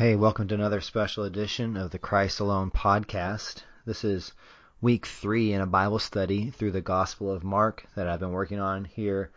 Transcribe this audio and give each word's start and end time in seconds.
Hey, 0.00 0.16
welcome 0.16 0.48
to 0.48 0.54
another 0.54 0.80
special 0.80 1.24
edition 1.24 1.76
of 1.76 1.90
the 1.90 1.98
Christ 1.98 2.40
Alone 2.40 2.70
podcast. 2.70 3.64
This 3.84 4.02
is 4.02 4.32
week 4.80 5.04
three 5.04 5.52
in 5.52 5.60
a 5.60 5.66
Bible 5.66 5.98
study 5.98 6.48
through 6.48 6.70
the 6.70 6.80
Gospel 6.80 7.30
of 7.30 7.44
Mark 7.44 7.84
that 7.96 8.08
I've 8.08 8.18
been 8.18 8.32
working 8.32 8.58
on 8.58 8.86
here 8.86 9.30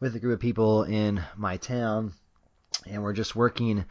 with 0.00 0.14
a 0.14 0.18
group 0.18 0.34
of 0.34 0.40
people 0.40 0.82
in 0.82 1.22
my 1.36 1.56
town. 1.56 2.12
And 2.86 3.02
we're 3.02 3.14
just 3.14 3.34
working 3.34 3.86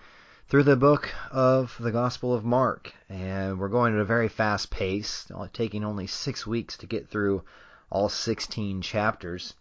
through 0.50 0.66
the 0.66 0.76
book 0.76 1.10
of 1.32 1.76
the 1.80 1.92
Gospel 1.92 2.36
of 2.36 2.46
Mark. 2.46 2.94
And 3.10 3.58
we're 3.58 3.68
going 3.70 3.96
at 3.96 4.00
a 4.00 4.06
very 4.06 4.30
fast 4.30 4.70
pace, 4.70 5.26
taking 5.52 5.84
only 5.84 6.06
six 6.06 6.46
weeks 6.46 6.78
to 6.78 6.86
get 6.86 7.10
through 7.10 7.44
all 7.90 8.08
16 8.08 8.84
chapters. 8.84 9.56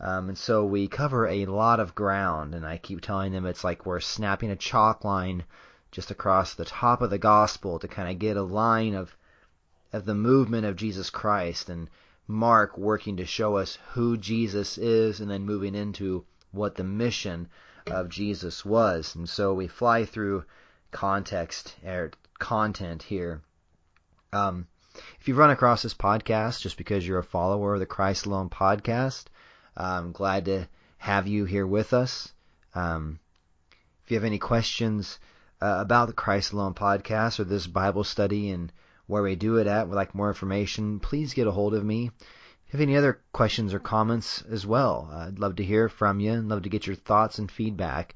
Um, 0.00 0.28
and 0.28 0.36
so 0.36 0.66
we 0.66 0.86
cover 0.86 1.26
a 1.26 1.46
lot 1.46 1.80
of 1.80 1.94
ground, 1.94 2.54
and 2.54 2.66
I 2.66 2.76
keep 2.76 3.00
telling 3.00 3.32
them 3.32 3.46
it's 3.46 3.64
like 3.64 3.86
we're 3.86 4.00
snapping 4.00 4.50
a 4.50 4.56
chalk 4.56 5.02
line 5.02 5.44
just 5.90 6.10
across 6.10 6.54
the 6.54 6.64
top 6.64 7.00
of 7.00 7.10
the 7.10 7.18
gospel 7.18 7.78
to 7.78 7.88
kind 7.88 8.10
of 8.10 8.18
get 8.18 8.36
a 8.36 8.42
line 8.42 8.94
of 8.94 9.16
of 9.92 10.04
the 10.04 10.14
movement 10.14 10.66
of 10.66 10.76
Jesus 10.76 11.08
Christ 11.08 11.70
and 11.70 11.88
Mark 12.26 12.76
working 12.76 13.16
to 13.16 13.24
show 13.24 13.56
us 13.56 13.78
who 13.92 14.18
Jesus 14.18 14.76
is 14.76 15.20
and 15.20 15.30
then 15.30 15.46
moving 15.46 15.74
into 15.74 16.26
what 16.52 16.74
the 16.74 16.84
mission 16.84 17.48
of 17.86 18.10
Jesus 18.10 18.64
was. 18.64 19.14
And 19.14 19.26
so 19.26 19.54
we 19.54 19.66
fly 19.66 20.04
through 20.04 20.44
context 20.90 21.74
or 21.82 22.10
content 22.38 23.02
here. 23.02 23.40
Um, 24.32 24.66
if 25.20 25.26
you've 25.26 25.38
run 25.38 25.50
across 25.50 25.82
this 25.82 25.94
podcast 25.94 26.60
just 26.60 26.76
because 26.76 27.06
you're 27.06 27.18
a 27.18 27.24
follower 27.24 27.74
of 27.74 27.80
the 27.80 27.86
Christ 27.86 28.26
Alone 28.26 28.50
podcast, 28.50 29.24
I'm 29.76 30.12
glad 30.12 30.44
to 30.46 30.68
have 30.98 31.26
you 31.26 31.44
here 31.44 31.66
with 31.66 31.94
us. 31.94 32.32
Um, 32.74 33.20
if 34.04 34.10
you 34.10 34.16
have 34.16 34.24
any 34.24 34.38
questions, 34.38 35.18
uh, 35.60 35.78
about 35.80 36.06
the 36.06 36.12
Christ 36.12 36.52
Alone 36.52 36.74
podcast 36.74 37.40
or 37.40 37.44
this 37.44 37.66
Bible 37.66 38.04
study 38.04 38.50
and 38.50 38.72
where 39.06 39.22
we 39.22 39.36
do 39.36 39.56
it 39.56 39.66
at, 39.66 39.88
would 39.88 39.96
like 39.96 40.14
more 40.14 40.28
information, 40.28 41.00
please 41.00 41.34
get 41.34 41.46
a 41.46 41.50
hold 41.50 41.74
of 41.74 41.84
me. 41.84 42.10
If 42.66 42.74
you 42.74 42.78
have 42.78 42.88
any 42.88 42.96
other 42.96 43.20
questions 43.32 43.72
or 43.72 43.78
comments 43.78 44.42
as 44.50 44.66
well, 44.66 45.08
I'd 45.10 45.38
love 45.38 45.56
to 45.56 45.64
hear 45.64 45.88
from 45.88 46.20
you 46.20 46.32
and 46.32 46.48
love 46.48 46.62
to 46.62 46.68
get 46.68 46.86
your 46.86 46.96
thoughts 46.96 47.38
and 47.38 47.50
feedback. 47.50 48.14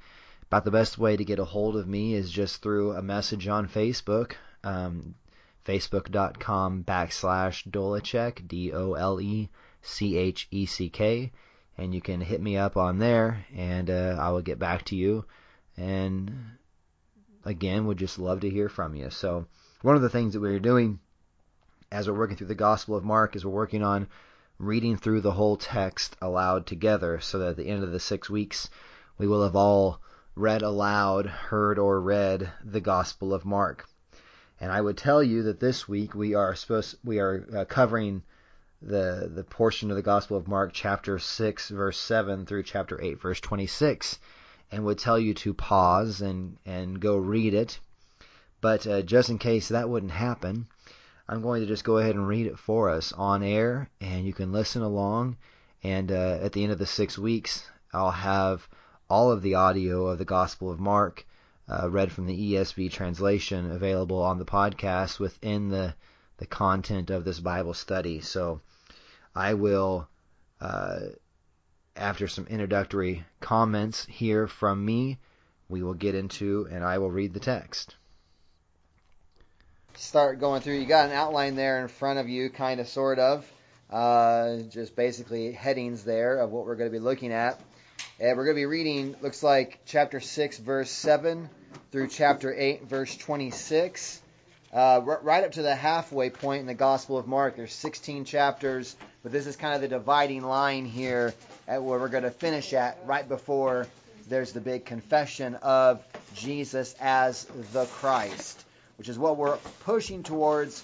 About 0.48 0.66
the 0.66 0.70
best 0.70 0.98
way 0.98 1.16
to 1.16 1.24
get 1.24 1.38
a 1.38 1.44
hold 1.46 1.76
of 1.76 1.88
me 1.88 2.14
is 2.14 2.30
just 2.30 2.60
through 2.60 2.92
a 2.92 3.00
message 3.00 3.48
on 3.48 3.66
Facebook, 3.66 4.32
um, 4.62 5.14
facebook.com 5.64 6.84
backslash 6.84 7.62
D 8.46 8.72
O 8.74 8.92
L 8.92 9.20
E 9.20 9.48
C 9.80 10.16
H 10.18 10.48
E 10.50 10.66
C 10.66 10.90
K, 10.90 11.32
and 11.78 11.94
you 11.94 12.02
can 12.02 12.20
hit 12.20 12.42
me 12.42 12.58
up 12.58 12.76
on 12.76 12.98
there 12.98 13.46
and 13.56 13.88
uh, 13.88 14.18
I 14.20 14.30
will 14.30 14.42
get 14.42 14.58
back 14.58 14.84
to 14.86 14.96
you. 14.96 15.24
And 15.78 16.58
again, 17.44 17.86
would 17.86 17.98
just 17.98 18.18
love 18.18 18.40
to 18.40 18.50
hear 18.50 18.68
from 18.68 18.94
you. 18.94 19.10
So, 19.10 19.46
one 19.82 19.96
of 19.96 20.02
the 20.02 20.10
things 20.10 20.32
that 20.32 20.40
we're 20.40 20.60
doing 20.60 21.00
as 21.90 22.08
we're 22.08 22.16
working 22.16 22.36
through 22.36 22.46
the 22.46 22.54
Gospel 22.54 22.96
of 22.96 23.04
Mark 23.04 23.36
is 23.36 23.44
we're 23.44 23.50
working 23.50 23.82
on 23.82 24.08
reading 24.58 24.96
through 24.96 25.20
the 25.20 25.32
whole 25.32 25.56
text 25.56 26.16
aloud 26.22 26.66
together 26.66 27.20
so 27.20 27.38
that 27.38 27.50
at 27.50 27.56
the 27.56 27.66
end 27.66 27.82
of 27.82 27.90
the 27.90 28.00
six 28.00 28.30
weeks, 28.30 28.70
we 29.18 29.26
will 29.26 29.42
have 29.42 29.56
all 29.56 30.00
read 30.34 30.62
aloud, 30.62 31.26
heard, 31.26 31.78
or 31.78 32.00
read 32.00 32.50
the 32.64 32.80
Gospel 32.80 33.34
of 33.34 33.44
Mark. 33.44 33.86
And 34.60 34.70
I 34.70 34.80
would 34.80 34.96
tell 34.96 35.22
you 35.22 35.42
that 35.42 35.60
this 35.60 35.88
week 35.88 36.14
we 36.14 36.34
are 36.34 36.54
supposed 36.54 36.96
we 37.04 37.18
are 37.18 37.46
uh, 37.54 37.64
covering 37.64 38.22
the 38.80 39.30
the 39.32 39.44
portion 39.44 39.90
of 39.90 39.96
the 39.96 40.02
Gospel 40.02 40.36
of 40.36 40.48
Mark, 40.48 40.70
chapter 40.72 41.18
six, 41.18 41.68
verse 41.68 41.98
seven 41.98 42.46
through 42.46 42.62
chapter 42.62 43.02
eight, 43.02 43.20
verse 43.20 43.40
twenty-six 43.40 44.18
and 44.72 44.84
would 44.84 44.98
tell 44.98 45.18
you 45.18 45.34
to 45.34 45.54
pause 45.54 46.22
and, 46.22 46.56
and 46.64 46.98
go 46.98 47.16
read 47.16 47.54
it. 47.54 47.78
But 48.60 48.86
uh, 48.86 49.02
just 49.02 49.28
in 49.28 49.38
case 49.38 49.68
that 49.68 49.88
wouldn't 49.88 50.12
happen, 50.12 50.66
I'm 51.28 51.42
going 51.42 51.60
to 51.60 51.68
just 51.68 51.84
go 51.84 51.98
ahead 51.98 52.14
and 52.14 52.26
read 52.26 52.46
it 52.46 52.58
for 52.58 52.88
us 52.90 53.12
on 53.12 53.42
air, 53.42 53.90
and 54.00 54.26
you 54.26 54.32
can 54.32 54.50
listen 54.50 54.82
along. 54.82 55.36
And 55.82 56.10
uh, 56.10 56.38
at 56.42 56.52
the 56.52 56.62
end 56.62 56.72
of 56.72 56.78
the 56.78 56.86
six 56.86 57.18
weeks, 57.18 57.66
I'll 57.92 58.10
have 58.10 58.68
all 59.10 59.30
of 59.30 59.42
the 59.42 59.56
audio 59.56 60.06
of 60.06 60.18
the 60.18 60.24
Gospel 60.24 60.70
of 60.70 60.80
Mark 60.80 61.26
uh, 61.68 61.90
read 61.90 62.10
from 62.10 62.26
the 62.26 62.54
ESV 62.54 62.90
translation 62.90 63.70
available 63.70 64.22
on 64.22 64.38
the 64.38 64.44
podcast 64.44 65.18
within 65.18 65.68
the 65.68 65.94
the 66.38 66.46
content 66.46 67.08
of 67.10 67.24
this 67.24 67.38
Bible 67.38 67.74
study. 67.74 68.20
So 68.20 68.60
I 69.34 69.54
will 69.54 70.08
uh, 70.60 71.00
after 71.96 72.28
some 72.28 72.46
introductory 72.46 73.24
comments 73.40 74.06
here 74.06 74.46
from 74.46 74.84
me, 74.84 75.18
we 75.68 75.82
will 75.82 75.94
get 75.94 76.14
into 76.14 76.68
and 76.70 76.84
I 76.84 76.98
will 76.98 77.10
read 77.10 77.34
the 77.34 77.40
text. 77.40 77.96
Start 79.94 80.40
going 80.40 80.62
through. 80.62 80.74
You 80.74 80.86
got 80.86 81.06
an 81.06 81.12
outline 81.12 81.54
there 81.54 81.80
in 81.82 81.88
front 81.88 82.18
of 82.18 82.28
you, 82.28 82.50
kind 82.50 82.80
of, 82.80 82.88
sort 82.88 83.18
of. 83.18 83.50
Uh, 83.90 84.58
just 84.70 84.96
basically 84.96 85.52
headings 85.52 86.02
there 86.02 86.38
of 86.38 86.50
what 86.50 86.64
we're 86.64 86.76
going 86.76 86.90
to 86.90 86.98
be 86.98 87.02
looking 87.02 87.30
at. 87.30 87.60
And 88.18 88.36
we're 88.36 88.44
going 88.44 88.56
to 88.56 88.60
be 88.60 88.66
reading, 88.66 89.14
looks 89.20 89.42
like 89.42 89.80
chapter 89.84 90.18
6, 90.18 90.58
verse 90.58 90.90
7 90.90 91.48
through 91.90 92.08
chapter 92.08 92.54
8, 92.54 92.84
verse 92.84 93.14
26. 93.16 94.22
Uh, 94.72 95.02
right 95.22 95.44
up 95.44 95.52
to 95.52 95.62
the 95.62 95.74
halfway 95.74 96.30
point 96.30 96.60
in 96.60 96.66
the 96.66 96.72
Gospel 96.72 97.18
of 97.18 97.26
Mark. 97.26 97.56
There's 97.56 97.74
16 97.74 98.24
chapters, 98.24 98.96
but 99.22 99.30
this 99.30 99.46
is 99.46 99.54
kind 99.54 99.74
of 99.74 99.82
the 99.82 99.88
dividing 99.88 100.42
line 100.42 100.86
here 100.86 101.34
at 101.68 101.82
where 101.82 101.98
we're 101.98 102.08
going 102.08 102.22
to 102.22 102.30
finish 102.30 102.72
at 102.72 102.98
right 103.04 103.28
before 103.28 103.86
there's 104.30 104.52
the 104.52 104.62
big 104.62 104.86
confession 104.86 105.56
of 105.56 106.02
Jesus 106.34 106.94
as 107.00 107.44
the 107.72 107.84
Christ, 107.84 108.64
which 108.96 109.10
is 109.10 109.18
what 109.18 109.36
we're 109.36 109.58
pushing 109.84 110.22
towards 110.22 110.82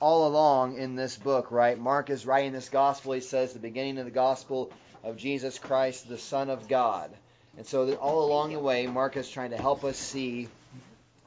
all 0.00 0.26
along 0.26 0.76
in 0.76 0.94
this 0.94 1.16
book, 1.16 1.50
right? 1.50 1.78
Mark 1.78 2.10
is 2.10 2.26
writing 2.26 2.52
this 2.52 2.68
gospel. 2.68 3.12
He 3.12 3.20
says 3.20 3.54
the 3.54 3.58
beginning 3.58 3.98
of 3.98 4.04
the 4.04 4.10
gospel 4.10 4.70
of 5.02 5.16
Jesus 5.16 5.58
Christ, 5.58 6.08
the 6.10 6.18
Son 6.18 6.50
of 6.50 6.68
God. 6.68 7.10
And 7.56 7.66
so 7.66 7.90
all 7.94 8.26
along 8.26 8.52
the 8.52 8.58
way, 8.58 8.86
Mark 8.86 9.16
is 9.16 9.30
trying 9.30 9.50
to 9.50 9.56
help 9.56 9.82
us 9.84 9.96
see 9.96 10.48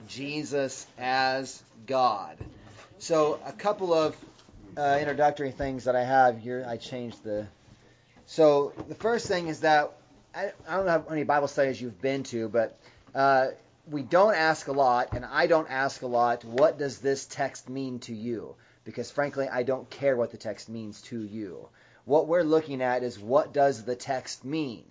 Jesus 0.08 0.86
as 0.97 1.62
God. 1.86 2.38
So 3.00 3.40
a 3.46 3.52
couple 3.52 3.94
of 3.94 4.16
uh, 4.78 4.97
introductory 5.00 5.52
things 5.52 5.86
that 5.86 5.96
I 5.96 6.03
have 6.03 6.40
here. 6.40 6.66
I 6.68 6.78
changed 6.78 7.24
the 7.24 7.47
so 8.25 8.74
the 8.88 8.96
first 8.96 9.28
thing 9.28 9.47
is 9.47 9.59
that 9.62 9.92
I, 10.34 10.52
I 10.68 10.78
don't 10.78 10.86
know 10.86 10.92
how 10.92 11.06
many 11.09 11.24
Bible 11.24 11.47
studies 11.47 11.81
you've 11.81 12.02
been 12.02 12.24
to, 12.24 12.47
but 12.50 12.80
uh, 13.13 13.47
we 13.90 14.02
don't 14.02 14.34
ask 14.34 14.68
a 14.68 14.72
lot, 14.72 15.09
and 15.13 15.25
I 15.25 15.47
don't 15.47 15.69
ask 15.69 16.02
a 16.02 16.08
lot. 16.08 16.44
What 16.46 16.80
does 16.80 17.00
this 17.00 17.25
text 17.25 17.69
mean 17.69 18.00
to 18.00 18.16
you? 18.16 18.56
Because 18.86 19.12
frankly, 19.12 19.47
I 19.47 19.63
don't 19.63 19.90
care 19.90 20.16
what 20.16 20.31
the 20.31 20.38
text 20.38 20.69
means 20.69 21.02
to 21.03 21.22
you. 21.22 21.68
What 22.06 22.28
we're 22.28 22.44
looking 22.44 22.81
at 22.81 23.03
is 23.03 23.19
what 23.19 23.53
does 23.53 23.84
the 23.84 23.96
text 23.96 24.44
mean. 24.44 24.86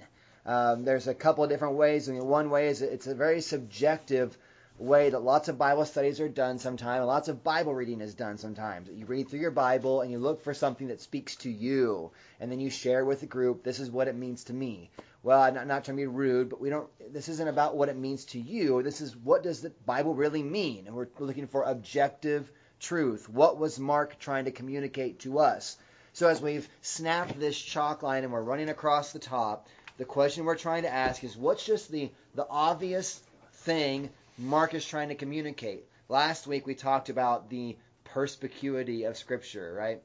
Um, 0.45 0.85
there's 0.85 1.09
a 1.09 1.15
couple 1.15 1.45
of 1.45 1.51
different 1.51 1.75
ways. 1.75 2.09
I 2.09 2.13
mean, 2.13 2.27
one 2.27 2.51
way 2.51 2.69
is 2.69 2.83
it's 2.83 3.07
a 3.07 3.15
very 3.15 3.41
subjective 3.41 4.37
way 4.83 5.11
that 5.11 5.23
lots 5.23 5.49
of 5.49 5.59
Bible 5.59 5.85
studies 5.85 6.21
are 6.21 6.29
done 6.29 6.59
sometimes, 6.59 7.07
lots 7.07 7.29
of 7.29 7.45
Bible 7.45 7.75
reading 7.75 8.01
is 8.01 8.15
done 8.15 8.37
sometimes. 8.37 8.89
You 8.91 9.07
read 9.07 9.29
through 9.29 9.41
your 9.41 9.51
Bible 9.51 10.01
and 10.01 10.11
you 10.11 10.19
look 10.19 10.43
for 10.43 10.53
something 10.53 10.89
that 10.89 11.01
speaks 11.01 11.37
to 11.37 11.51
you, 11.51 12.11
and 12.41 12.51
then 12.51 12.61
you 12.61 12.69
share 12.69 13.05
with 13.05 13.21
the 13.21 13.27
group, 13.27 13.63
this 13.63 13.79
is 13.79 13.91
what 13.91 14.09
it 14.09 14.17
means 14.17 14.45
to 14.45 14.53
me. 14.53 14.91
Well, 15.23 15.41
I'm 15.41 15.55
not, 15.55 15.69
not 15.69 15.85
trying 15.85 15.97
to 15.97 16.03
be 16.03 16.07
rude, 16.09 16.51
but 16.51 16.61
we 16.61 16.69
don't. 16.69 16.89
This 17.13 17.29
isn't 17.29 17.49
about 17.49 17.77
what 17.77 17.89
it 17.89 17.97
means 17.97 18.25
to 18.27 18.41
you. 18.41 18.83
This 18.83 19.01
is 19.01 19.17
what 19.17 19.45
does 19.45 19.61
the 19.61 19.71
Bible 19.87 20.15
really 20.15 20.43
mean, 20.43 20.87
and 20.87 20.97
we're 20.97 21.07
looking 21.21 21.47
for 21.47 21.63
objective 21.63 22.51
truth. 22.81 23.29
What 23.29 23.59
was 23.59 23.79
Mark 23.79 24.19
trying 24.19 24.47
to 24.47 24.51
communicate 24.51 25.21
to 25.21 25.39
us? 25.39 25.77
So 26.13 26.29
as 26.29 26.43
we've 26.43 26.69
snapped 26.83 27.39
this 27.39 27.57
chalk 27.57 28.03
line 28.03 28.25
and 28.25 28.33
we're 28.33 28.43
running 28.43 28.69
across 28.69 29.13
the 29.13 29.21
top, 29.21 29.69
the 29.97 30.05
question 30.05 30.45
we're 30.45 30.57
trying 30.57 30.83
to 30.83 30.93
ask 30.93 31.23
is 31.23 31.37
what's 31.37 31.65
just 31.65 31.91
the 31.91 32.11
the 32.35 32.47
obvious 32.51 33.21
thing 33.53 34.11
Mark 34.43 34.75
is 34.75 34.85
trying 34.85 35.09
to 35.09 35.15
communicate. 35.15 35.85
Last 36.09 36.47
week 36.47 36.67
we 36.67 36.75
talked 36.75 37.09
about 37.09 37.49
the 37.49 37.77
perspicuity 38.05 39.05
of 39.05 39.17
Scripture, 39.17 39.73
right? 39.73 40.03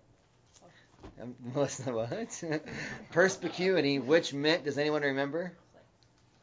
Um, 1.22 1.36
what? 1.54 2.44
perspicuity, 3.12 4.00
which 4.00 4.34
meant, 4.34 4.64
does 4.64 4.78
anyone 4.78 5.02
remember? 5.02 5.54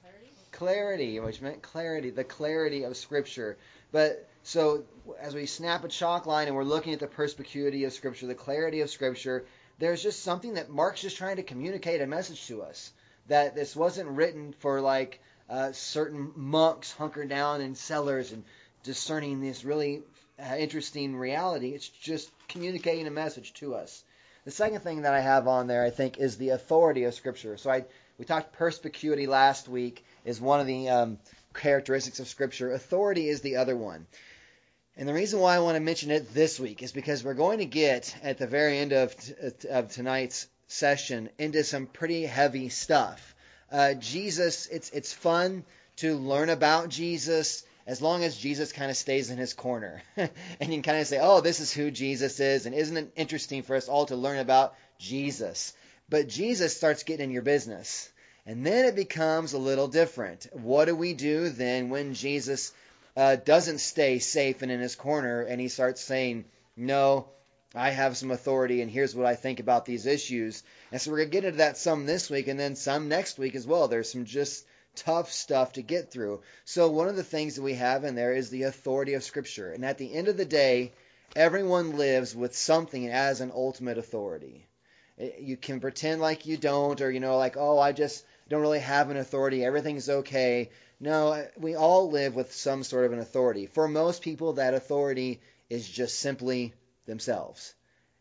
Clarity. 0.03 0.31
Clarity, 0.53 1.21
which 1.21 1.41
meant 1.41 1.63
clarity, 1.63 2.11
the 2.11 2.25
clarity 2.25 2.83
of 2.83 2.97
Scripture. 2.97 3.57
But 3.93 4.29
so 4.43 4.85
as 5.21 5.35
we 5.35 5.47
snap 5.47 5.85
a 5.85 5.89
chalk 5.89 6.27
line 6.27 6.49
and 6.49 6.57
we're 6.57 6.65
looking 6.65 6.93
at 6.93 7.01
the 7.01 7.07
perspicuity 7.07 7.85
of 7.85 7.93
Scripture, 7.93 8.27
the 8.27 8.35
clarity 8.35 8.81
of 8.81 8.91
Scripture, 8.91 9.45
there's 9.79 10.03
just 10.03 10.23
something 10.23 10.55
that 10.55 10.71
Mark's 10.71 11.01
just 11.01 11.17
trying 11.17 11.37
to 11.37 11.43
communicate 11.43 12.01
a 12.01 12.07
message 12.07 12.47
to 12.49 12.63
us. 12.63 12.93
That 13.29 13.55
this 13.55 13.75
wasn't 13.75 14.11
written 14.11 14.53
for 14.59 14.81
like 14.81 15.21
uh, 15.49 15.73
certain 15.73 16.33
monks 16.37 16.93
hunker 16.93 17.25
down 17.25 17.61
in 17.61 17.75
cellars 17.75 18.33
and 18.33 18.45
discerning 18.83 19.41
this 19.41 19.65
really 19.65 20.03
uh, 20.39 20.57
interesting 20.57 21.17
reality. 21.17 21.71
It's 21.71 21.89
just 21.89 22.31
communicating 22.49 23.07
a 23.07 23.11
message 23.11 23.53
to 23.55 23.75
us. 23.75 24.05
The 24.45 24.51
second 24.51 24.81
thing 24.81 25.03
that 25.03 25.15
I 25.15 25.21
have 25.21 25.49
on 25.49 25.67
there, 25.67 25.85
I 25.85 25.91
think, 25.91 26.19
is 26.19 26.37
the 26.37 26.51
authority 26.51 27.05
of 27.05 27.15
Scripture. 27.15 27.57
So 27.57 27.71
I 27.71 27.85
we 28.19 28.25
talked 28.25 28.53
perspicuity 28.53 29.27
last 29.27 29.69
week 29.69 30.05
is 30.25 30.41
one 30.41 30.61
of 30.61 30.67
the 30.67 30.89
um, 30.89 31.19
characteristics 31.53 32.21
of 32.21 32.29
Scripture. 32.29 32.73
Authority 32.73 33.29
is 33.29 33.41
the 33.41 33.57
other 33.57 33.77
one. 33.77 34.07
And 34.97 35.09
the 35.09 35.15
reason 35.15 35.41
why 35.41 35.57
I 35.57 35.59
want 35.59 35.75
to 35.75 35.81
mention 35.81 36.13
it 36.13 36.33
this 36.33 36.61
week 36.61 36.83
is 36.83 36.93
because 36.93 37.25
we're 37.25 37.35
going 37.35 37.59
to 37.59 37.65
get 37.65 38.15
at 38.23 38.39
the 38.39 38.47
very 38.47 38.79
end 38.79 38.93
of, 38.93 39.15
of 39.69 39.91
tonight's 39.91 40.47
session 40.69 41.29
into 41.39 41.65
some 41.65 41.87
pretty 41.87 42.25
heavy 42.25 42.69
stuff. 42.69 43.34
Uh, 43.75 43.95
Jesus, 43.95 44.69
it's 44.69 44.91
it's 44.91 45.13
fun 45.13 45.65
to 45.97 46.15
learn 46.15 46.49
about 46.49 46.91
Jesus 46.91 47.65
as 47.89 48.01
long 48.01 48.23
as 48.23 48.37
Jesus 48.37 48.71
kind 48.71 48.89
of 48.89 48.97
stays 48.97 49.31
in 49.31 49.37
his 49.37 49.53
corner. 49.53 50.01
and 50.17 50.31
you 50.61 50.69
can 50.69 50.83
kind 50.83 51.01
of 51.01 51.09
say, 51.09 51.19
oh, 51.21 51.41
this 51.41 51.59
is 51.59 51.73
who 51.73 51.91
Jesus 51.91 52.39
is. 52.39 52.67
And 52.67 52.75
isn't 52.75 52.97
it 52.97 53.13
interesting 53.17 53.65
for 53.65 53.75
us 53.75 53.89
all 53.89 54.07
to 54.07 54.15
learn 54.15 54.39
about 54.39 54.77
Jesus? 55.01 55.73
But 56.09 56.29
Jesus 56.29 56.77
starts 56.77 57.03
getting 57.03 57.25
in 57.25 57.31
your 57.33 57.43
business. 57.43 58.09
And 58.47 58.65
then 58.65 58.85
it 58.85 58.95
becomes 58.95 59.55
a 59.55 59.59
little 59.59 59.89
different. 59.89 60.47
What 60.53 60.85
do 60.85 60.95
we 60.95 61.13
do 61.13 61.49
then 61.49 61.91
when 61.91 62.15
Jesus 62.15 62.73
uh, 63.17 63.35
doesn't 63.37 63.79
stay 63.79 64.21
safe 64.21 64.63
and 64.63 64.71
in 64.71 64.79
his 64.79 64.95
corner 64.95 65.43
and 65.43 65.61
he 65.61 65.67
starts 65.67 66.01
saying, 66.01 66.45
No, 66.77 67.27
I 67.75 67.91
have 67.91 68.17
some 68.17 68.31
authority 68.31 68.83
and 68.83 68.91
here's 68.91 69.15
what 69.15 69.27
I 69.27 69.35
think 69.35 69.59
about 69.59 69.85
these 69.85 70.07
issues. 70.07 70.63
And 70.93 71.01
so 71.01 71.11
we're 71.11 71.19
going 71.19 71.31
to 71.31 71.33
get 71.33 71.45
into 71.45 71.59
that 71.59 71.77
some 71.77 72.07
this 72.07 72.31
week 72.31 72.47
and 72.47 72.59
then 72.59 72.77
some 72.77 73.09
next 73.09 73.39
week 73.39 73.55
as 73.55 73.67
well. 73.67 73.89
There's 73.89 74.11
some 74.11 74.25
just 74.25 74.65
tough 74.95 75.33
stuff 75.33 75.73
to 75.73 75.83
get 75.83 76.11
through. 76.11 76.41
So 76.65 76.91
one 76.91 77.09
of 77.09 77.17
the 77.17 77.25
things 77.25 77.57
that 77.57 77.63
we 77.63 77.75
have 77.75 78.05
in 78.05 78.15
there 78.15 78.33
is 78.33 78.51
the 78.51 78.63
authority 78.65 79.15
of 79.15 79.25
Scripture. 79.25 79.73
And 79.73 79.85
at 79.85 79.99
the 79.99 80.15
end 80.15 80.29
of 80.29 80.37
the 80.37 80.45
day, 80.45 80.93
everyone 81.35 81.97
lives 81.97 82.35
with 82.35 82.57
something 82.57 83.09
as 83.09 83.41
an 83.41 83.51
ultimate 83.53 83.99
authority. 83.99 84.69
Eh, 85.19 85.31
you 85.41 85.57
can 85.57 85.81
pretend 85.81 86.21
like 86.21 86.47
you 86.47 86.57
don't, 86.57 87.01
or 87.01 87.11
you 87.11 87.21
know, 87.21 87.37
like, 87.37 87.57
oh, 87.57 87.79
I 87.79 87.93
just 87.93 88.25
don't 88.49 88.63
really 88.63 88.81
have 88.81 89.11
an 89.11 89.17
authority. 89.17 89.65
Everything's 89.65 90.09
okay. 90.09 90.71
No, 91.01 91.33
eh, 91.33 91.47
we 91.59 91.75
all 91.75 92.11
live 92.11 92.35
with 92.35 92.53
some 92.53 92.85
sort 92.85 93.05
of 93.05 93.13
an 93.13 93.19
authority. 93.19 93.67
For 93.67 93.89
most 93.89 94.23
people, 94.23 94.55
that 94.55 94.75
authority 94.75 95.41
is 95.69 95.89
just 95.89 96.19
simply 96.19 96.73
themselves. 97.07 97.75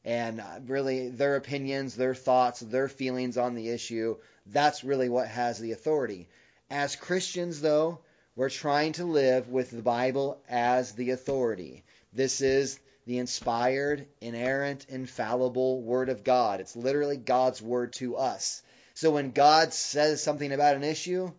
And 0.06 0.42
uh, 0.42 0.60
really, 0.68 1.10
their 1.10 1.36
opinions, 1.36 1.96
their 1.96 2.16
thoughts, 2.16 2.60
their 2.60 2.90
feelings 2.90 3.38
on 3.38 3.56
the 3.56 3.70
issue, 3.70 4.18
that's 4.48 4.84
really 4.84 5.10
what 5.10 5.28
has 5.28 5.60
the 5.60 5.72
authority. 5.72 6.28
As 6.70 6.96
Christians, 6.96 7.62
though, 7.62 8.00
we're 8.36 8.50
trying 8.50 8.94
to 8.94 9.06
live 9.06 9.48
with 9.48 9.72
the 9.72 9.82
Bible 9.82 10.42
as 10.50 10.92
the 10.94 11.12
authority. 11.12 11.84
This 12.12 12.42
is 12.42 12.80
the 13.06 13.20
inspired, 13.20 14.08
inerrant, 14.22 14.86
infallible 14.90 15.82
Word 15.82 16.10
of 16.10 16.24
God. 16.24 16.60
It's 16.60 16.76
literally 16.76 17.18
God's 17.18 17.62
Word 17.62 17.94
to 17.94 18.18
us. 18.18 18.62
So 18.96 19.12
when 19.12 19.32
God 19.32 19.74
says 19.74 20.22
something 20.22 20.52
about 20.52 20.76
an 20.76 20.84
issue, 20.84 21.32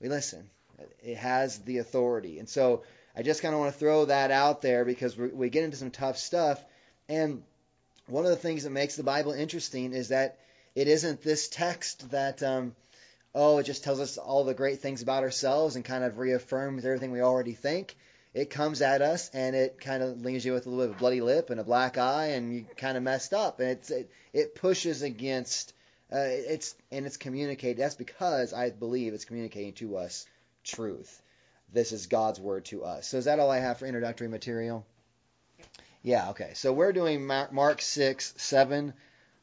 we 0.00 0.08
listen. 0.08 0.48
It 1.02 1.16
has 1.16 1.58
the 1.58 1.78
authority. 1.78 2.38
And 2.38 2.48
so 2.48 2.82
I 3.16 3.22
just 3.22 3.42
kind 3.42 3.54
of 3.54 3.60
want 3.60 3.72
to 3.72 3.78
throw 3.78 4.06
that 4.06 4.30
out 4.30 4.62
there 4.62 4.84
because 4.84 5.16
we 5.16 5.50
get 5.50 5.64
into 5.64 5.76
some 5.76 5.90
tough 5.90 6.16
stuff. 6.18 6.62
And 7.08 7.42
one 8.06 8.24
of 8.24 8.30
the 8.30 8.36
things 8.36 8.64
that 8.64 8.70
makes 8.70 8.96
the 8.96 9.02
Bible 9.02 9.32
interesting 9.32 9.92
is 9.92 10.08
that 10.08 10.38
it 10.74 10.88
isn't 10.88 11.22
this 11.22 11.48
text 11.48 12.10
that, 12.10 12.42
um, 12.42 12.74
oh, 13.34 13.58
it 13.58 13.64
just 13.64 13.84
tells 13.84 14.00
us 14.00 14.18
all 14.18 14.44
the 14.44 14.54
great 14.54 14.80
things 14.80 15.02
about 15.02 15.22
ourselves 15.22 15.76
and 15.76 15.84
kind 15.84 16.02
of 16.02 16.18
reaffirms 16.18 16.84
everything 16.84 17.12
we 17.12 17.20
already 17.20 17.52
think. 17.52 17.96
It 18.32 18.50
comes 18.50 18.82
at 18.82 19.00
us 19.00 19.30
and 19.32 19.54
it 19.54 19.80
kind 19.80 20.02
of 20.02 20.20
leaves 20.20 20.44
you 20.44 20.52
with 20.52 20.66
a 20.66 20.70
little 20.70 20.86
bit 20.86 20.90
of 20.90 20.96
a 20.96 20.98
bloody 20.98 21.20
lip 21.20 21.50
and 21.50 21.60
a 21.60 21.64
black 21.64 21.98
eye 21.98 22.30
and 22.30 22.52
you 22.52 22.66
kind 22.76 22.96
of 22.96 23.04
messed 23.04 23.32
up. 23.32 23.60
And 23.60 23.70
it's, 23.70 23.90
it, 23.90 24.10
it 24.32 24.54
pushes 24.56 25.02
against 25.02 25.72
uh, 26.12 26.18
it's 26.28 26.74
and 26.92 27.06
it's 27.06 27.16
communicated. 27.16 27.78
That's 27.78 27.94
because 27.94 28.52
I 28.52 28.70
believe 28.70 29.14
it's 29.14 29.24
communicating 29.24 29.72
to 29.74 29.96
us 29.96 30.26
truth. 30.62 31.22
This 31.74 31.90
is 31.90 32.06
God's 32.06 32.40
word 32.40 32.64
to 32.66 32.84
us. 32.84 33.08
So 33.08 33.18
is 33.18 33.24
that 33.24 33.40
all 33.40 33.50
I 33.50 33.58
have 33.58 33.78
for 33.78 33.86
introductory 33.86 34.28
material? 34.28 34.86
Yeah. 36.02 36.30
Okay. 36.30 36.52
So 36.54 36.72
we're 36.72 36.92
doing 36.92 37.26
Mark 37.26 37.82
six 37.82 38.32
seven, 38.36 38.94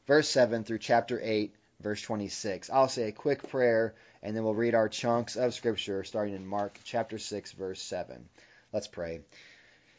verse 0.06 0.30
seven 0.30 0.64
through 0.64 0.78
chapter 0.78 1.20
eight, 1.22 1.54
verse 1.80 2.00
twenty 2.00 2.28
six. 2.28 2.70
I'll 2.70 2.88
say 2.88 3.08
a 3.08 3.12
quick 3.12 3.48
prayer 3.50 3.94
and 4.22 4.34
then 4.34 4.44
we'll 4.44 4.54
read 4.54 4.74
our 4.74 4.88
chunks 4.88 5.36
of 5.36 5.52
scripture 5.52 6.04
starting 6.04 6.34
in 6.34 6.46
Mark 6.46 6.80
chapter 6.84 7.18
six, 7.18 7.52
verse 7.52 7.82
seven. 7.82 8.28
Let's 8.72 8.88
pray. 8.88 9.20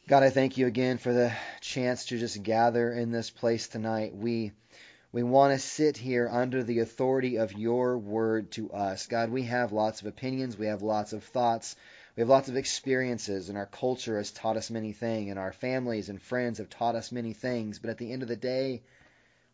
God, 0.07 0.23
I 0.23 0.31
thank 0.31 0.57
you 0.57 0.65
again 0.65 0.97
for 0.97 1.13
the 1.13 1.31
chance 1.61 2.07
to 2.07 2.17
just 2.17 2.41
gather 2.41 2.91
in 2.91 3.11
this 3.11 3.29
place 3.29 3.67
tonight. 3.67 4.15
We 4.15 4.53
we 5.11 5.21
want 5.21 5.53
to 5.53 5.59
sit 5.59 5.97
here 5.97 6.27
under 6.31 6.63
the 6.63 6.79
authority 6.79 7.37
of 7.37 7.53
your 7.53 7.97
word 7.99 8.49
to 8.53 8.71
us. 8.71 9.05
God, 9.05 9.29
we 9.29 9.43
have 9.43 9.71
lots 9.71 10.01
of 10.01 10.07
opinions, 10.07 10.57
we 10.57 10.65
have 10.65 10.81
lots 10.81 11.13
of 11.13 11.23
thoughts, 11.23 11.75
we 12.15 12.21
have 12.21 12.29
lots 12.29 12.47
of 12.47 12.57
experiences, 12.57 13.49
and 13.49 13.57
our 13.57 13.65
culture 13.65 14.17
has 14.17 14.31
taught 14.31 14.57
us 14.57 14.69
many 14.69 14.91
things, 14.93 15.31
and 15.31 15.39
our 15.39 15.51
families 15.51 16.09
and 16.09 16.21
friends 16.21 16.59
have 16.59 16.69
taught 16.69 16.95
us 16.95 17.11
many 17.11 17.33
things. 17.33 17.79
But 17.79 17.89
at 17.89 17.97
the 17.97 18.11
end 18.11 18.21
of 18.21 18.27
the 18.27 18.35
day, 18.35 18.83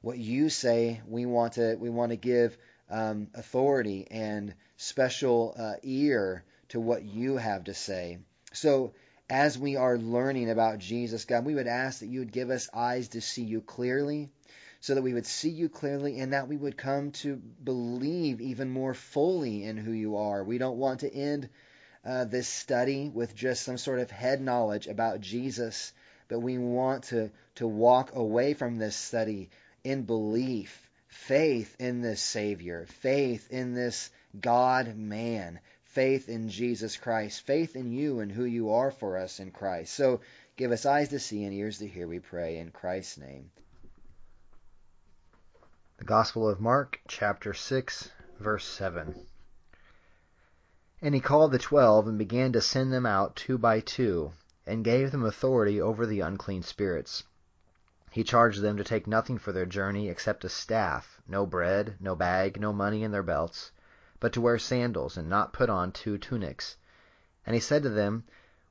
what 0.02 0.18
you 0.18 0.50
say, 0.50 1.02
we 1.08 1.26
want 1.26 1.54
to 1.54 1.76
we 1.80 1.90
want 1.90 2.12
to 2.12 2.18
give 2.18 2.58
um, 2.90 3.28
authority 3.34 4.08
and 4.12 4.54
special 4.78 5.56
uh, 5.58 5.74
ear 5.84 6.44
to 6.70 6.80
what 6.80 7.04
you 7.04 7.38
have 7.38 7.66
to 7.66 7.74
say. 7.74 8.20
So 8.52 8.94
as 9.30 9.58
we 9.58 9.76
are 9.76 9.98
learning 9.98 10.50
about 10.50 10.80
Jesus, 10.80 11.26
God, 11.26 11.46
we 11.46 11.56
would 11.56 11.68
ask 11.68 12.00
that 12.00 12.08
you 12.08 12.20
would 12.20 12.32
give 12.32 12.50
us 12.50 12.70
eyes 12.74 13.10
to 13.10 13.22
see 13.22 13.44
you 13.44 13.62
clearly 13.62 14.30
so 14.82 14.96
that 14.96 15.02
we 15.02 15.14
would 15.14 15.26
see 15.26 15.50
you 15.50 15.70
clearly 15.70 16.20
and 16.20 16.34
that 16.34 16.48
we 16.48 16.58
would 16.58 16.78
come 16.78 17.12
to 17.12 17.36
believe 17.36 18.42
even 18.42 18.70
more 18.70 18.94
fully 18.94 19.64
in 19.64 19.78
who 19.78 19.92
you 19.92 20.18
are. 20.18 20.44
We 20.44 20.58
don't 20.58 20.78
want 20.78 21.02
to 21.02 21.14
end 21.14 21.50
uh, 22.10 22.26
this 22.26 22.48
study 22.48 23.08
with 23.08 23.36
just 23.36 23.62
some 23.62 23.78
sort 23.78 24.00
of 24.00 24.10
head 24.10 24.42
knowledge 24.42 24.88
about 24.88 25.22
Jesus, 25.22 25.94
but 26.28 26.40
we 26.40 26.58
want 26.58 27.04
to, 27.04 27.30
to 27.54 27.68
walk 27.68 28.16
away 28.16 28.56
from 28.56 28.78
this 28.78 28.96
study 28.96 29.52
in 29.84 30.02
belief, 30.04 30.90
faith 31.08 31.76
in 31.80 32.02
this 32.02 32.20
Savior, 32.20 32.88
faith 33.02 33.52
in 33.52 33.76
this 33.76 34.10
God 34.42 34.98
man, 34.98 35.60
faith 35.84 36.30
in 36.30 36.50
Jesus 36.50 36.98
Christ, 36.98 37.42
faith 37.42 37.76
in 37.76 37.92
you 37.92 38.22
and 38.22 38.32
who 38.32 38.46
you 38.46 38.72
are 38.72 38.90
for 38.90 39.16
us 39.16 39.40
in 39.40 39.52
Christ. 39.52 39.94
So 39.94 40.22
give 40.58 40.72
us 40.72 40.88
eyes 40.88 41.10
to 41.10 41.20
see 41.20 41.44
and 41.44 41.54
ears 41.54 41.78
to 41.78 41.88
hear, 41.88 42.08
we 42.08 42.18
pray, 42.18 42.58
in 42.58 42.72
Christ's 42.72 43.20
name. 43.20 43.52
The 46.00 46.06
Gospel 46.06 46.50
of 46.50 46.60
Mark, 46.60 47.02
chapter 47.08 47.54
6, 47.54 48.10
verse 48.40 48.66
7. 48.66 49.14
And 51.01 51.16
he 51.16 51.22
called 51.22 51.54
the 51.54 51.57
twelve, 51.57 52.10
and 52.10 52.18
began 52.18 52.51
to 52.51 52.60
send 52.60 52.92
them 52.92 53.06
out 53.06 53.38
two 53.38 53.57
by 53.57 53.80
two, 53.80 54.34
and 54.68 54.84
gave 54.84 55.12
them 55.12 55.24
authority 55.24 55.79
over 55.79 56.06
the 56.06 56.20
unclean 56.20 56.62
spirits. 56.62 57.24
He 58.12 58.22
charged 58.22 58.60
them 58.62 58.75
to 58.75 58.84
take 58.84 59.08
nothing 59.08 59.38
for 59.38 59.53
their 59.53 59.65
journey 59.65 60.10
except 60.10 60.44
a 60.44 60.50
staff, 60.50 61.22
no 61.25 61.46
bread, 61.46 61.96
no 62.01 62.18
bag, 62.18 62.60
no 62.60 62.74
money 62.74 63.01
in 63.01 63.12
their 63.12 63.24
belts, 63.24 63.72
but 64.20 64.34
to 64.34 64.41
wear 64.41 64.60
sandals, 64.60 65.15
and 65.15 65.29
not 65.29 65.53
put 65.53 65.70
on 65.70 65.94
two 65.94 66.18
tunics. 66.18 66.75
And 67.46 67.53
he 67.53 67.62
said 67.62 67.82
to 67.84 67.89
them, 67.89 68.25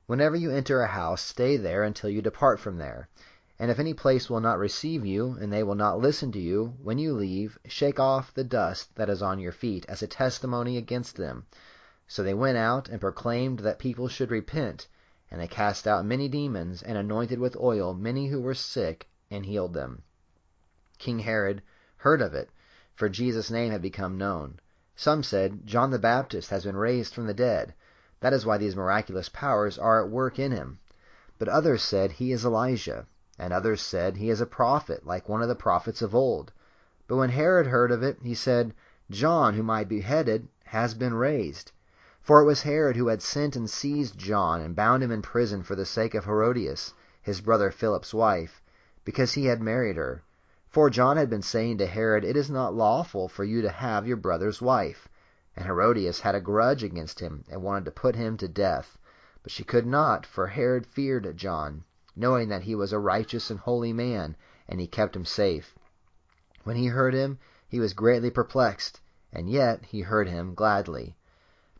Whenever 0.05 0.35
you 0.35 0.51
enter 0.51 0.81
a 0.81 0.85
house, 0.87 1.23
stay 1.23 1.57
there 1.57 1.81
until 1.81 2.11
you 2.11 2.21
depart 2.21 2.59
from 2.59 2.77
there. 2.77 3.09
And 3.57 3.71
if 3.71 3.79
any 3.79 3.95
place 3.95 4.29
will 4.29 4.39
not 4.39 4.59
receive 4.59 5.03
you, 5.03 5.35
and 5.41 5.51
they 5.51 5.63
will 5.63 5.73
not 5.73 5.97
listen 5.97 6.31
to 6.33 6.39
you, 6.39 6.75
when 6.83 6.99
you 6.99 7.11
leave, 7.15 7.57
shake 7.65 7.99
off 7.99 8.35
the 8.35 8.43
dust 8.43 8.93
that 8.97 9.09
is 9.09 9.23
on 9.23 9.39
your 9.39 9.51
feet, 9.51 9.83
as 9.89 10.03
a 10.03 10.07
testimony 10.07 10.77
against 10.77 11.15
them. 11.15 11.47
So 12.11 12.23
they 12.23 12.33
went 12.33 12.57
out 12.57 12.89
and 12.89 12.99
proclaimed 12.99 13.59
that 13.59 13.77
people 13.77 14.07
should 14.07 14.31
repent. 14.31 14.87
And 15.29 15.39
they 15.39 15.47
cast 15.47 15.85
out 15.85 16.03
many 16.03 16.27
demons, 16.27 16.81
and 16.81 16.97
anointed 16.97 17.37
with 17.37 17.55
oil 17.57 17.93
many 17.93 18.29
who 18.29 18.41
were 18.41 18.55
sick, 18.55 19.07
and 19.29 19.45
healed 19.45 19.75
them. 19.75 20.01
King 20.97 21.19
Herod 21.19 21.61
heard 21.97 22.19
of 22.23 22.33
it, 22.33 22.49
for 22.95 23.09
Jesus' 23.09 23.51
name 23.51 23.71
had 23.71 23.83
become 23.83 24.17
known. 24.17 24.59
Some 24.95 25.21
said, 25.21 25.67
John 25.67 25.91
the 25.91 25.99
Baptist 25.99 26.49
has 26.49 26.63
been 26.63 26.75
raised 26.75 27.13
from 27.13 27.27
the 27.27 27.33
dead. 27.35 27.75
That 28.21 28.33
is 28.33 28.43
why 28.43 28.57
these 28.57 28.75
miraculous 28.75 29.29
powers 29.29 29.77
are 29.77 30.03
at 30.03 30.09
work 30.09 30.39
in 30.39 30.51
him. 30.51 30.79
But 31.37 31.47
others 31.47 31.83
said, 31.83 32.13
He 32.13 32.31
is 32.31 32.43
Elijah. 32.43 33.05
And 33.37 33.53
others 33.53 33.83
said, 33.83 34.17
He 34.17 34.31
is 34.31 34.41
a 34.41 34.47
prophet, 34.47 35.05
like 35.05 35.29
one 35.29 35.43
of 35.43 35.47
the 35.47 35.53
prophets 35.53 36.01
of 36.01 36.15
old. 36.15 36.53
But 37.07 37.17
when 37.17 37.29
Herod 37.29 37.67
heard 37.67 37.91
of 37.91 38.01
it, 38.01 38.17
he 38.23 38.33
said, 38.33 38.73
John, 39.11 39.53
whom 39.53 39.69
I 39.69 39.83
beheaded, 39.83 40.47
has 40.65 40.95
been 40.95 41.13
raised. 41.13 41.71
For 42.29 42.41
it 42.41 42.45
was 42.45 42.61
Herod 42.61 42.95
who 42.95 43.07
had 43.07 43.23
sent 43.23 43.55
and 43.55 43.67
seized 43.67 44.15
John, 44.19 44.61
and 44.61 44.75
bound 44.75 45.01
him 45.01 45.09
in 45.11 45.23
prison 45.23 45.63
for 45.63 45.75
the 45.75 45.83
sake 45.83 46.13
of 46.13 46.25
Herodias, 46.25 46.93
his 47.23 47.41
brother 47.41 47.71
Philip's 47.71 48.13
wife, 48.13 48.61
because 49.03 49.33
he 49.33 49.45
had 49.45 49.63
married 49.63 49.95
her. 49.95 50.21
For 50.67 50.91
John 50.91 51.17
had 51.17 51.27
been 51.31 51.41
saying 51.41 51.79
to 51.79 51.87
Herod, 51.87 52.23
It 52.23 52.37
is 52.37 52.47
not 52.47 52.75
lawful 52.75 53.29
for 53.29 53.43
you 53.43 53.63
to 53.63 53.71
have 53.71 54.05
your 54.05 54.15
brother's 54.15 54.61
wife. 54.61 55.07
And 55.55 55.65
Herodias 55.65 56.19
had 56.19 56.35
a 56.35 56.39
grudge 56.39 56.83
against 56.83 57.19
him, 57.19 57.45
and 57.49 57.63
wanted 57.63 57.85
to 57.85 57.91
put 57.91 58.15
him 58.15 58.37
to 58.37 58.47
death. 58.47 58.95
But 59.41 59.51
she 59.51 59.63
could 59.63 59.87
not, 59.87 60.23
for 60.23 60.45
Herod 60.45 60.85
feared 60.85 61.35
John 61.35 61.83
knowing 62.15 62.47
that 62.49 62.61
he 62.61 62.75
was 62.75 62.93
a 62.93 62.99
righteous 62.99 63.49
and 63.49 63.59
holy 63.59 63.91
man, 63.91 64.35
and 64.67 64.79
he 64.79 64.85
kept 64.85 65.15
him 65.15 65.25
safe. 65.25 65.73
When 66.63 66.75
he 66.75 66.85
heard 66.85 67.15
him, 67.15 67.39
he 67.67 67.79
was 67.79 67.93
greatly 67.93 68.29
perplexed, 68.29 69.01
and 69.33 69.49
yet 69.49 69.83
he 69.85 70.01
heard 70.01 70.27
him 70.29 70.53
gladly. 70.53 71.15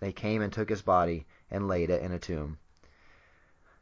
they 0.00 0.12
came 0.12 0.42
and 0.42 0.52
took 0.52 0.68
his 0.68 0.82
body 0.82 1.26
and 1.50 1.68
laid 1.68 1.90
it 1.90 2.02
in 2.02 2.10
a 2.10 2.18
tomb. 2.18 2.58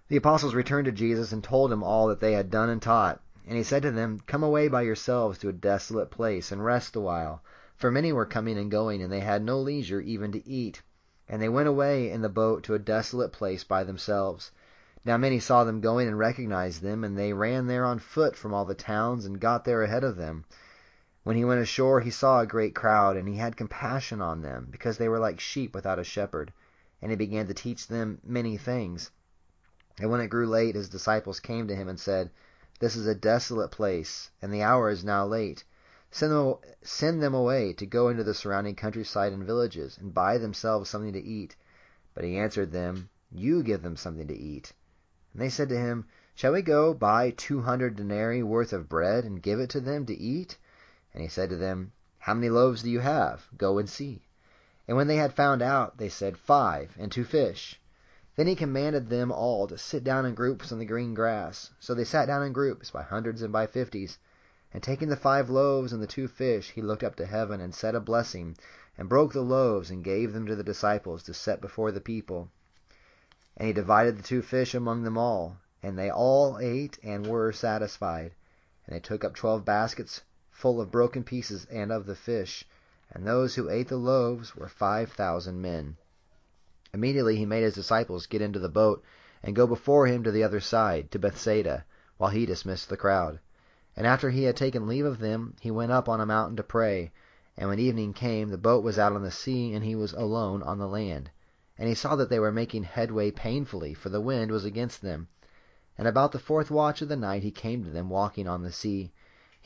The 0.09 0.17
apostles 0.17 0.55
returned 0.55 0.87
to 0.87 0.93
Jesus 0.93 1.33
and 1.33 1.45
told 1.45 1.73
him 1.73 1.83
all 1.83 2.09
that 2.09 2.21
they 2.21 2.33
had 2.33 2.51
done 2.51 2.69
and 2.69 2.83
taught. 2.83 3.21
And 3.47 3.57
he 3.57 3.63
said 3.63 3.83
to 3.83 3.91
them, 3.91 4.21
Come 4.27 4.43
away 4.43 4.69
by 4.69 4.83
yourselves 4.83 5.39
to 5.39 5.49
a 5.49 5.53
desolate 5.53 6.11
place 6.11 6.51
and 6.51 6.65
rest 6.65 6.97
awhile. 6.97 7.43
For 7.77 7.91
many 7.91 8.13
were 8.13 8.27
coming 8.27 8.59
and 8.59 8.71
going, 8.71 9.03
and 9.03 9.13
they 9.13 9.21
had 9.21 9.43
no 9.43 9.61
leisure 9.61 10.01
even 10.01 10.33
to 10.33 10.47
eat. 10.49 10.83
And 11.29 11.41
they 11.41 11.49
went 11.49 11.69
away 11.69 12.11
in 12.11 12.23
the 12.23 12.29
boat 12.29 12.63
to 12.65 12.75
a 12.75 12.79
desolate 12.79 13.33
place 13.33 13.65
by 13.65 13.85
themselves. 13.85 14.51
Now 15.05 15.17
many 15.17 15.39
saw 15.41 15.65
them 15.65 15.81
going 15.81 16.09
and 16.09 16.19
recognized 16.19 16.83
them, 16.83 17.05
and 17.05 17.17
they 17.17 17.33
ran 17.33 17.67
there 17.67 17.85
on 17.85 17.99
foot 17.99 18.35
from 18.35 18.53
all 18.53 18.65
the 18.65 18.75
towns 18.75 19.25
and 19.25 19.41
got 19.41 19.65
there 19.65 19.83
ahead 19.83 20.05
of 20.05 20.17
them. 20.17 20.45
When 21.25 21.35
he 21.35 21.45
went 21.45 21.61
ashore 21.61 22.01
he 22.01 22.13
saw 22.13 22.39
a 22.39 22.47
great 22.47 22.77
crowd, 22.77 23.17
and 23.17 23.27
he 23.29 23.35
had 23.35 23.57
compassion 23.57 24.23
on 24.23 24.41
them, 24.41 24.69
because 24.71 24.99
they 24.99 25.09
were 25.09 25.19
like 25.19 25.41
sheep 25.41 25.75
without 25.75 25.99
a 25.99 26.05
shepherd. 26.05 26.53
And 27.03 27.11
he 27.11 27.17
began 27.17 27.49
to 27.49 27.55
teach 27.55 27.89
them 27.89 28.21
many 28.23 28.57
things. 28.57 29.11
And 29.99 30.13
when 30.13 30.21
it 30.21 30.29
grew 30.29 30.47
late, 30.47 30.77
his 30.77 30.89
disciples 30.89 31.41
came 31.41 31.67
to 31.67 31.75
him 31.75 31.89
and 31.89 31.99
said, 31.99 32.31
This 32.79 32.95
is 32.95 33.09
a 33.09 33.17
desolate 33.17 33.73
place, 33.73 34.31
and 34.41 34.55
the 34.55 34.63
hour 34.63 34.91
is 34.91 35.05
now 35.05 35.27
late. 35.27 35.65
Send 36.13 36.31
them, 36.31 36.55
send 36.83 37.21
them 37.21 37.35
away 37.35 37.73
to 37.73 37.85
go 37.85 38.09
into 38.11 38.23
the 38.23 38.33
surrounding 38.33 38.77
countryside 38.77 39.33
and 39.33 39.43
villages, 39.43 39.99
and 39.99 40.15
buy 40.15 40.39
themselves 40.39 40.89
something 40.89 41.15
to 41.15 41.21
eat. 41.21 41.57
But 42.15 42.23
he 42.23 42.39
answered 42.39 42.71
them, 42.71 43.11
You 43.33 43.65
give 43.65 43.83
them 43.83 43.97
something 43.97 44.29
to 44.29 44.39
eat. 44.39 44.73
And 45.33 45.43
they 45.43 45.49
said 45.49 45.69
to 45.71 45.77
him, 45.77 46.07
Shall 46.37 46.53
we 46.53 46.63
go 46.63 46.95
buy 46.95 47.31
two 47.31 47.63
hundred 47.63 47.97
denarii 47.97 48.45
worth 48.45 48.73
of 48.73 48.89
bread, 48.89 49.25
and 49.25 49.43
give 49.43 49.59
it 49.59 49.71
to 49.71 49.81
them 49.81 50.07
to 50.07 50.15
eat? 50.17 50.57
And 51.19 51.25
he 51.25 51.29
said 51.29 51.51
to 51.51 51.57
them, 51.57 51.91
How 52.21 52.33
many 52.33 52.49
loaves 52.49 52.85
do 52.85 52.91
you 52.91 53.01
have? 53.01 53.49
Go 53.57 53.79
and 53.79 53.89
see. 53.89 54.23
And 54.87 54.97
when 54.97 55.09
they 55.09 55.17
had 55.17 55.35
found 55.35 55.63
out, 55.63 55.99
they 55.99 56.09
said, 56.09 56.39
Five, 56.39 56.95
and 56.97 57.11
two 57.11 57.25
fish. 57.25 57.81
Then 58.37 58.47
he 58.47 58.55
commanded 58.55 59.09
them 59.09 59.33
all 59.33 59.67
to 59.67 59.77
sit 59.77 60.05
down 60.05 60.27
in 60.27 60.37
groups 60.37 60.71
on 60.71 60.79
the 60.79 60.85
green 60.85 61.15
grass. 61.15 61.73
So 61.81 61.93
they 61.93 62.05
sat 62.05 62.27
down 62.27 62.45
in 62.45 62.53
groups, 62.53 62.93
by 62.93 63.03
hundreds 63.03 63.43
and 63.43 63.53
by 63.53 63.67
fifties. 63.67 64.17
And 64.73 64.81
taking 64.81 65.09
the 65.09 65.17
five 65.17 65.51
loaves 65.51 65.93
and 65.93 66.01
the 66.01 66.07
two 66.07 66.29
fish, 66.29 66.71
he 66.71 66.83
looked 66.83 67.03
up 67.03 67.17
to 67.17 67.27
heaven 67.27 67.61
and 67.61 67.75
said 67.75 67.97
a 67.97 68.01
blessing, 68.01 68.57
and 68.97 69.09
broke 69.09 69.33
the 69.33 69.41
loaves 69.41 69.91
and 69.91 70.05
gave 70.05 70.33
them 70.33 70.47
to 70.47 70.55
the 70.55 70.63
disciples 70.63 71.25
to 71.25 71.35
set 71.35 71.61
before 71.61 71.91
the 71.91 72.01
people. 72.01 72.49
And 73.57 73.67
he 73.67 73.73
divided 73.73 74.17
the 74.17 74.23
two 74.23 74.43
fish 74.43 74.73
among 74.73 75.03
them 75.03 75.19
all. 75.19 75.57
And 75.83 75.99
they 75.99 76.13
all 76.13 76.61
ate 76.61 76.97
and 77.03 77.27
were 77.27 77.51
satisfied. 77.51 78.37
And 78.87 78.95
they 78.95 79.01
took 79.01 79.25
up 79.25 79.35
twelve 79.35 79.65
baskets 79.65 80.23
full 80.59 80.81
of 80.81 80.91
broken 80.91 81.23
pieces 81.23 81.65
and 81.71 81.93
of 81.93 82.05
the 82.05 82.17
fish, 82.17 82.65
and 83.13 83.25
those 83.25 83.55
who 83.55 83.71
ate 83.71 83.87
the 83.87 83.97
loaves 83.97 84.57
were 84.57 84.67
five 84.67 85.13
thousand 85.13 85.63
men. 85.63 85.97
Immediately 86.93 87.37
he 87.37 87.47
made 87.47 87.63
his 87.63 87.77
disciples 87.77 88.27
get 88.27 88.43
into 88.43 88.59
the 88.59 88.69
boat 88.69 89.05
and 89.41 89.55
go 89.55 89.69
before 89.69 90.09
him 90.09 90.25
to 90.25 90.33
the 90.33 90.43
other 90.43 90.59
side, 90.59 91.13
to 91.13 91.19
Bethsaida, 91.21 91.85
while 92.17 92.31
he 92.31 92.45
dismissed 92.45 92.89
the 92.89 92.97
crowd. 92.97 93.39
And 93.97 94.05
after 94.05 94.31
he 94.31 94.43
had 94.43 94.57
taken 94.57 94.89
leave 94.89 95.05
of 95.05 95.21
them, 95.21 95.55
he 95.61 95.71
went 95.71 95.93
up 95.93 96.09
on 96.09 96.21
a 96.21 96.27
mountain 96.27 96.57
to 96.57 96.65
pray. 96.65 97.13
And 97.57 97.69
when 97.69 97.79
evening 97.79 98.13
came, 98.13 98.49
the 98.49 98.59
boat 98.59 98.83
was 98.83 98.99
out 98.99 99.13
on 99.13 99.23
the 99.23 99.31
sea, 99.31 99.73
and 99.73 99.85
he 99.85 99.95
was 99.95 100.13
alone 100.13 100.65
on 100.65 100.79
the 100.79 100.89
land. 100.89 101.31
And 101.79 101.89
he 101.89 101.95
saw 101.95 102.17
that 102.17 102.31
they 102.31 102.41
were 102.41 102.51
making 102.51 102.83
headway 102.83 103.31
painfully, 103.31 103.95
for 103.95 104.09
the 104.09 104.21
wind 104.21 104.51
was 104.51 104.65
against 104.65 105.03
them. 105.03 105.29
And 105.97 106.09
about 106.09 106.33
the 106.33 106.41
fourth 106.41 106.69
watch 106.69 107.01
of 107.01 107.09
the 107.09 107.17
night 107.17 107.45
he 107.45 107.53
came 107.53 107.85
to 107.85 107.91
them 107.91 108.11
walking 108.11 108.49
on 108.49 108.65
the 108.65 108.73
sea. 108.73 109.13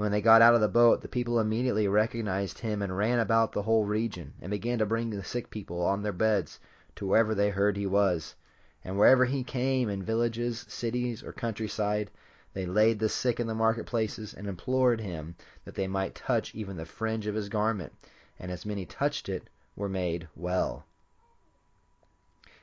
And 0.00 0.04
when 0.06 0.12
they 0.12 0.22
got 0.22 0.40
out 0.40 0.54
of 0.54 0.62
the 0.62 0.66
boat, 0.68 1.02
the 1.02 1.08
people 1.08 1.38
immediately 1.38 1.86
recognized 1.86 2.60
him 2.60 2.80
and 2.80 2.96
ran 2.96 3.18
about 3.18 3.52
the 3.52 3.64
whole 3.64 3.84
region, 3.84 4.32
and 4.40 4.50
began 4.50 4.78
to 4.78 4.86
bring 4.86 5.10
the 5.10 5.22
sick 5.22 5.50
people 5.50 5.82
on 5.82 6.02
their 6.02 6.10
beds 6.14 6.58
to 6.96 7.06
wherever 7.06 7.34
they 7.34 7.50
heard 7.50 7.76
he 7.76 7.84
was. 7.86 8.34
And 8.82 8.96
wherever 8.96 9.26
he 9.26 9.44
came, 9.44 9.90
in 9.90 10.02
villages, 10.02 10.64
cities, 10.70 11.22
or 11.22 11.34
countryside, 11.34 12.10
they 12.54 12.64
laid 12.64 12.98
the 12.98 13.10
sick 13.10 13.38
in 13.38 13.46
the 13.46 13.54
marketplaces, 13.54 14.32
and 14.32 14.46
implored 14.46 15.02
him 15.02 15.36
that 15.66 15.74
they 15.74 15.86
might 15.86 16.14
touch 16.14 16.54
even 16.54 16.78
the 16.78 16.86
fringe 16.86 17.26
of 17.26 17.34
his 17.34 17.50
garment. 17.50 17.92
And 18.38 18.50
as 18.50 18.64
many 18.64 18.86
touched 18.86 19.28
it 19.28 19.50
were 19.76 19.90
made 19.90 20.28
well. 20.34 20.86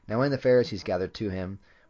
Now 0.08 0.18
when 0.18 0.32
the 0.32 0.40
Pharisees 0.40 0.82
gathered 0.82 1.14
to 1.14 1.30
him, 1.30 1.60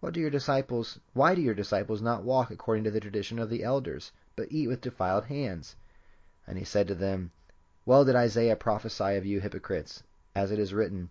what 0.00 0.14
do 0.14 0.20
your 0.20 0.30
disciples 0.30 1.00
why 1.12 1.34
do 1.34 1.40
your 1.42 1.54
disciples 1.54 2.00
not 2.00 2.22
walk 2.22 2.52
according 2.52 2.84
to 2.84 2.90
the 2.92 3.00
tradition 3.00 3.36
of 3.40 3.50
the 3.50 3.64
elders, 3.64 4.12
but 4.36 4.46
eat 4.52 4.68
with 4.68 4.80
defiled 4.80 5.24
hands? 5.24 5.74
And 6.46 6.56
he 6.56 6.62
said 6.62 6.86
to 6.86 6.94
them, 6.94 7.32
Well 7.84 8.04
did 8.04 8.14
Isaiah 8.14 8.54
prophesy 8.54 9.16
of 9.16 9.26
you 9.26 9.40
hypocrites, 9.40 10.04
as 10.36 10.52
it 10.52 10.60
is 10.60 10.72
written, 10.72 11.10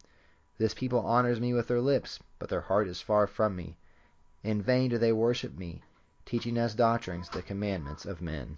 This 0.58 0.74
people 0.74 1.00
honors 1.00 1.41
me 1.41 1.53
with 1.53 1.67
their 1.67 1.82
lips, 1.82 2.22
but 2.39 2.48
their 2.48 2.62
heart 2.62 2.88
is 2.88 3.01
far 3.01 3.27
from 3.27 3.58
me. 3.58 3.75
In 4.41 4.62
vain 4.62 4.89
do 4.89 4.98
they 4.98 5.12
worship 5.12 5.58
me, 5.58 5.82
teaching 6.25 6.58
as 6.58 6.74
doctrines 6.74 7.27
the 7.27 7.41
commandments 7.41 8.06
of 8.06 8.22
men. 8.22 8.58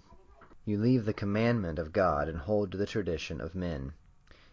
You 0.64 0.78
leave 0.78 1.06
the 1.06 1.12
commandment 1.12 1.80
of 1.80 1.92
God 1.92 2.28
and 2.28 2.38
hold 2.38 2.70
to 2.70 2.78
the 2.78 2.86
tradition 2.86 3.40
of 3.40 3.56
men. 3.56 3.94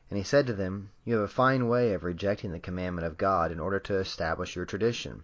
And 0.09 0.17
he 0.17 0.23
said 0.23 0.47
to 0.47 0.53
them, 0.53 0.89
You 1.05 1.13
have 1.17 1.23
a 1.25 1.27
fine 1.27 1.67
way 1.67 1.93
of 1.93 2.03
rejecting 2.03 2.51
the 2.51 2.59
commandment 2.59 3.05
of 3.05 3.19
God 3.19 3.51
in 3.51 3.59
order 3.59 3.79
to 3.81 3.99
establish 3.99 4.55
your 4.55 4.65
tradition. 4.65 5.23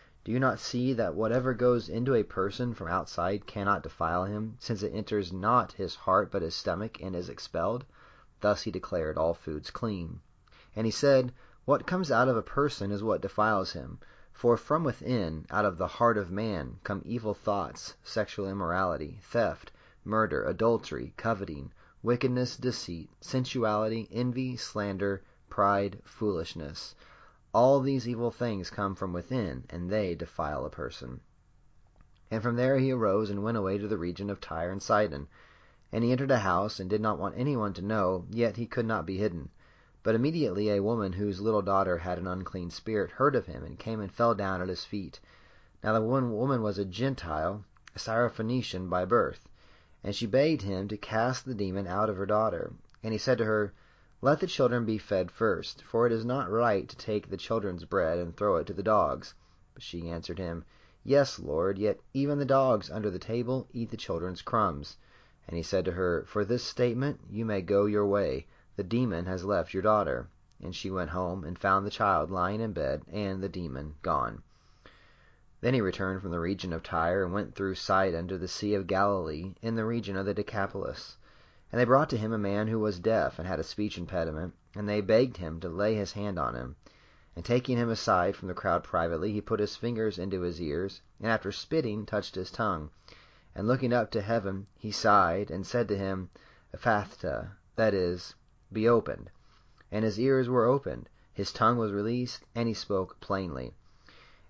Do 0.23 0.31
you 0.31 0.39
not 0.39 0.59
see 0.59 0.93
that 0.93 1.15
whatever 1.15 1.55
goes 1.55 1.89
into 1.89 2.13
a 2.13 2.21
person 2.21 2.75
from 2.75 2.89
outside 2.89 3.47
cannot 3.47 3.81
defile 3.81 4.25
him, 4.25 4.55
since 4.59 4.83
it 4.83 4.93
enters 4.93 5.33
not 5.33 5.71
his 5.71 5.95
heart 5.95 6.29
but 6.29 6.43
his 6.43 6.53
stomach, 6.53 7.01
and 7.01 7.15
is 7.15 7.27
expelled? 7.27 7.85
Thus 8.39 8.61
he 8.61 8.69
declared 8.69 9.17
all 9.17 9.33
foods 9.33 9.71
clean. 9.71 10.19
And 10.75 10.85
he 10.85 10.91
said, 10.91 11.33
What 11.65 11.87
comes 11.87 12.11
out 12.11 12.27
of 12.27 12.37
a 12.37 12.43
person 12.43 12.91
is 12.91 13.01
what 13.01 13.19
defiles 13.23 13.71
him. 13.71 13.97
For 14.31 14.57
from 14.57 14.83
within, 14.83 15.47
out 15.49 15.65
of 15.65 15.79
the 15.79 15.87
heart 15.87 16.19
of 16.19 16.29
man, 16.29 16.77
come 16.83 17.01
evil 17.03 17.33
thoughts, 17.33 17.95
sexual 18.03 18.47
immorality, 18.47 19.17
theft, 19.23 19.71
murder, 20.05 20.43
adultery, 20.43 21.15
coveting, 21.17 21.71
wickedness, 22.03 22.57
deceit, 22.57 23.09
sensuality, 23.21 24.07
envy, 24.11 24.55
slander 24.55 25.23
pride, 25.49 25.99
foolishness. 26.05 26.93
All 27.53 27.81
these 27.81 28.07
evil 28.07 28.31
things 28.31 28.69
come 28.69 28.95
from 28.95 29.11
within, 29.11 29.65
and 29.69 29.89
they 29.89 30.15
defile 30.15 30.65
a 30.65 30.69
person. 30.69 31.19
And 32.29 32.41
from 32.41 32.55
there 32.55 32.77
he 32.77 32.93
arose 32.93 33.29
and 33.29 33.43
went 33.43 33.57
away 33.57 33.77
to 33.77 33.89
the 33.89 33.97
region 33.97 34.29
of 34.29 34.39
Tyre 34.39 34.71
and 34.71 34.81
Sidon. 34.81 35.27
And 35.91 36.01
he 36.01 36.13
entered 36.13 36.31
a 36.31 36.39
house, 36.39 36.79
and 36.79 36.89
did 36.89 37.01
not 37.01 37.19
want 37.19 37.35
anyone 37.37 37.73
to 37.73 37.81
know, 37.81 38.25
yet 38.29 38.55
he 38.55 38.65
could 38.65 38.85
not 38.85 39.05
be 39.05 39.17
hidden. 39.17 39.49
But 40.01 40.15
immediately 40.15 40.69
a 40.69 40.81
woman 40.81 41.11
whose 41.11 41.41
little 41.41 41.61
daughter 41.61 41.97
had 41.97 42.17
an 42.17 42.25
unclean 42.25 42.69
spirit 42.69 43.11
heard 43.11 43.35
of 43.35 43.47
him, 43.47 43.65
and 43.65 43.77
came 43.77 43.99
and 43.99 44.09
fell 44.09 44.33
down 44.33 44.61
at 44.61 44.69
his 44.69 44.85
feet. 44.85 45.19
Now 45.83 45.91
the 45.91 45.99
woman 46.01 46.61
was 46.61 46.77
a 46.77 46.85
Gentile, 46.85 47.65
a 47.93 47.99
Syrophoenician 47.99 48.89
by 48.89 49.03
birth. 49.03 49.49
And 50.05 50.15
she 50.15 50.25
begged 50.25 50.61
him 50.61 50.87
to 50.87 50.95
cast 50.95 51.43
the 51.43 51.53
demon 51.53 51.85
out 51.85 52.09
of 52.09 52.15
her 52.15 52.25
daughter. 52.25 52.71
And 53.03 53.11
he 53.11 53.19
said 53.19 53.37
to 53.39 53.45
her, 53.45 53.73
let 54.23 54.39
the 54.39 54.45
children 54.45 54.85
be 54.85 54.99
fed 54.99 55.31
first, 55.31 55.81
for 55.81 56.05
it 56.05 56.11
is 56.11 56.23
not 56.23 56.49
right 56.49 56.87
to 56.87 56.95
take 56.95 57.27
the 57.27 57.37
children's 57.37 57.85
bread 57.85 58.19
and 58.19 58.37
throw 58.37 58.57
it 58.57 58.67
to 58.67 58.73
the 58.73 58.83
dogs. 58.83 59.33
But 59.73 59.81
she 59.81 60.09
answered 60.09 60.37
him, 60.37 60.63
Yes, 61.03 61.39
Lord, 61.39 61.79
yet 61.79 61.99
even 62.13 62.37
the 62.37 62.45
dogs 62.45 62.91
under 62.91 63.09
the 63.09 63.17
table 63.17 63.67
eat 63.73 63.89
the 63.89 63.97
children's 63.97 64.43
crumbs. 64.43 64.97
And 65.47 65.57
he 65.57 65.63
said 65.63 65.85
to 65.85 65.93
her, 65.93 66.23
For 66.27 66.45
this 66.45 66.63
statement 66.63 67.19
you 67.31 67.45
may 67.45 67.63
go 67.63 67.85
your 67.85 68.05
way. 68.05 68.45
The 68.75 68.83
demon 68.83 69.25
has 69.25 69.43
left 69.43 69.73
your 69.73 69.81
daughter. 69.81 70.27
And 70.61 70.75
she 70.75 70.91
went 70.91 71.09
home, 71.09 71.43
and 71.43 71.57
found 71.57 71.87
the 71.87 71.89
child 71.89 72.29
lying 72.29 72.61
in 72.61 72.73
bed, 72.73 73.01
and 73.11 73.41
the 73.41 73.49
demon 73.49 73.95
gone. 74.03 74.43
Then 75.61 75.73
he 75.73 75.81
returned 75.81 76.21
from 76.21 76.29
the 76.29 76.39
region 76.39 76.73
of 76.73 76.83
Tyre, 76.83 77.23
and 77.23 77.33
went 77.33 77.55
through 77.55 77.73
Sidon 77.73 78.27
to 78.27 78.37
the 78.37 78.47
Sea 78.47 78.75
of 78.75 78.85
Galilee, 78.85 79.55
in 79.63 79.73
the 79.73 79.85
region 79.85 80.15
of 80.15 80.27
the 80.27 80.35
Decapolis. 80.35 81.17
And 81.71 81.79
they 81.79 81.85
brought 81.85 82.09
to 82.09 82.17
him 82.17 82.33
a 82.33 82.37
man 82.37 82.67
who 82.67 82.79
was 82.79 82.99
deaf 82.99 83.39
and 83.39 83.47
had 83.47 83.57
a 83.57 83.63
speech 83.63 83.97
impediment, 83.97 84.55
and 84.75 84.89
they 84.89 84.99
begged 84.99 85.37
him 85.37 85.61
to 85.61 85.69
lay 85.69 85.95
his 85.95 86.11
hand 86.11 86.37
on 86.37 86.53
him. 86.53 86.75
And 87.33 87.45
taking 87.45 87.77
him 87.77 87.89
aside 87.89 88.35
from 88.35 88.49
the 88.49 88.53
crowd 88.53 88.83
privately, 88.83 89.31
he 89.31 89.39
put 89.39 89.61
his 89.61 89.77
fingers 89.77 90.19
into 90.19 90.41
his 90.41 90.61
ears, 90.61 91.01
and 91.17 91.31
after 91.31 91.49
spitting 91.49 92.05
touched 92.05 92.35
his 92.35 92.51
tongue. 92.51 92.89
And 93.55 93.69
looking 93.69 93.93
up 93.93 94.11
to 94.11 94.21
heaven, 94.21 94.67
he 94.75 94.91
sighed, 94.91 95.49
and 95.49 95.65
said 95.65 95.87
to 95.87 95.97
him, 95.97 96.29
Ephphatha, 96.73 97.51
that 97.77 97.93
is, 97.93 98.35
be 98.73 98.85
opened. 98.85 99.31
And 99.93 100.03
his 100.03 100.19
ears 100.19 100.49
were 100.49 100.65
opened, 100.65 101.07
his 101.33 101.53
tongue 101.53 101.77
was 101.77 101.93
released, 101.93 102.43
and 102.53 102.67
he 102.67 102.73
spoke 102.73 103.21
plainly. 103.21 103.73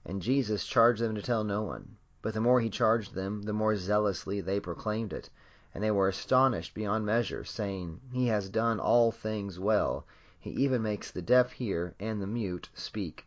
And 0.04 0.24
Jesus 0.24 0.66
charged 0.66 1.04
them 1.04 1.14
to 1.14 1.22
tell 1.22 1.44
no 1.44 1.62
one. 1.62 1.98
But 2.24 2.34
the 2.34 2.42
more 2.42 2.62
he 2.62 2.72
charged 2.72 3.14
them, 3.14 3.44
the 3.44 3.54
more 3.54 3.76
zealously 3.76 4.42
they 4.42 4.60
proclaimed 4.60 5.14
it. 5.14 5.30
And 5.74 5.82
they 5.82 5.90
were 5.92 6.10
astonished 6.10 6.74
beyond 6.74 7.06
measure, 7.06 7.46
saying, 7.46 8.02
He 8.12 8.28
has 8.28 8.50
done 8.50 8.78
all 8.78 9.10
things 9.10 9.58
well. 9.58 10.06
He 10.38 10.50
even 10.50 10.82
makes 10.82 11.10
the 11.10 11.22
deaf 11.22 11.54
hear, 11.54 11.96
and 11.98 12.22
the 12.22 12.28
mute 12.28 12.68
speak. 12.74 13.26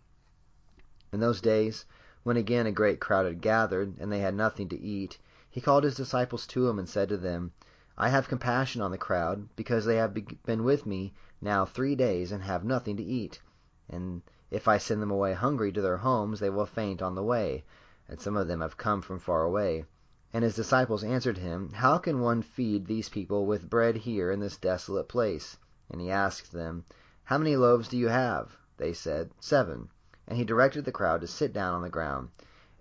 In 1.10 1.20
those 1.20 1.40
days, 1.40 1.86
when 2.22 2.36
again 2.36 2.66
a 2.66 2.70
great 2.70 3.00
crowd 3.00 3.24
had 3.24 3.40
gathered, 3.40 3.96
and 3.98 4.12
they 4.12 4.18
had 4.18 4.34
nothing 4.34 4.68
to 4.68 4.78
eat, 4.78 5.16
he 5.48 5.62
called 5.62 5.84
his 5.84 5.94
disciples 5.94 6.46
to 6.48 6.68
him, 6.68 6.78
and 6.78 6.86
said 6.86 7.08
to 7.08 7.16
them, 7.16 7.52
I 7.96 8.10
have 8.10 8.28
compassion 8.28 8.82
on 8.82 8.90
the 8.90 8.98
crowd, 8.98 9.48
because 9.56 9.86
they 9.86 9.96
have 9.96 10.12
been 10.44 10.64
with 10.64 10.84
me 10.84 11.14
now 11.40 11.64
three 11.64 11.94
days, 11.96 12.30
and 12.30 12.42
have 12.42 12.62
nothing 12.62 12.98
to 12.98 13.02
eat. 13.02 13.40
And 13.88 14.20
if 14.50 14.68
I 14.68 14.76
send 14.76 15.00
them 15.00 15.10
away 15.10 15.32
hungry 15.32 15.72
to 15.72 15.80
their 15.80 15.96
homes, 15.96 16.40
they 16.40 16.50
will 16.50 16.66
faint 16.66 17.00
on 17.00 17.14
the 17.14 17.22
way, 17.22 17.64
and 18.06 18.20
some 18.20 18.36
of 18.36 18.48
them 18.48 18.60
have 18.60 18.76
come 18.76 19.00
from 19.00 19.18
far 19.18 19.44
away. 19.44 19.86
And 20.34 20.42
his 20.42 20.56
disciples 20.56 21.04
answered 21.04 21.38
him, 21.38 21.70
How 21.74 21.96
can 21.96 22.18
one 22.18 22.42
feed 22.42 22.86
these 22.86 23.08
people 23.08 23.46
with 23.46 23.70
bread 23.70 23.98
here 23.98 24.32
in 24.32 24.40
this 24.40 24.56
desolate 24.56 25.06
place? 25.08 25.58
And 25.88 26.00
he 26.00 26.10
asked 26.10 26.50
them, 26.50 26.84
How 27.22 27.38
many 27.38 27.54
loaves 27.54 27.86
do 27.86 27.96
you 27.96 28.08
have? 28.08 28.56
They 28.76 28.94
said, 28.94 29.30
Seven. 29.38 29.90
And 30.26 30.36
he 30.36 30.44
directed 30.44 30.86
the 30.86 30.90
crowd 30.90 31.20
to 31.20 31.28
sit 31.28 31.52
down 31.52 31.72
on 31.72 31.82
the 31.82 31.88
ground. 31.88 32.30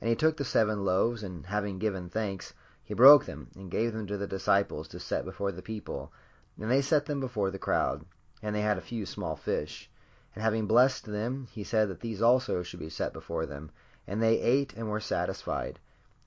And 0.01 0.09
he 0.09 0.15
took 0.15 0.37
the 0.37 0.43
seven 0.43 0.83
loaves, 0.83 1.21
and 1.21 1.45
having 1.45 1.77
given 1.77 2.09
thanks, 2.09 2.55
he 2.83 2.95
broke 2.95 3.25
them, 3.25 3.51
and 3.53 3.69
gave 3.69 3.93
them 3.93 4.07
to 4.07 4.17
the 4.17 4.25
disciples 4.25 4.87
to 4.87 4.99
set 4.99 5.23
before 5.23 5.51
the 5.51 5.61
people. 5.61 6.11
And 6.59 6.71
they 6.71 6.81
set 6.81 7.05
them 7.05 7.19
before 7.19 7.51
the 7.51 7.59
crowd. 7.59 8.03
And 8.41 8.55
they 8.55 8.61
had 8.61 8.79
a 8.79 8.81
few 8.81 9.05
small 9.05 9.35
fish. 9.35 9.91
And 10.33 10.41
having 10.41 10.65
blessed 10.65 11.05
them, 11.05 11.47
he 11.51 11.63
said 11.63 11.87
that 11.89 11.99
these 11.99 12.19
also 12.19 12.63
should 12.63 12.79
be 12.79 12.89
set 12.89 13.13
before 13.13 13.45
them. 13.45 13.69
And 14.07 14.23
they 14.23 14.39
ate 14.39 14.73
and 14.73 14.89
were 14.89 14.99
satisfied. 14.99 15.77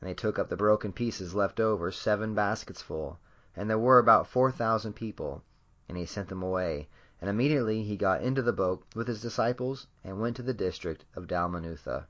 They 0.06 0.14
took 0.14 0.38
up 0.38 0.48
the 0.48 0.56
broken 0.56 0.92
pieces 0.92 1.34
left 1.34 1.58
over, 1.58 1.90
seven 1.90 2.32
baskets 2.32 2.80
full. 2.80 3.18
And 3.56 3.68
there 3.68 3.76
were 3.76 3.98
about 3.98 4.28
four 4.28 4.52
thousand 4.52 4.92
people. 4.92 5.42
And 5.88 5.98
he 5.98 6.06
sent 6.06 6.28
them 6.28 6.44
away. 6.44 6.86
And 7.20 7.28
immediately 7.28 7.82
he 7.82 7.96
got 7.96 8.22
into 8.22 8.40
the 8.40 8.52
boat 8.52 8.84
with 8.94 9.08
his 9.08 9.20
disciples, 9.20 9.88
and 10.04 10.20
went 10.20 10.36
to 10.36 10.44
the 10.44 10.54
district 10.54 11.04
of 11.16 11.26
Dalmanutha. 11.26 12.06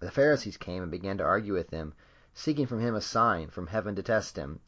The 0.00 0.10
Pharisees 0.10 0.58
came 0.58 0.82
and 0.82 0.92
began 0.92 1.16
to 1.16 1.24
argue 1.24 1.54
with 1.54 1.70
him, 1.70 1.94
seeking 2.34 2.66
from 2.66 2.80
him 2.80 2.94
a 2.94 3.00
sign 3.00 3.48
from 3.48 3.68
heaven 3.68 3.94
to 3.96 4.02
test 4.02 4.36
him. 4.36 4.60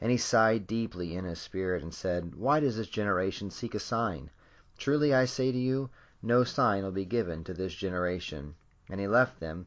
And 0.00 0.10
he 0.10 0.16
sighed 0.16 0.66
deeply 0.66 1.14
in 1.14 1.26
his 1.26 1.40
spirit, 1.40 1.82
and 1.82 1.92
said, 1.92 2.36
Why 2.36 2.60
does 2.60 2.78
this 2.78 2.88
generation 2.88 3.50
seek 3.50 3.74
a 3.74 3.80
sign? 3.80 4.30
Truly 4.78 5.12
I 5.12 5.26
say 5.26 5.52
to 5.52 5.58
you, 5.58 5.90
no 6.22 6.42
sign 6.42 6.84
will 6.84 6.90
be 6.90 7.04
given 7.04 7.44
to 7.44 7.52
this 7.52 7.74
generation. 7.74 8.54
And 8.88 8.98
he 8.98 9.06
left 9.06 9.40
them 9.40 9.66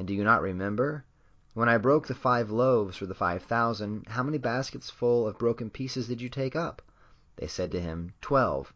And 0.00 0.08
do 0.08 0.14
you 0.14 0.24
not 0.24 0.40
remember? 0.40 1.04
When 1.52 1.68
I 1.68 1.76
broke 1.76 2.06
the 2.06 2.14
five 2.14 2.50
loaves 2.50 2.96
for 2.96 3.04
the 3.04 3.14
five 3.14 3.42
thousand, 3.42 4.06
how 4.06 4.22
many 4.22 4.38
baskets 4.38 4.88
full 4.88 5.28
of 5.28 5.36
broken 5.36 5.68
pieces 5.68 6.08
did 6.08 6.22
you 6.22 6.30
take 6.30 6.56
up? 6.56 6.80
They 7.36 7.46
said 7.46 7.70
to 7.72 7.82
him, 7.82 8.14
Twelve. 8.22 8.72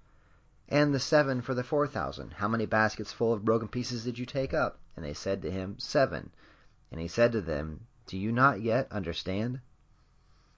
And 0.68 0.92
the 0.92 1.00
seven 1.00 1.40
for 1.40 1.54
the 1.54 1.64
four 1.64 1.86
thousand, 1.86 2.34
how 2.34 2.48
many 2.48 2.66
baskets 2.66 3.10
full 3.10 3.32
of 3.32 3.42
broken 3.42 3.68
pieces 3.68 4.04
did 4.04 4.18
you 4.18 4.26
take 4.26 4.52
up? 4.52 4.80
And 4.96 5.02
they 5.02 5.14
said 5.14 5.40
to 5.40 5.50
him, 5.50 5.78
Seven. 5.78 6.30
And 6.92 7.00
he 7.00 7.08
said 7.08 7.32
to 7.32 7.40
them, 7.40 7.86
Do 8.06 8.18
you 8.18 8.30
not 8.30 8.60
yet 8.60 8.92
understand? 8.92 9.60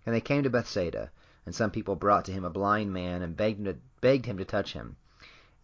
And 0.05 0.13
they 0.13 0.21
came 0.21 0.43
to 0.43 0.51
Bethsaida, 0.51 1.13
and 1.45 1.55
some 1.55 1.71
people 1.71 1.95
brought 1.95 2.25
to 2.25 2.33
him 2.33 2.45
a 2.45 2.51
blind 2.51 2.93
man, 2.93 3.23
and 3.23 3.37
begged 3.37 3.61
him 3.61 3.67
to, 3.67 3.77
begged 4.01 4.27
him 4.27 4.39
to 4.39 4.45
touch 4.45 4.73
him. 4.73 4.97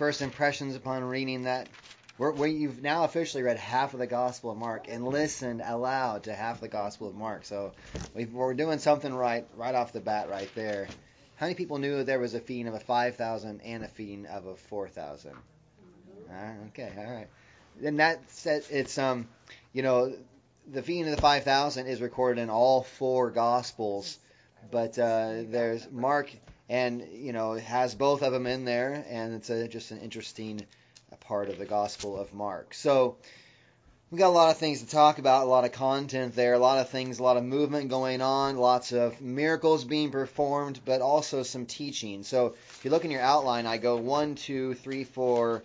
First 0.00 0.22
impressions 0.22 0.76
upon 0.76 1.04
reading 1.04 1.42
that 1.42 1.68
where, 2.16 2.46
you've 2.46 2.80
now 2.80 3.04
officially 3.04 3.42
read 3.42 3.58
half 3.58 3.92
of 3.92 4.00
the 4.00 4.06
Gospel 4.06 4.50
of 4.50 4.56
Mark 4.56 4.86
and 4.88 5.06
listened 5.06 5.60
aloud 5.62 6.22
to 6.22 6.34
half 6.34 6.58
the 6.58 6.68
Gospel 6.68 7.10
of 7.10 7.14
Mark. 7.14 7.44
So 7.44 7.72
we 8.14 8.26
are 8.34 8.54
doing 8.54 8.78
something 8.78 9.12
right 9.12 9.46
right 9.56 9.74
off 9.74 9.92
the 9.92 10.00
bat 10.00 10.30
right 10.30 10.48
there. 10.54 10.88
How 11.36 11.44
many 11.44 11.54
people 11.54 11.76
knew 11.76 12.02
there 12.02 12.18
was 12.18 12.32
a 12.32 12.40
feeding 12.40 12.66
of 12.66 12.72
a 12.72 12.80
5,000 12.80 13.60
and 13.60 13.84
a 13.84 13.88
feeding 13.88 14.24
of 14.24 14.46
a 14.46 14.56
4,000? 14.56 15.32
okay, 16.68 16.92
all 16.96 17.12
right. 17.12 17.28
Then 17.78 17.98
that 17.98 18.22
said, 18.30 18.64
it's 18.70 18.96
um, 18.96 19.28
you 19.74 19.82
know, 19.82 20.14
the 20.66 20.82
feeding 20.82 21.10
of 21.10 21.14
the 21.14 21.20
5,000 21.20 21.86
is 21.86 22.00
recorded 22.00 22.40
in 22.40 22.48
all 22.48 22.84
four 22.84 23.30
Gospels, 23.30 24.18
but 24.70 24.98
uh, 24.98 25.42
there's 25.46 25.86
Mark 25.92 26.30
and 26.70 27.04
you 27.12 27.32
know 27.32 27.54
it 27.54 27.64
has 27.64 27.94
both 27.94 28.22
of 28.22 28.32
them 28.32 28.46
in 28.46 28.64
there, 28.64 29.04
and 29.10 29.34
it's 29.34 29.50
a, 29.50 29.68
just 29.68 29.90
an 29.90 29.98
interesting 29.98 30.64
uh, 31.12 31.16
part 31.16 31.50
of 31.50 31.58
the 31.58 31.66
Gospel 31.66 32.16
of 32.16 32.32
Mark. 32.32 32.72
So 32.74 33.16
we 34.10 34.18
got 34.18 34.28
a 34.28 34.30
lot 34.30 34.50
of 34.50 34.58
things 34.58 34.80
to 34.80 34.88
talk 34.88 35.18
about, 35.18 35.42
a 35.42 35.50
lot 35.50 35.64
of 35.64 35.72
content 35.72 36.34
there, 36.36 36.54
a 36.54 36.58
lot 36.58 36.78
of 36.78 36.88
things, 36.88 37.18
a 37.18 37.22
lot 37.24 37.36
of 37.36 37.44
movement 37.44 37.90
going 37.90 38.22
on, 38.22 38.56
lots 38.56 38.92
of 38.92 39.20
miracles 39.20 39.84
being 39.84 40.12
performed, 40.12 40.80
but 40.84 41.00
also 41.00 41.42
some 41.42 41.66
teaching. 41.66 42.22
So 42.22 42.54
if 42.70 42.84
you 42.84 42.92
look 42.92 43.04
in 43.04 43.10
your 43.10 43.20
outline, 43.20 43.66
I 43.66 43.76
go 43.76 43.96
one, 43.96 44.36
two, 44.36 44.74
three, 44.74 45.02
four, 45.02 45.64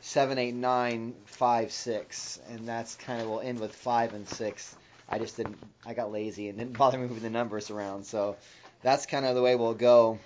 seven, 0.00 0.38
eight, 0.38 0.54
nine, 0.54 1.14
five, 1.26 1.72
six, 1.72 2.40
and 2.48 2.68
that's 2.68 2.94
kind 2.94 3.20
of 3.20 3.28
we'll 3.28 3.40
end 3.40 3.58
with 3.58 3.74
five 3.74 4.14
and 4.14 4.28
six. 4.28 4.76
I 5.08 5.18
just 5.18 5.36
didn't, 5.36 5.58
I 5.84 5.94
got 5.94 6.12
lazy 6.12 6.48
and 6.48 6.56
didn't 6.56 6.78
bother 6.78 6.98
moving 6.98 7.18
the 7.18 7.30
numbers 7.30 7.70
around. 7.70 8.04
So 8.04 8.36
that's 8.82 9.06
kind 9.06 9.26
of 9.26 9.34
the 9.34 9.42
way 9.42 9.56
we'll 9.56 9.74
go. 9.74 10.18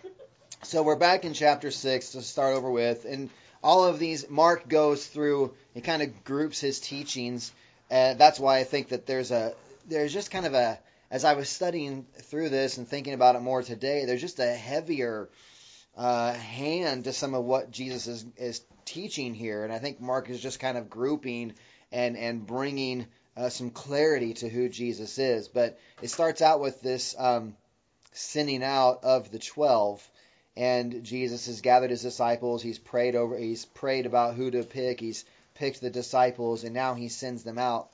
So 0.63 0.83
we're 0.83 0.97
back 0.97 1.25
in 1.25 1.35
chapter 1.35 1.71
six 1.71 2.13
to 2.13 2.23
start 2.23 2.57
over 2.57 2.71
with, 2.71 3.05
and 3.05 3.31
all 3.63 3.85
of 3.85 3.99
these, 3.99 4.29
Mark 4.29 4.69
goes 4.69 5.07
through, 5.07 5.55
he 5.73 5.81
kind 5.81 6.03
of 6.03 6.25
groups 6.25 6.61
his 6.61 6.81
teachings. 6.81 7.53
And 7.91 8.19
that's 8.19 8.39
why 8.39 8.59
I 8.59 8.65
think 8.65 8.89
that 8.89 9.07
there's 9.07 9.31
a, 9.31 9.55
there's 9.89 10.13
just 10.13 10.31
kind 10.31 10.47
of 10.47 10.55
a, 10.55 10.79
as 11.11 11.25
I 11.25 11.35
was 11.35 11.49
studying 11.49 12.07
through 12.23 12.51
this 12.51 12.79
and 12.79 12.87
thinking 12.87 13.15
about 13.15 13.37
it 13.37 13.41
more 13.41 13.63
today, 13.63 14.05
there's 14.05 14.21
just 14.21 14.39
a 14.39 14.53
heavier 14.53 15.29
uh, 15.97 16.33
hand 16.35 17.05
to 17.05 17.13
some 17.13 17.35
of 17.35 17.45
what 17.45 17.71
Jesus 17.71 18.07
is, 18.07 18.27
is 18.37 18.61
teaching 18.85 19.33
here. 19.33 19.65
And 19.65 19.73
I 19.73 19.79
think 19.79 20.01
Mark 20.01 20.29
is 20.29 20.41
just 20.41 20.61
kind 20.61 20.77
of 20.77 20.91
grouping 20.91 21.55
and, 21.93 22.17
and 22.17 22.47
bringing 22.47 23.07
uh, 23.37 23.49
some 23.49 23.71
clarity 23.71 24.35
to 24.35 24.49
who 24.49 24.69
Jesus 24.69 25.19
is. 25.19 25.49
But 25.49 25.79
it 26.03 26.09
starts 26.09 26.43
out 26.43 26.61
with 26.61 26.83
this 26.83 27.15
um, 27.19 27.55
sending 28.15 28.65
out 28.65 29.05
of 29.05 29.31
the 29.31 29.39
twelve 29.39 30.09
and 30.57 31.03
Jesus 31.03 31.47
has 31.47 31.61
gathered 31.61 31.91
his 31.91 32.03
disciples. 32.03 32.63
He's 32.63 32.79
prayed 32.79 33.17
over. 33.17 33.37
He's 33.37 33.65
prayed 33.65 34.07
about 34.07 34.35
who 34.35 34.51
to 34.53 34.63
pick. 34.63 35.01
He's 35.01 35.25
picked 35.55 35.81
the 35.81 35.91
disciples, 35.91 36.65
and 36.65 36.75
now 36.75 36.95
he 36.95 37.09
sends 37.09 37.43
them 37.43 37.59
out. 37.59 37.91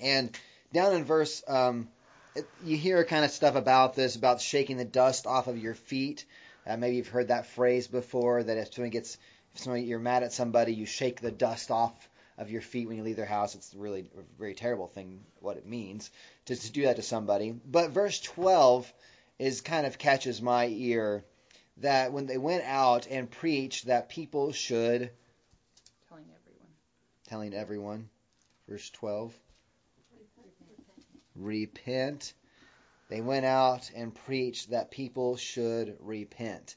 And 0.00 0.36
down 0.72 0.94
in 0.94 1.04
verse, 1.04 1.42
um, 1.48 1.88
you 2.62 2.76
hear 2.76 3.04
kind 3.04 3.24
of 3.24 3.30
stuff 3.30 3.56
about 3.56 3.94
this 3.94 4.16
about 4.16 4.40
shaking 4.40 4.76
the 4.76 4.84
dust 4.84 5.26
off 5.26 5.46
of 5.46 5.58
your 5.58 5.74
feet. 5.74 6.24
Uh, 6.66 6.76
maybe 6.76 6.96
you've 6.96 7.08
heard 7.08 7.28
that 7.28 7.46
phrase 7.46 7.86
before. 7.86 8.42
That 8.42 8.58
if 8.58 8.74
somebody 8.74 8.90
gets, 8.90 9.16
if 9.54 9.62
somebody 9.62 9.84
you're 9.84 9.98
mad 9.98 10.22
at 10.22 10.32
somebody, 10.32 10.74
you 10.74 10.84
shake 10.84 11.20
the 11.20 11.30
dust 11.30 11.70
off 11.70 11.94
of 12.36 12.50
your 12.50 12.60
feet 12.60 12.86
when 12.86 12.98
you 12.98 13.02
leave 13.02 13.16
their 13.16 13.24
house. 13.24 13.54
It's 13.54 13.74
really 13.74 14.10
a 14.16 14.38
very 14.38 14.54
terrible 14.54 14.88
thing. 14.88 15.24
What 15.40 15.56
it 15.56 15.66
means 15.66 16.10
to, 16.46 16.54
to 16.54 16.72
do 16.72 16.82
that 16.82 16.96
to 16.96 17.02
somebody. 17.02 17.50
But 17.50 17.90
verse 17.90 18.20
12 18.20 18.92
is 19.38 19.60
kind 19.60 19.86
of 19.86 19.98
catches 19.98 20.42
my 20.42 20.66
ear 20.66 21.24
that 21.78 22.12
when 22.12 22.26
they 22.26 22.38
went 22.38 22.64
out 22.64 23.06
and 23.08 23.30
preached 23.30 23.86
that 23.86 24.08
people 24.08 24.52
should 24.52 25.10
telling 26.08 26.24
everyone. 26.34 26.68
Telling 27.28 27.54
everyone. 27.54 28.08
Verse 28.68 28.90
12 28.90 29.32
repent. 31.38 32.34
They 33.08 33.20
went 33.20 33.46
out 33.46 33.90
and 33.94 34.14
preached 34.14 34.70
that 34.70 34.90
people 34.90 35.36
should 35.36 35.96
repent. 36.00 36.76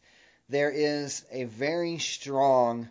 There 0.50 0.69
is 0.69 1.26
a 1.32 1.45
very 1.45 1.97
strong 1.97 2.89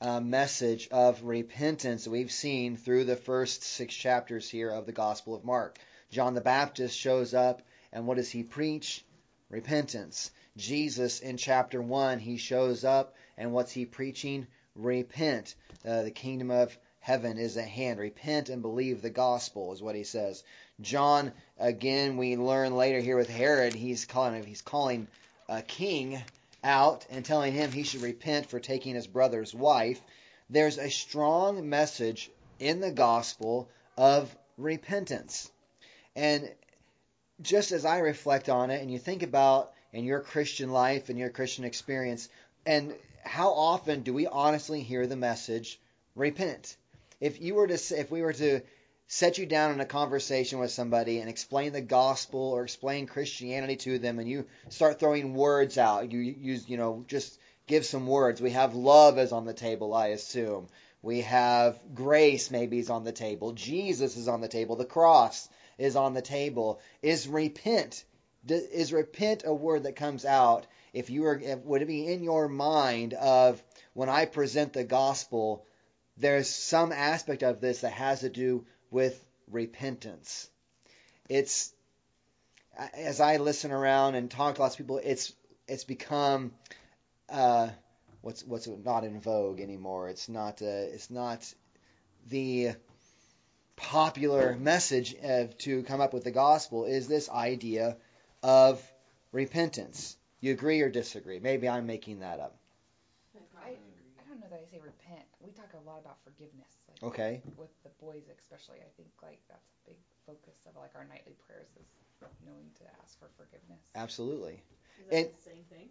uh, 0.00 0.20
message 0.20 0.88
of 0.90 1.22
repentance 1.24 2.08
we've 2.08 2.32
seen 2.32 2.76
through 2.76 3.04
the 3.04 3.16
first 3.16 3.62
six 3.62 3.94
chapters 3.94 4.48
here 4.48 4.70
of 4.70 4.86
the 4.86 4.92
Gospel 4.92 5.34
of 5.34 5.44
Mark. 5.44 5.78
John 6.10 6.34
the 6.34 6.40
Baptist 6.40 6.96
shows 6.96 7.34
up, 7.34 7.62
and 7.92 8.06
what 8.06 8.16
does 8.16 8.30
he 8.30 8.42
preach? 8.42 9.04
Repentance. 9.50 10.30
Jesus 10.56 11.20
in 11.20 11.36
chapter 11.36 11.82
1, 11.82 12.20
he 12.20 12.36
shows 12.36 12.84
up, 12.84 13.14
and 13.36 13.52
what's 13.52 13.72
he 13.72 13.84
preaching? 13.84 14.46
Repent. 14.76 15.54
Uh, 15.84 16.02
the 16.02 16.10
kingdom 16.10 16.50
of 16.50 16.78
heaven 17.00 17.36
is 17.36 17.56
at 17.56 17.66
hand. 17.66 17.98
Repent 17.98 18.48
and 18.48 18.62
believe 18.62 19.02
the 19.02 19.10
gospel 19.10 19.72
is 19.72 19.82
what 19.82 19.96
he 19.96 20.04
says. 20.04 20.44
John, 20.80 21.32
again, 21.58 22.16
we 22.16 22.36
learn 22.36 22.76
later 22.76 23.00
here 23.00 23.16
with 23.16 23.28
Herod, 23.28 23.74
he's 23.74 24.04
calling 24.04 24.44
he's 24.44 24.62
calling 24.62 25.08
a 25.48 25.62
king 25.62 26.22
out 26.62 27.06
and 27.10 27.24
telling 27.24 27.52
him 27.52 27.72
he 27.72 27.82
should 27.82 28.02
repent 28.02 28.46
for 28.46 28.60
taking 28.60 28.94
his 28.94 29.06
brother's 29.06 29.54
wife. 29.54 30.00
There's 30.48 30.78
a 30.78 30.90
strong 30.90 31.68
message 31.68 32.30
in 32.58 32.80
the 32.80 32.92
gospel 32.92 33.68
of 33.96 34.34
repentance. 34.56 35.50
And 36.14 36.52
just 37.42 37.72
as 37.72 37.84
I 37.84 37.98
reflect 37.98 38.48
on 38.48 38.70
it 38.70 38.82
and 38.82 38.90
you 38.90 38.98
think 38.98 39.22
about 39.22 39.72
in 39.92 40.04
your 40.04 40.20
Christian 40.20 40.70
life 40.70 41.08
and 41.08 41.18
your 41.18 41.30
Christian 41.30 41.64
experience. 41.64 42.28
And 42.66 42.94
how 43.24 43.50
often 43.50 44.02
do 44.02 44.12
we 44.12 44.26
honestly 44.26 44.82
hear 44.82 45.06
the 45.06 45.16
message, 45.16 45.80
repent? 46.14 46.76
If 47.20 47.40
you 47.40 47.54
were 47.54 47.66
to, 47.66 47.98
if 47.98 48.10
we 48.10 48.22
were 48.22 48.32
to 48.34 48.60
set 49.06 49.38
you 49.38 49.46
down 49.46 49.72
in 49.72 49.80
a 49.80 49.86
conversation 49.86 50.58
with 50.58 50.70
somebody 50.70 51.18
and 51.18 51.28
explain 51.28 51.72
the 51.72 51.80
gospel 51.80 52.40
or 52.40 52.62
explain 52.62 53.06
Christianity 53.06 53.76
to 53.76 53.98
them, 53.98 54.18
and 54.18 54.28
you 54.28 54.46
start 54.68 55.00
throwing 55.00 55.34
words 55.34 55.78
out, 55.78 56.12
you 56.12 56.20
use, 56.20 56.68
you 56.68 56.76
know, 56.76 57.04
just 57.08 57.38
give 57.66 57.84
some 57.84 58.06
words. 58.06 58.40
We 58.40 58.50
have 58.50 58.74
love 58.74 59.18
is 59.18 59.32
on 59.32 59.46
the 59.46 59.54
table, 59.54 59.94
I 59.94 60.08
assume. 60.08 60.68
We 61.02 61.22
have 61.22 61.78
grace 61.94 62.50
maybe 62.50 62.78
is 62.78 62.90
on 62.90 63.04
the 63.04 63.12
table. 63.12 63.52
Jesus 63.52 64.16
is 64.16 64.28
on 64.28 64.40
the 64.40 64.48
table. 64.48 64.76
The 64.76 64.84
cross 64.84 65.48
is 65.80 65.96
on 65.96 66.14
the 66.14 66.22
table. 66.22 66.80
Is 67.02 67.26
repent 67.26 68.04
is 68.48 68.92
repent 68.92 69.42
a 69.44 69.52
word 69.52 69.82
that 69.82 69.96
comes 69.96 70.24
out 70.24 70.66
if 70.92 71.10
you 71.10 71.22
were 71.22 71.40
would 71.64 71.82
it 71.82 71.88
be 71.88 72.06
in 72.06 72.22
your 72.22 72.48
mind 72.48 73.14
of 73.14 73.62
when 73.92 74.08
I 74.08 74.24
present 74.24 74.72
the 74.72 74.84
gospel 74.84 75.64
there's 76.16 76.48
some 76.48 76.92
aspect 76.92 77.42
of 77.42 77.60
this 77.60 77.82
that 77.82 77.92
has 77.92 78.20
to 78.20 78.30
do 78.30 78.64
with 78.90 79.22
repentance 79.50 80.48
it's 81.28 81.72
as 82.94 83.20
I 83.20 83.36
listen 83.36 83.72
around 83.72 84.14
and 84.14 84.30
talk 84.30 84.54
to 84.54 84.62
lots 84.62 84.74
of 84.74 84.78
people 84.78 85.00
it's 85.04 85.34
it's 85.68 85.84
become 85.84 86.52
uh, 87.28 87.68
what's 88.22 88.42
what's 88.44 88.66
not 88.66 89.04
in 89.04 89.20
vogue 89.20 89.60
anymore 89.60 90.08
it's 90.08 90.30
not 90.30 90.62
uh, 90.62 90.66
it's 90.66 91.10
not 91.10 91.52
the 92.28 92.70
popular 93.82 94.56
message 94.56 95.14
of, 95.22 95.56
to 95.58 95.82
come 95.84 96.00
up 96.00 96.12
with 96.12 96.24
the 96.24 96.30
gospel 96.30 96.84
is 96.84 97.08
this 97.08 97.28
idea 97.28 97.96
of 98.42 98.80
repentance. 99.32 100.16
You 100.40 100.52
agree 100.52 100.80
or 100.80 100.88
disagree? 100.88 101.38
Maybe 101.38 101.68
I'm 101.68 101.86
making 101.86 102.20
that 102.20 102.40
up. 102.40 102.56
I, 103.60 103.70
I 103.70 104.22
don't 104.28 104.40
know 104.40 104.46
that 104.50 104.60
I 104.60 104.70
say 104.70 104.80
repent. 104.80 105.24
We 105.40 105.50
talk 105.50 105.72
a 105.74 105.88
lot 105.88 105.98
about 105.98 106.16
forgiveness. 106.24 106.68
Like 106.88 107.12
okay. 107.12 107.42
With 107.56 107.70
the 107.84 107.90
boys 108.00 108.24
especially, 108.32 108.80
I 108.80 108.90
think 108.96 109.10
like 109.22 109.40
that's 109.48 109.68
a 109.84 109.90
big 109.90 109.98
focus 110.26 110.56
of 110.66 110.76
like 110.76 110.92
our 110.94 111.04
nightly 111.04 111.36
prayers 111.46 111.68
is 111.76 111.88
knowing 112.44 112.70
to 112.80 112.84
ask 113.02 113.18
for 113.18 113.28
forgiveness. 113.36 113.80
Absolutely. 113.94 114.62
Is 115.00 115.06
that 115.08 115.16
and, 115.16 115.26
the 115.28 115.42
same 115.42 115.64
thing? 115.68 115.88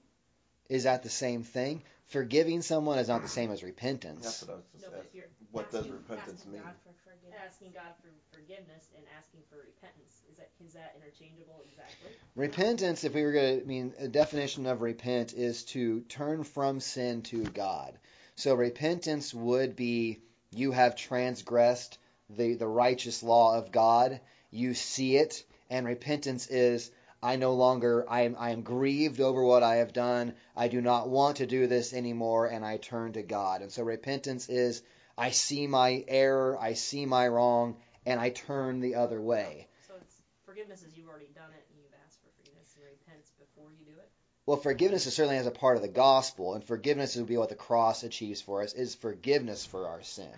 Is 0.69 0.83
that 0.83 1.03
the 1.03 1.09
same 1.09 1.43
thing? 1.43 1.83
Forgiving 2.07 2.61
someone 2.61 2.97
is 2.97 3.07
not 3.07 3.21
the 3.21 3.27
same 3.27 3.51
as 3.51 3.61
repentance. 3.63 4.23
That's 4.23 4.41
what 4.43 4.53
I 4.53 4.55
was 4.55 4.65
just 4.71 4.91
no, 4.91 4.97
asking. 4.97 5.21
What 5.51 5.65
asking, 5.65 5.81
does 5.81 5.91
repentance 5.91 6.39
asking 6.39 6.51
mean? 6.53 6.61
God 6.61 6.73
asking 7.45 7.71
God 7.71 7.93
for 8.01 8.09
forgiveness 8.35 8.87
and 8.95 9.05
asking 9.17 9.41
for 9.49 9.57
repentance 9.57 10.21
is 10.29 10.37
that 10.37 10.49
is 10.65 10.73
that 10.73 10.95
interchangeable 10.97 11.63
exactly? 11.69 12.11
Repentance, 12.35 13.03
if 13.03 13.13
we 13.13 13.23
were 13.23 13.31
going 13.31 13.59
to 13.59 13.63
I 13.63 13.67
mean, 13.67 13.93
a 13.99 14.07
definition 14.07 14.65
of 14.65 14.81
repent 14.81 15.33
is 15.33 15.63
to 15.65 16.01
turn 16.01 16.43
from 16.43 16.79
sin 16.79 17.21
to 17.23 17.43
God. 17.43 17.97
So 18.35 18.55
repentance 18.55 19.33
would 19.33 19.75
be 19.75 20.19
you 20.51 20.71
have 20.71 20.95
transgressed 20.95 21.97
the, 22.29 22.55
the 22.55 22.67
righteous 22.67 23.23
law 23.23 23.57
of 23.57 23.71
God. 23.71 24.21
You 24.51 24.73
see 24.73 25.17
it, 25.17 25.43
and 25.69 25.85
repentance 25.85 26.47
is 26.47 26.91
I 27.21 27.35
no 27.35 27.53
longer, 27.53 28.05
I 28.09 28.21
am, 28.21 28.35
I 28.39 28.51
am 28.51 28.61
grieved 28.61 29.19
over 29.19 29.43
what 29.43 29.61
I 29.61 29.77
have 29.77 29.91
done. 29.91 30.35
I 30.55 30.69
do 30.69 30.79
not 30.79 31.09
want 31.09 31.37
to 31.37 31.47
do 31.47 31.67
this 31.67 31.93
anymore, 31.93 32.47
and 32.47 32.63
I 32.63 32.77
turn 32.77 33.13
to 33.13 33.23
God. 33.23 33.61
And 33.61 33.71
so 33.71 33.83
repentance 33.83 34.47
is, 34.47 34.81
I 35.17 35.31
see 35.31 35.67
my 35.67 36.05
error, 36.07 36.57
I 36.57 36.73
see 36.73 37.05
my 37.05 37.27
wrong, 37.27 37.75
and 38.05 38.21
I 38.21 38.29
turn 38.29 38.79
the 38.79 38.95
other 38.95 39.21
way. 39.21 39.67
So 39.85 39.95
it's 39.99 40.15
forgiveness 40.45 40.81
is 40.81 40.95
you've 40.95 41.09
already 41.09 41.27
done 41.35 41.51
it 41.51 41.65
and 41.69 41.81
you've 41.83 41.93
asked 42.05 42.19
for 42.21 42.29
forgiveness 42.37 42.73
and 42.75 42.85
repentance 42.85 43.31
before 43.37 43.69
you 43.77 43.85
do 43.85 43.99
it. 43.99 44.09
Well, 44.45 44.57
forgiveness 44.57 45.05
is 45.05 45.13
certainly 45.13 45.37
as 45.37 45.45
a 45.45 45.51
part 45.51 45.75
of 45.75 45.81
the 45.81 45.89
gospel, 45.89 46.53
and 46.53 46.63
forgiveness 46.63 47.17
would 47.17 47.27
be 47.27 47.35
what 47.35 47.49
the 47.49 47.55
cross 47.55 48.03
achieves 48.03 48.41
for 48.41 48.63
us 48.63 48.73
is 48.73 48.95
forgiveness 48.95 49.65
for 49.65 49.87
our 49.87 50.03
sin. 50.03 50.33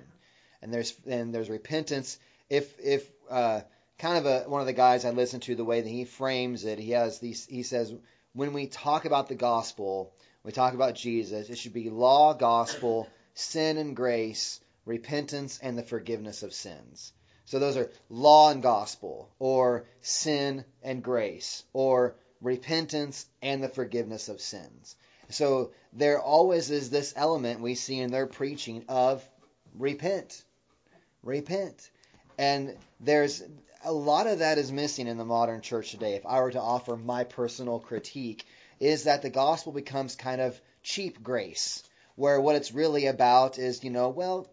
And 0.63 0.73
there's 0.73 0.95
and 1.05 1.33
there's 1.33 1.49
repentance. 1.49 2.17
If 2.49 2.79
if 2.79 3.07
uh, 3.29 3.61
kind 4.01 4.17
of 4.17 4.25
a, 4.25 4.49
one 4.49 4.61
of 4.61 4.67
the 4.67 4.73
guys 4.73 5.05
I 5.05 5.11
listen 5.11 5.39
to, 5.41 5.55
the 5.55 5.63
way 5.63 5.81
that 5.81 5.87
he 5.89 6.05
frames 6.05 6.65
it, 6.65 6.79
he 6.79 6.91
has 6.91 7.19
these. 7.19 7.45
He 7.45 7.63
says 7.63 7.93
when 8.33 8.51
we 8.51 8.67
talk 8.67 9.05
about 9.05 9.27
the 9.29 9.35
gospel, 9.35 10.11
we 10.43 10.51
talk 10.51 10.73
about 10.73 10.95
Jesus. 10.95 11.49
It 11.49 11.57
should 11.57 11.73
be 11.73 11.89
law, 11.89 12.33
gospel, 12.33 13.07
sin 13.35 13.77
and 13.77 13.95
grace, 13.95 14.59
repentance, 14.85 15.59
and 15.61 15.77
the 15.77 15.83
forgiveness 15.83 16.41
of 16.41 16.53
sins. 16.53 17.13
So 17.45 17.59
those 17.59 17.77
are 17.77 17.91
law 18.09 18.49
and 18.49 18.63
gospel, 18.63 19.29
or 19.37 19.85
sin 20.01 20.65
and 20.81 21.03
grace, 21.03 21.63
or 21.73 22.15
repentance 22.41 23.27
and 23.41 23.63
the 23.63 23.69
forgiveness 23.69 24.29
of 24.29 24.41
sins. 24.41 24.95
So 25.29 25.71
there 25.93 26.19
always 26.19 26.71
is 26.71 26.89
this 26.89 27.13
element 27.15 27.59
we 27.59 27.75
see 27.75 27.99
in 27.99 28.09
their 28.09 28.27
preaching 28.27 28.85
of 28.89 29.23
repent. 29.77 30.43
Repent. 31.23 31.91
And 32.37 32.75
there's 32.99 33.43
a 33.83 33.91
lot 33.91 34.27
of 34.27 34.39
that 34.39 34.57
is 34.57 34.71
missing 34.71 35.07
in 35.07 35.17
the 35.17 35.25
modern 35.25 35.61
church 35.61 35.91
today. 35.91 36.15
If 36.15 36.25
I 36.25 36.41
were 36.41 36.51
to 36.51 36.61
offer 36.61 36.95
my 36.95 37.23
personal 37.23 37.79
critique, 37.79 38.45
is 38.79 39.03
that 39.03 39.21
the 39.21 39.29
gospel 39.29 39.71
becomes 39.71 40.15
kind 40.15 40.41
of 40.41 40.59
cheap 40.83 41.21
grace, 41.21 41.83
where 42.15 42.41
what 42.41 42.55
it's 42.55 42.71
really 42.71 43.05
about 43.05 43.59
is, 43.59 43.83
you 43.83 43.91
know, 43.91 44.09
well, 44.09 44.47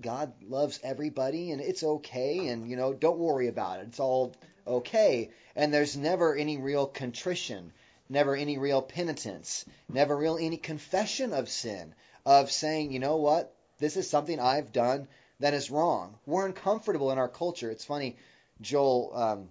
God 0.00 0.32
loves 0.42 0.80
everybody 0.82 1.50
and 1.50 1.60
it's 1.60 1.82
okay 1.82 2.48
and, 2.48 2.68
you 2.68 2.76
know, 2.76 2.92
don't 2.92 3.18
worry 3.18 3.48
about 3.48 3.80
it. 3.80 3.88
It's 3.88 4.00
all 4.00 4.34
okay. 4.66 5.30
And 5.56 5.72
there's 5.72 5.96
never 5.96 6.34
any 6.34 6.58
real 6.58 6.86
contrition, 6.86 7.72
never 8.08 8.36
any 8.36 8.58
real 8.58 8.82
penitence, 8.82 9.64
never 9.88 10.16
real 10.16 10.38
any 10.40 10.56
confession 10.56 11.32
of 11.32 11.48
sin, 11.48 11.94
of 12.24 12.50
saying, 12.50 12.92
you 12.92 12.98
know 13.00 13.16
what, 13.16 13.54
this 13.78 13.96
is 13.96 14.08
something 14.08 14.38
I've 14.38 14.72
done 14.72 15.08
that 15.40 15.54
is 15.54 15.70
wrong. 15.70 16.16
We're 16.26 16.46
uncomfortable 16.46 17.12
in 17.12 17.18
our 17.18 17.28
culture. 17.28 17.70
It's 17.70 17.84
funny, 17.84 18.16
Joel 18.60 19.12
um, 19.14 19.48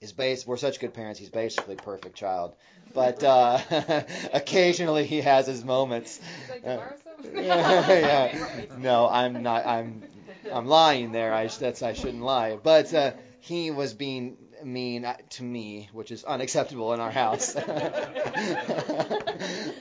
is 0.00 0.12
based. 0.12 0.46
We're 0.46 0.56
such 0.56 0.80
good 0.80 0.94
parents. 0.94 1.18
He's 1.20 1.30
basically 1.30 1.74
a 1.74 1.78
perfect 1.78 2.16
child, 2.16 2.54
but 2.94 3.22
uh, 3.22 3.58
occasionally 4.32 5.06
he 5.06 5.20
has 5.20 5.46
his 5.46 5.64
moments. 5.64 6.20
Like, 6.50 6.64
Uh, 6.66 6.78
yeah, 7.34 8.32
yeah. 8.32 8.64
No, 8.78 9.08
I'm 9.08 9.42
not. 9.44 9.64
I'm 9.64 10.02
I'm 10.52 10.66
lying 10.66 11.12
there. 11.12 11.32
I 11.32 11.46
that's 11.46 11.82
I 11.82 11.92
shouldn't 11.92 12.22
lie. 12.22 12.58
But 12.60 12.92
uh, 12.92 13.12
he 13.40 13.70
was 13.70 13.94
being 13.94 14.36
mean 14.64 15.06
to 15.30 15.42
me, 15.42 15.88
which 15.92 16.10
is 16.10 16.24
unacceptable 16.24 16.92
in 16.94 17.00
our 17.00 17.10
house. 17.12 17.54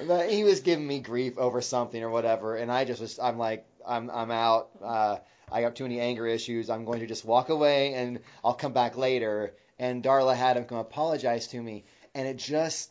but 0.08 0.30
he 0.30 0.44
was 0.44 0.60
giving 0.62 0.86
me 0.86 1.00
grief 1.00 1.38
over 1.38 1.62
something 1.62 2.02
or 2.02 2.10
whatever, 2.10 2.56
and 2.56 2.72
I 2.72 2.86
just 2.86 3.02
was. 3.02 3.18
I'm 3.20 3.38
like, 3.40 3.66
I'm 3.88 4.10
I'm 4.10 4.32
out. 4.32 4.70
Uh, 4.82 5.18
I 5.52 5.62
got 5.62 5.76
too 5.76 5.84
many 5.84 6.00
anger 6.00 6.26
issues. 6.26 6.70
I'm 6.70 6.86
going 6.86 7.02
to 7.02 7.08
just 7.08 7.26
walk 7.26 7.50
away, 7.50 7.94
and 7.94 8.20
I'll 8.44 8.54
come 8.54 8.74
back 8.74 8.98
later. 8.98 9.54
And 9.80 10.04
Darla 10.04 10.36
had 10.36 10.58
him 10.58 10.66
come 10.66 10.78
apologize 10.78 11.48
to 11.48 11.62
me, 11.62 11.84
and 12.14 12.28
it 12.28 12.38
just 12.38 12.90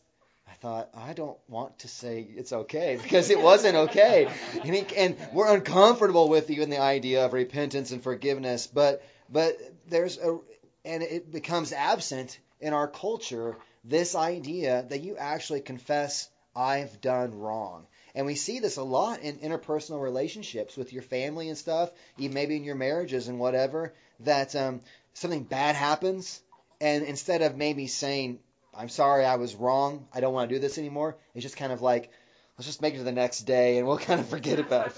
I 0.50 0.54
thought, 0.54 0.90
I 0.94 1.12
don't 1.12 1.38
want 1.48 1.78
to 1.80 1.88
say 1.88 2.26
it's 2.36 2.52
okay 2.52 2.98
because 3.00 3.30
it 3.30 3.40
wasn't 3.40 3.76
okay. 3.76 4.28
And, 4.64 4.74
he, 4.74 4.96
and 4.96 5.16
we're 5.32 5.54
uncomfortable 5.54 6.28
with 6.28 6.50
even 6.50 6.70
the 6.70 6.80
idea 6.80 7.24
of 7.24 7.32
repentance 7.32 7.92
and 7.92 8.02
forgiveness, 8.02 8.66
but 8.66 9.02
but 9.30 9.58
there's 9.88 10.18
a 10.18 10.38
and 10.84 11.02
it 11.02 11.30
becomes 11.30 11.72
absent 11.72 12.38
in 12.60 12.72
our 12.72 12.88
culture 12.88 13.56
this 13.84 14.14
idea 14.14 14.84
that 14.88 15.02
you 15.02 15.16
actually 15.16 15.60
confess 15.60 16.28
I've 16.54 17.00
done 17.00 17.38
wrong. 17.38 17.86
And 18.14 18.26
we 18.26 18.34
see 18.34 18.58
this 18.58 18.76
a 18.76 18.82
lot 18.82 19.20
in 19.20 19.38
interpersonal 19.38 20.02
relationships 20.02 20.76
with 20.76 20.92
your 20.92 21.02
family 21.02 21.48
and 21.48 21.56
stuff, 21.56 21.90
even 22.18 22.34
maybe 22.34 22.56
in 22.56 22.64
your 22.64 22.74
marriages 22.74 23.28
and 23.28 23.38
whatever, 23.38 23.92
that 24.20 24.54
um, 24.56 24.80
something 25.14 25.44
bad 25.44 25.76
happens, 25.76 26.40
and 26.80 27.04
instead 27.04 27.42
of 27.42 27.56
maybe 27.56 27.86
saying, 27.86 28.38
I'm 28.74 28.88
sorry, 28.88 29.24
I 29.24 29.36
was 29.36 29.54
wrong, 29.54 30.06
I 30.12 30.20
don't 30.20 30.32
want 30.32 30.48
to 30.48 30.54
do 30.54 30.60
this 30.60 30.78
anymore, 30.78 31.16
it's 31.34 31.42
just 31.42 31.56
kind 31.56 31.72
of 31.72 31.82
like, 31.82 32.10
let's 32.56 32.66
just 32.66 32.82
make 32.82 32.94
it 32.94 32.98
to 32.98 33.04
the 33.04 33.12
next 33.12 33.42
day 33.42 33.78
and 33.78 33.86
we'll 33.86 33.98
kind 34.10 34.20
of 34.20 34.28
forget 34.28 34.58
about 34.58 34.88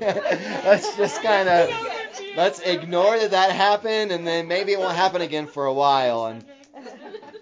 it. 0.00 0.64
let's 0.64 0.96
just 0.96 1.22
kind 1.22 1.48
of, 1.48 1.70
let's 2.36 2.60
ignore 2.60 3.18
that 3.18 3.32
that 3.32 3.52
happened 3.52 4.12
and 4.12 4.26
then 4.26 4.48
maybe 4.48 4.72
it 4.72 4.78
won't 4.78 4.96
happen 4.96 5.22
again 5.22 5.46
for 5.46 5.66
a 5.66 5.72
while. 5.72 6.26
And, 6.26 6.44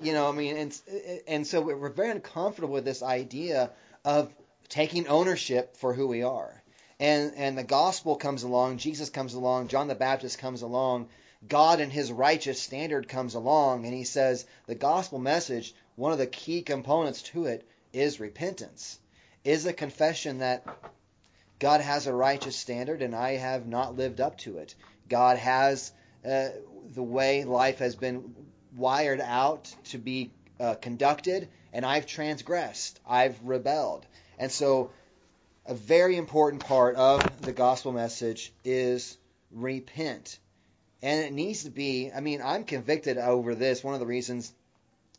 you 0.01 0.13
know, 0.13 0.29
I 0.29 0.33
mean, 0.33 0.57
and, 0.57 0.81
and 1.27 1.47
so 1.47 1.61
we're 1.61 1.89
very 1.89 2.11
uncomfortable 2.11 2.75
with 2.75 2.85
this 2.85 3.03
idea 3.03 3.71
of 4.05 4.33
taking 4.69 5.09
ownership 5.09 5.77
for 5.77 5.95
who 5.95 6.07
we 6.07 6.23
are. 6.23 6.63
And, 6.99 7.35
and 7.37 7.59
the 7.59 7.65
gospel 7.65 8.17
comes 8.17 8.43
along, 8.43 8.79
Jesus 8.79 9.11
comes 9.11 9.35
along, 9.35 9.69
John 9.69 9.89
the 9.89 9.95
Baptist 9.95 10.39
comes 10.39 10.63
along, 10.63 11.09
God 11.47 11.81
and 11.81 11.93
his 11.93 12.11
righteous 12.11 12.61
standard 12.61 13.09
comes 13.09 13.35
along, 13.35 13.85
and 13.85 13.95
he 13.95 14.05
says 14.05 14.47
the 14.67 14.75
gospel 14.75 15.19
message, 15.19 15.75
one 15.95 16.13
of 16.13 16.19
the 16.19 16.27
key 16.27 16.63
components 16.63 17.23
to 17.23 17.45
it 17.45 17.69
is 17.93 18.19
repentance, 18.19 18.99
is 19.45 19.67
a 19.67 19.73
confession 19.73 20.39
that 20.39 20.67
God 21.59 21.81
has 21.81 22.07
a 22.07 22.13
righteous 22.13 22.57
standard 22.57 23.03
and 23.03 23.15
I 23.15 23.37
have 23.37 23.67
not 23.67 23.97
lived 23.97 24.21
up 24.21 24.39
to 24.39 24.59
it. 24.59 24.75
God 25.09 25.39
has 25.39 25.93
uh, 26.25 26.49
the 26.95 27.03
way 27.03 27.45
life 27.45 27.79
has 27.79 27.95
been 27.95 28.35
wired 28.77 29.21
out 29.21 29.75
to 29.85 29.99
be 29.99 30.31
uh, 30.59 30.75
conducted, 30.75 31.49
and 31.73 31.85
I've 31.85 32.07
transgressed, 32.07 33.01
I've 33.07 33.41
rebelled. 33.43 34.07
And 34.39 34.53
so, 34.53 34.91
a 35.65 35.75
very 35.75 36.17
important 36.17 36.65
part 36.65 36.97
of 36.97 37.43
the 37.43 37.53
gospel 37.53 37.93
message 37.93 38.53
is 38.65 39.17
repent. 39.51 40.39
And 41.03 41.25
it 41.25 41.33
needs 41.33 41.65
to 41.65 41.71
be, 41.71 42.11
I 42.15 42.21
mean, 42.21 42.41
I'm 42.43 42.65
convicted 42.65 43.19
over 43.19 43.55
this. 43.55 43.83
One 43.83 43.95
of 43.95 44.01
the 44.01 44.07
reasons, 44.07 44.53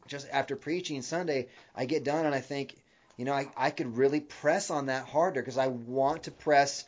just 0.07 0.27
after 0.31 0.55
preaching 0.55 1.01
Sunday, 1.01 1.47
I 1.75 1.85
get 1.85 2.03
done 2.03 2.25
and 2.25 2.33
I 2.33 2.39
think, 2.39 2.75
you 3.17 3.25
know, 3.25 3.33
I, 3.33 3.47
I 3.57 3.71
could 3.71 3.97
really 3.97 4.21
press 4.21 4.69
on 4.69 4.87
that 4.87 5.05
harder 5.05 5.41
because 5.41 5.57
I 5.57 5.67
want 5.67 6.23
to 6.23 6.31
press 6.31 6.85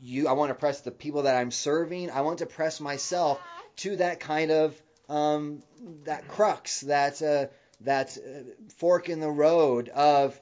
you, 0.00 0.28
I 0.28 0.32
want 0.32 0.50
to 0.50 0.54
press 0.54 0.80
the 0.80 0.90
people 0.90 1.22
that 1.22 1.36
I'm 1.36 1.50
serving. 1.50 2.10
I 2.10 2.22
want 2.22 2.38
to 2.38 2.46
press 2.46 2.80
myself 2.80 3.40
to 3.76 3.96
that 3.96 4.20
kind 4.20 4.50
of, 4.50 4.80
um, 5.08 5.62
that 6.04 6.28
crux, 6.28 6.80
that, 6.82 7.22
uh, 7.22 7.46
that 7.82 8.16
uh, 8.16 8.42
fork 8.76 9.08
in 9.08 9.20
the 9.20 9.30
road 9.30 9.88
of 9.88 10.38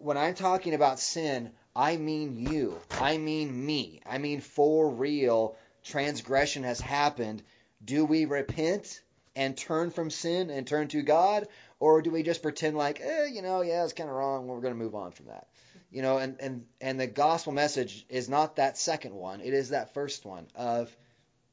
when 0.00 0.16
I'm 0.16 0.34
talking 0.34 0.74
about 0.74 1.00
sin, 1.00 1.50
I 1.74 1.96
mean 1.96 2.36
you. 2.36 2.78
I 2.90 3.18
mean 3.18 3.66
me. 3.66 4.00
I 4.06 4.18
mean 4.18 4.40
for 4.40 4.90
real 4.90 5.56
transgression 5.82 6.62
has 6.62 6.80
happened, 6.80 7.42
do 7.84 8.04
we 8.04 8.24
repent 8.24 9.02
and 9.36 9.56
turn 9.56 9.90
from 9.90 10.10
sin 10.10 10.50
and 10.50 10.66
turn 10.66 10.88
to 10.88 11.02
God, 11.02 11.48
or 11.80 12.02
do 12.02 12.10
we 12.10 12.22
just 12.22 12.42
pretend 12.42 12.76
like, 12.76 13.00
eh, 13.00 13.26
you 13.26 13.42
know, 13.42 13.62
yeah, 13.62 13.84
it's 13.84 13.92
kind 13.92 14.08
of 14.08 14.14
wrong. 14.14 14.46
We're 14.46 14.60
going 14.60 14.74
to 14.74 14.82
move 14.82 14.94
on 14.94 15.12
from 15.12 15.26
that. 15.26 15.48
You 15.90 16.02
know, 16.02 16.18
and, 16.18 16.36
and, 16.40 16.66
and 16.80 16.98
the 16.98 17.06
gospel 17.06 17.52
message 17.52 18.06
is 18.08 18.28
not 18.28 18.56
that 18.56 18.78
second 18.78 19.14
one. 19.14 19.40
It 19.40 19.54
is 19.54 19.70
that 19.70 19.94
first 19.94 20.24
one 20.24 20.46
of 20.54 20.94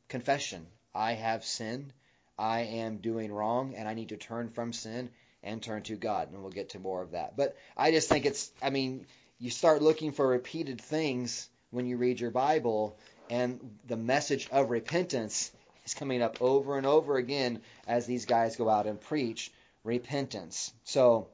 confession. 0.08 0.68
I 0.94 1.14
have 1.14 1.44
sinned. 1.44 1.94
I 2.38 2.62
am 2.62 2.98
doing 2.98 3.32
wrong, 3.32 3.76
and 3.76 3.88
I 3.88 3.94
need 3.94 4.10
to 4.10 4.18
turn 4.18 4.50
from 4.50 4.74
sin 4.74 5.12
and 5.44 5.62
turn 5.62 5.84
to 5.84 5.96
God. 5.96 6.32
And 6.32 6.42
we'll 6.42 6.52
get 6.52 6.70
to 6.70 6.80
more 6.80 7.02
of 7.02 7.12
that. 7.12 7.36
But 7.36 7.56
I 7.76 7.92
just 7.92 8.10
think 8.10 8.26
it's, 8.26 8.52
I 8.62 8.70
mean, 8.70 9.06
you 9.40 9.50
start 9.50 9.82
looking 9.82 10.12
for 10.12 10.28
repeated 10.28 10.82
things 10.82 11.50
when 11.72 11.86
you 11.86 11.98
read 11.98 12.20
your 12.20 12.32
Bible, 12.32 12.98
and 13.30 13.60
the 13.88 13.98
message 13.98 14.48
of 14.52 14.70
repentance 14.70 15.52
is 15.86 15.94
coming 15.94 16.22
up 16.22 16.42
over 16.42 16.78
and 16.78 16.86
over 16.86 17.18
again 17.18 17.62
as 17.88 18.06
these 18.06 18.26
guys 18.26 18.56
go 18.56 18.70
out 18.70 18.88
and 18.88 19.00
preach 19.00 19.52
repentance. 19.84 20.74
So, 20.84 21.28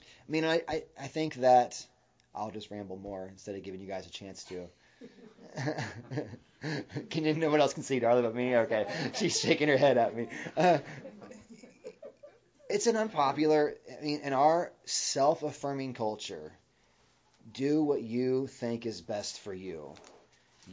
I 0.00 0.30
mean, 0.30 0.44
I, 0.44 0.62
I, 0.68 0.82
I 0.98 1.06
think 1.06 1.34
that 1.36 1.86
I'll 2.34 2.50
just 2.50 2.70
ramble 2.70 2.96
more 2.96 3.28
instead 3.28 3.54
of 3.54 3.62
giving 3.62 3.80
you 3.80 3.86
guys 3.86 4.06
a 4.06 4.10
chance 4.10 4.44
to. 4.44 4.66
can 7.10 7.24
you, 7.24 7.34
no 7.34 7.50
one 7.50 7.60
else 7.60 7.74
can 7.74 7.82
see 7.82 8.00
Darla 8.00 8.22
but 8.22 8.34
me? 8.34 8.56
Okay. 8.56 8.86
She's 9.14 9.38
shaking 9.38 9.68
her 9.68 9.76
head 9.76 9.98
at 9.98 10.16
me. 10.16 10.28
Uh, 10.56 10.78
it's 12.70 12.86
an 12.86 12.96
unpopular, 12.96 13.74
I 14.00 14.04
mean, 14.04 14.20
in 14.20 14.32
our 14.32 14.72
self 14.84 15.42
affirming 15.42 15.94
culture, 15.94 16.52
do 17.52 17.82
what 17.82 18.02
you 18.02 18.46
think 18.46 18.86
is 18.86 19.00
best 19.00 19.40
for 19.40 19.52
you. 19.54 19.94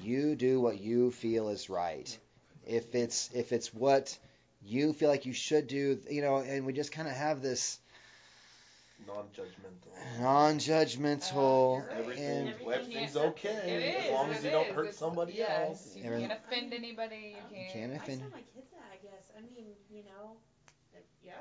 You 0.04 0.36
do 0.36 0.60
what 0.62 0.80
you 0.80 1.12
feel 1.12 1.50
is 1.50 1.70
right. 1.70 2.18
If 2.66 2.94
it's 2.96 3.30
if 3.34 3.52
it's 3.52 3.74
what 3.74 4.18
you 4.66 4.94
feel 4.94 5.10
like 5.10 5.26
you 5.26 5.34
should 5.34 5.68
do, 5.68 6.00
you 6.10 6.22
know, 6.22 6.38
and 6.38 6.66
we 6.66 6.74
just 6.74 6.92
kind 6.92 7.08
of 7.08 7.14
have 7.16 7.42
this 7.42 7.80
non-judgmental. 9.08 10.20
non-judgmental 10.22 11.78
Uh, 11.78 11.78
you're 11.78 11.88
right. 11.88 11.98
Everything, 12.00 12.54
everything's 12.74 13.16
It 13.16 13.20
okay 13.20 13.96
is, 14.00 14.06
as 14.06 14.12
long 14.12 14.30
as 14.32 14.38
it 14.40 14.46
you 14.46 14.52
don't 14.52 14.68
is. 14.68 14.74
hurt 14.74 14.82
It's- 14.86 14.98
somebody 14.98 15.34
yes, 15.34 15.70
else. 15.70 15.96
You 15.96 16.04
Every- 16.04 16.20
can't 16.22 16.34
offend 16.34 16.74
anybody. 16.74 17.36
You 17.38 17.56
can't. 17.56 17.74
can't 17.74 17.94
I 17.94 17.98
tell 17.98 18.30
my 18.30 18.42
kids 18.54 18.70
that, 18.72 18.84
I 18.92 18.98
guess. 19.02 19.32
I 19.38 19.42
mean, 19.42 19.68
you 19.90 20.04
know, 20.04 20.36
yeah, 21.24 21.34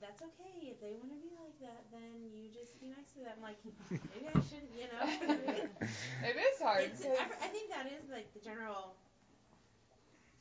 that's 0.00 0.22
okay. 0.22 0.68
If 0.70 0.80
they 0.80 0.92
want 0.92 1.10
to 1.10 1.20
be 1.20 1.32
like 1.36 1.56
that, 1.60 1.84
then 1.90 2.30
you 2.32 2.48
just 2.52 2.78
be 2.80 2.88
nice 2.88 3.08
to 3.16 3.20
them. 3.24 3.38
Like, 3.42 3.56
maybe 3.90 4.28
I 4.28 4.40
shouldn't, 4.40 4.72
you 4.76 4.88
know? 4.92 5.04
It 6.26 6.36
is 6.36 6.60
hard. 6.60 6.84
It's, 6.84 7.02
'cause- 7.02 7.16
I, 7.18 7.44
I 7.44 7.48
think 7.48 7.70
that 7.70 7.86
is 7.86 8.08
like 8.10 8.32
the 8.34 8.40
general 8.40 8.94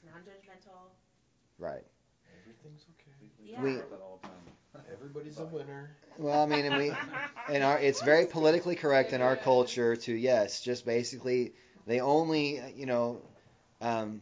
non-judgmental. 0.04 0.90
Right. 1.58 1.84
Everything's 2.42 2.86
okay. 3.00 3.30
Yeah. 3.44 3.62
We- 3.62 3.76
that 3.76 4.02
all 4.02 4.20
the 4.22 4.28
time. 4.28 4.86
Everybody's 4.92 5.38
a 5.40 5.46
winner. 5.46 5.90
Well, 6.18 6.42
I 6.44 6.46
mean, 6.46 6.66
and 6.66 6.78
we, 6.78 6.92
and 7.50 7.64
our, 7.64 7.80
it's 7.80 8.02
very 8.02 8.26
politically 8.26 8.76
correct 8.76 9.14
in 9.14 9.22
our 9.22 9.36
culture 9.50 9.96
to 9.96 10.14
yes, 10.14 10.62
just 10.62 10.86
basically 10.86 11.54
they 11.88 12.00
only, 12.02 12.62
you 12.76 12.86
know, 12.86 13.22
um, 13.82 14.22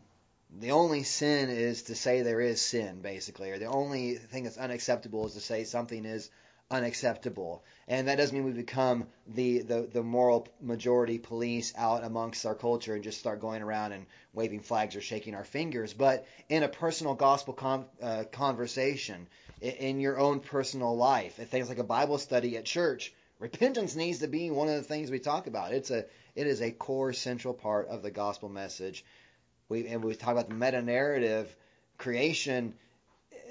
the 0.59 0.71
only 0.71 1.03
sin 1.03 1.49
is 1.49 1.83
to 1.83 1.95
say 1.95 2.21
there 2.21 2.41
is 2.41 2.61
sin, 2.61 3.01
basically, 3.01 3.51
or 3.51 3.57
the 3.57 3.65
only 3.65 4.15
thing 4.15 4.43
that's 4.43 4.57
unacceptable 4.57 5.25
is 5.25 5.33
to 5.33 5.39
say 5.39 5.63
something 5.63 6.05
is 6.05 6.29
unacceptable, 6.69 7.63
and 7.87 8.07
that 8.07 8.17
doesn't 8.17 8.35
mean 8.35 8.45
we 8.45 8.51
become 8.51 9.07
the 9.27 9.59
the, 9.59 9.89
the 9.91 10.03
moral 10.03 10.47
majority 10.61 11.17
police 11.19 11.73
out 11.77 12.03
amongst 12.03 12.45
our 12.45 12.55
culture 12.55 12.95
and 12.95 13.03
just 13.03 13.19
start 13.19 13.41
going 13.41 13.61
around 13.61 13.91
and 13.91 14.05
waving 14.33 14.59
flags 14.59 14.95
or 14.95 15.01
shaking 15.01 15.35
our 15.35 15.43
fingers, 15.43 15.93
but 15.93 16.25
in 16.49 16.63
a 16.63 16.69
personal 16.69 17.13
gospel 17.13 17.53
con- 17.53 17.85
uh, 18.01 18.23
conversation 18.31 19.27
in 19.61 19.99
your 19.99 20.19
own 20.19 20.39
personal 20.39 20.95
life, 20.95 21.39
at 21.39 21.49
things 21.49 21.69
like 21.69 21.77
a 21.79 21.83
Bible 21.83 22.17
study 22.17 22.57
at 22.57 22.65
church, 22.65 23.13
repentance 23.39 23.95
needs 23.95 24.19
to 24.19 24.27
be 24.27 24.49
one 24.49 24.67
of 24.67 24.75
the 24.75 24.83
things 24.83 25.11
we 25.11 25.19
talk 25.19 25.47
about. 25.47 25.73
It's 25.73 25.91
a 25.91 26.05
it 26.35 26.47
is 26.47 26.61
a 26.61 26.71
core 26.71 27.13
central 27.13 27.53
part 27.53 27.87
of 27.87 28.01
the 28.01 28.11
gospel 28.11 28.49
message. 28.49 29.03
We 29.73 29.87
and 29.87 30.03
we 30.03 30.13
talk 30.13 30.33
about 30.33 30.49
the 30.49 30.55
meta 30.55 30.83
narrative. 30.83 31.53
Creation 31.97 32.75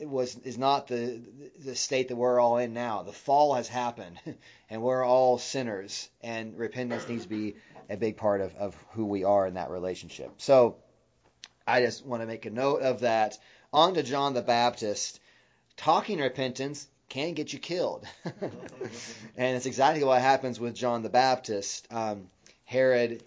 was 0.03 0.37
is 0.45 0.57
not 0.57 0.87
the 0.87 1.21
the 1.59 1.75
state 1.75 2.09
that 2.09 2.17
we're 2.17 2.39
all 2.39 2.59
in 2.59 2.73
now. 2.73 3.03
The 3.03 3.13
fall 3.13 3.55
has 3.55 3.67
happened, 3.67 4.21
and 4.71 4.83
we're 4.83 5.05
all 5.05 5.39
sinners. 5.39 6.09
And 6.23 6.57
repentance 6.57 7.09
needs 7.09 7.25
to 7.25 7.29
be 7.29 7.57
a 7.91 7.97
big 7.97 8.17
part 8.17 8.41
of, 8.41 8.55
of 8.55 8.77
who 8.93 9.05
we 9.05 9.25
are 9.25 9.49
in 9.49 9.55
that 9.55 9.71
relationship. 9.71 10.35
So 10.39 10.77
I 11.67 11.81
just 11.81 12.07
want 12.07 12.23
to 12.23 12.27
make 12.27 12.47
a 12.47 12.51
note 12.51 12.83
of 12.83 13.01
that. 13.01 13.37
On 13.73 13.95
to 13.95 14.05
John 14.05 14.33
the 14.33 14.43
Baptist 14.43 15.19
talking 15.77 16.21
repentance 16.21 16.87
can 17.09 17.35
get 17.35 17.53
you 17.53 17.59
killed. 17.59 18.07
and 18.25 19.57
it's 19.57 19.67
exactly 19.67 20.05
what 20.05 20.21
happens 20.21 20.61
with 20.61 20.75
John 20.75 21.03
the 21.03 21.09
Baptist. 21.09 21.89
Um, 21.91 22.29
Herod, 22.65 23.23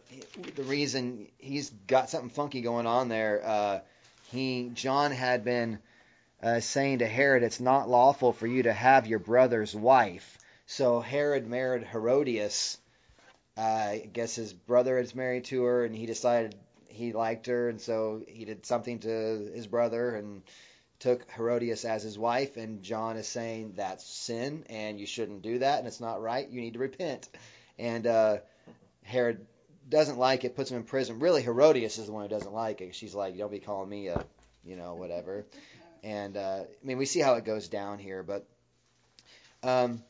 the 0.55 0.63
reason 0.63 1.27
he's 1.37 1.69
got 1.69 2.09
something 2.09 2.29
funky 2.29 2.61
going 2.61 2.87
on 2.87 3.09
there, 3.09 3.41
uh, 3.45 3.79
he 4.31 4.71
John 4.73 5.11
had 5.11 5.43
been 5.43 5.79
uh, 6.41 6.59
saying 6.59 6.99
to 6.99 7.07
Herod, 7.07 7.43
"It's 7.43 7.59
not 7.59 7.89
lawful 7.89 8.33
for 8.33 8.47
you 8.47 8.63
to 8.63 8.73
have 8.73 9.07
your 9.07 9.19
brother's 9.19 9.75
wife." 9.75 10.37
So 10.65 10.99
Herod 10.99 11.47
married 11.47 11.83
Herodias. 11.83 12.77
Uh, 13.57 13.61
I 13.61 14.09
guess 14.11 14.35
his 14.35 14.53
brother 14.53 14.97
is 14.97 15.15
married 15.15 15.45
to 15.45 15.63
her, 15.63 15.85
and 15.85 15.95
he 15.95 16.05
decided 16.05 16.55
he 16.87 17.13
liked 17.13 17.45
her, 17.47 17.69
and 17.69 17.79
so 17.79 18.23
he 18.27 18.45
did 18.45 18.65
something 18.65 18.99
to 18.99 19.51
his 19.53 19.67
brother 19.67 20.15
and 20.15 20.41
took 20.99 21.29
Herodias 21.31 21.85
as 21.85 22.03
his 22.03 22.17
wife, 22.17 22.57
and 22.57 22.81
John 22.81 23.17
is 23.17 23.27
saying 23.27 23.73
that's 23.75 24.05
sin 24.05 24.63
and 24.69 24.99
you 24.99 25.05
shouldn't 25.05 25.41
do 25.41 25.59
that 25.59 25.79
and 25.79 25.87
it's 25.87 25.99
not 25.99 26.21
right. 26.21 26.49
You 26.49 26.61
need 26.61 26.73
to 26.73 26.79
repent. 26.79 27.27
And 27.77 28.07
uh, 28.07 28.37
Herod 29.05 29.45
doesn't 29.87 30.17
like 30.17 30.43
it, 30.43 30.55
puts 30.55 30.71
him 30.71 30.77
in 30.77 30.83
prison. 30.83 31.19
Really, 31.19 31.41
Herodias 31.41 31.97
is 31.99 32.07
the 32.07 32.11
one 32.11 32.23
who 32.23 32.29
doesn't 32.29 32.53
like 32.53 32.81
it. 32.81 32.95
She's 32.95 33.13
like, 33.13 33.37
"Don't 33.37 33.51
be 33.51 33.59
calling 33.59 33.89
me 33.89 34.07
a, 34.07 34.25
you 34.65 34.75
know, 34.75 34.95
whatever." 34.95 35.45
And 36.03 36.35
uh, 36.35 36.63
I 36.63 36.85
mean, 36.85 36.97
we 36.97 37.05
see 37.05 37.19
how 37.19 37.35
it 37.35 37.45
goes 37.45 37.67
down 37.67 37.99
here, 37.99 38.23
but 38.23 38.45
um, 39.63 40.03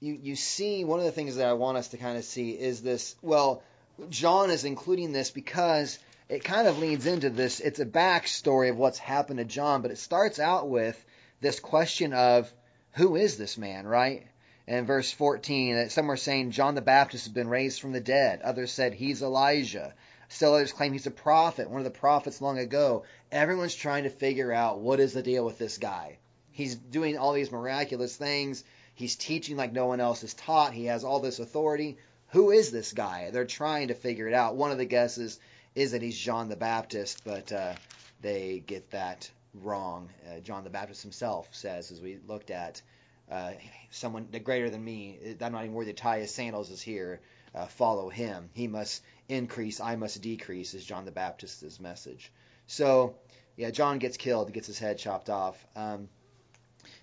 you 0.00 0.18
you 0.20 0.34
see 0.34 0.84
one 0.84 0.98
of 0.98 1.04
the 1.04 1.12
things 1.12 1.36
that 1.36 1.46
I 1.46 1.52
want 1.52 1.76
us 1.76 1.88
to 1.88 1.98
kind 1.98 2.16
of 2.16 2.24
see 2.24 2.50
is 2.50 2.82
this. 2.82 3.14
Well, 3.22 3.62
John 4.08 4.50
is 4.50 4.64
including 4.64 5.12
this 5.12 5.30
because 5.30 5.98
it 6.28 6.42
kind 6.42 6.68
of 6.68 6.78
leads 6.78 7.06
into 7.06 7.28
this. 7.28 7.60
It's 7.60 7.80
a 7.80 7.86
backstory 7.86 8.70
of 8.70 8.78
what's 8.78 8.98
happened 8.98 9.38
to 9.38 9.44
John, 9.44 9.82
but 9.82 9.90
it 9.90 9.98
starts 9.98 10.38
out 10.38 10.68
with 10.68 11.02
this 11.40 11.60
question 11.60 12.14
of 12.14 12.50
who 12.92 13.16
is 13.16 13.36
this 13.36 13.58
man, 13.58 13.86
right? 13.86 14.26
And 14.70 14.86
verse 14.86 15.10
14, 15.10 15.90
some 15.90 16.06
were 16.06 16.16
saying 16.16 16.52
John 16.52 16.76
the 16.76 16.80
Baptist 16.80 17.24
has 17.24 17.34
been 17.34 17.48
raised 17.48 17.80
from 17.80 17.90
the 17.90 18.00
dead. 18.00 18.40
Others 18.42 18.70
said 18.70 18.94
he's 18.94 19.20
Elijah. 19.20 19.92
Still 20.28 20.54
others 20.54 20.72
claim 20.72 20.92
he's 20.92 21.08
a 21.08 21.10
prophet, 21.10 21.68
one 21.68 21.80
of 21.80 21.84
the 21.84 21.98
prophets 21.98 22.40
long 22.40 22.56
ago. 22.56 23.02
Everyone's 23.32 23.74
trying 23.74 24.04
to 24.04 24.10
figure 24.10 24.52
out 24.52 24.78
what 24.78 25.00
is 25.00 25.12
the 25.12 25.24
deal 25.24 25.44
with 25.44 25.58
this 25.58 25.76
guy. 25.76 26.18
He's 26.52 26.76
doing 26.76 27.18
all 27.18 27.32
these 27.32 27.50
miraculous 27.50 28.14
things. 28.14 28.62
He's 28.94 29.16
teaching 29.16 29.56
like 29.56 29.72
no 29.72 29.86
one 29.86 29.98
else 29.98 30.22
is 30.22 30.34
taught. 30.34 30.72
He 30.72 30.84
has 30.84 31.02
all 31.02 31.18
this 31.18 31.40
authority. 31.40 31.98
Who 32.28 32.52
is 32.52 32.70
this 32.70 32.92
guy? 32.92 33.30
They're 33.32 33.46
trying 33.46 33.88
to 33.88 33.94
figure 33.94 34.28
it 34.28 34.34
out. 34.34 34.54
One 34.54 34.70
of 34.70 34.78
the 34.78 34.84
guesses 34.84 35.40
is 35.74 35.90
that 35.90 36.02
he's 36.02 36.16
John 36.16 36.48
the 36.48 36.54
Baptist, 36.54 37.24
but 37.24 37.50
uh, 37.50 37.74
they 38.20 38.62
get 38.64 38.92
that 38.92 39.28
wrong. 39.52 40.10
Uh, 40.30 40.38
John 40.38 40.62
the 40.62 40.70
Baptist 40.70 41.02
himself 41.02 41.48
says, 41.50 41.90
as 41.90 42.00
we 42.00 42.20
looked 42.28 42.52
at, 42.52 42.82
uh, 43.30 43.52
someone 43.90 44.28
greater 44.44 44.70
than 44.70 44.84
me, 44.84 45.36
I'm 45.40 45.52
not 45.52 45.64
even 45.64 45.74
worthy 45.74 45.92
to 45.92 46.02
tie 46.02 46.20
his 46.20 46.32
sandals, 46.32 46.70
is 46.70 46.82
here. 46.82 47.20
Uh, 47.54 47.66
follow 47.66 48.08
him. 48.08 48.48
He 48.52 48.68
must 48.68 49.02
increase, 49.28 49.80
I 49.80 49.96
must 49.96 50.20
decrease, 50.22 50.74
is 50.74 50.84
John 50.84 51.04
the 51.04 51.10
Baptist's 51.10 51.80
message. 51.80 52.30
So, 52.66 53.16
yeah, 53.56 53.70
John 53.70 53.98
gets 53.98 54.16
killed, 54.16 54.52
gets 54.52 54.68
his 54.68 54.78
head 54.78 54.98
chopped 54.98 55.30
off. 55.30 55.56
Um, 55.74 56.08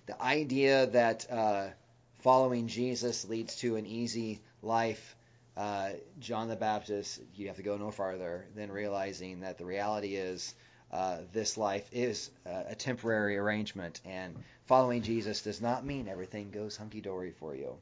the 0.06 0.20
idea 0.22 0.86
that 0.86 1.30
uh, 1.30 1.68
following 2.20 2.66
Jesus 2.66 3.28
leads 3.28 3.56
to 3.56 3.76
an 3.76 3.84
easy 3.84 4.40
life 4.62 5.16
uh, 5.58 5.90
John 6.20 6.48
the 6.48 6.56
Baptist, 6.56 7.20
you 7.34 7.48
have 7.48 7.56
to 7.56 7.64
go 7.64 7.76
no 7.76 7.90
farther 7.90 8.46
than 8.54 8.70
realizing 8.70 9.40
that 9.40 9.58
the 9.58 9.64
reality 9.64 10.14
is 10.14 10.54
uh, 10.92 11.18
this 11.32 11.58
life 11.58 11.88
is 11.90 12.30
uh, 12.46 12.62
a 12.68 12.76
temporary 12.76 13.36
arrangement, 13.36 14.00
and 14.04 14.36
following 14.68 15.02
Jesus 15.02 15.42
does 15.42 15.60
not 15.60 15.84
mean 15.84 16.08
everything 16.08 16.50
goes 16.50 16.76
hunky 16.76 17.00
dory 17.00 17.32
for 17.40 17.56
you. 17.56 17.74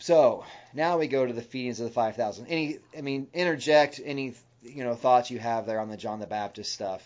So 0.00 0.44
now 0.74 0.98
we 0.98 1.06
go 1.06 1.24
to 1.24 1.32
the 1.32 1.42
feedings 1.42 1.78
of 1.78 1.86
the 1.86 1.92
five 1.92 2.16
thousand. 2.16 2.48
Any, 2.48 2.78
I 2.98 3.02
mean, 3.02 3.28
interject 3.32 4.00
any 4.04 4.34
you 4.62 4.82
know 4.82 4.96
thoughts 4.96 5.30
you 5.30 5.38
have 5.38 5.64
there 5.64 5.80
on 5.80 5.88
the 5.88 5.96
John 5.96 6.18
the 6.18 6.26
Baptist 6.26 6.72
stuff, 6.72 7.02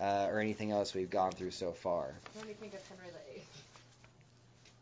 uh, 0.00 0.28
or 0.30 0.38
anything 0.38 0.70
else 0.70 0.94
we've 0.94 1.10
gone 1.10 1.32
through 1.32 1.50
so 1.50 1.72
far. 1.72 2.14
What 2.34 2.44
do 2.44 2.48
you 2.48 2.54
think 2.54 2.74
of 2.74 2.80
Henry 2.88 3.10
VIII? 3.34 3.42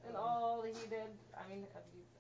And 0.09 0.17
all 0.17 0.61
that 0.63 0.69
he 0.69 0.87
did, 0.89 1.09
I 1.35 1.49
mean, 1.49 1.65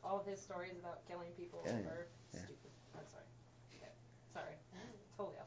all 0.02 0.20
of 0.20 0.26
his 0.26 0.40
stories 0.40 0.72
about 0.80 1.06
killing 1.06 1.28
people 1.36 1.62
Yeah, 1.66 1.72
are 1.72 2.06
yeah. 2.32 2.40
stupid. 2.40 2.72
I'm 2.96 3.06
sorry. 3.12 3.28
Okay. 3.76 3.92
Sorry. 4.32 4.56
Totally 5.18 5.36
off 5.38 5.46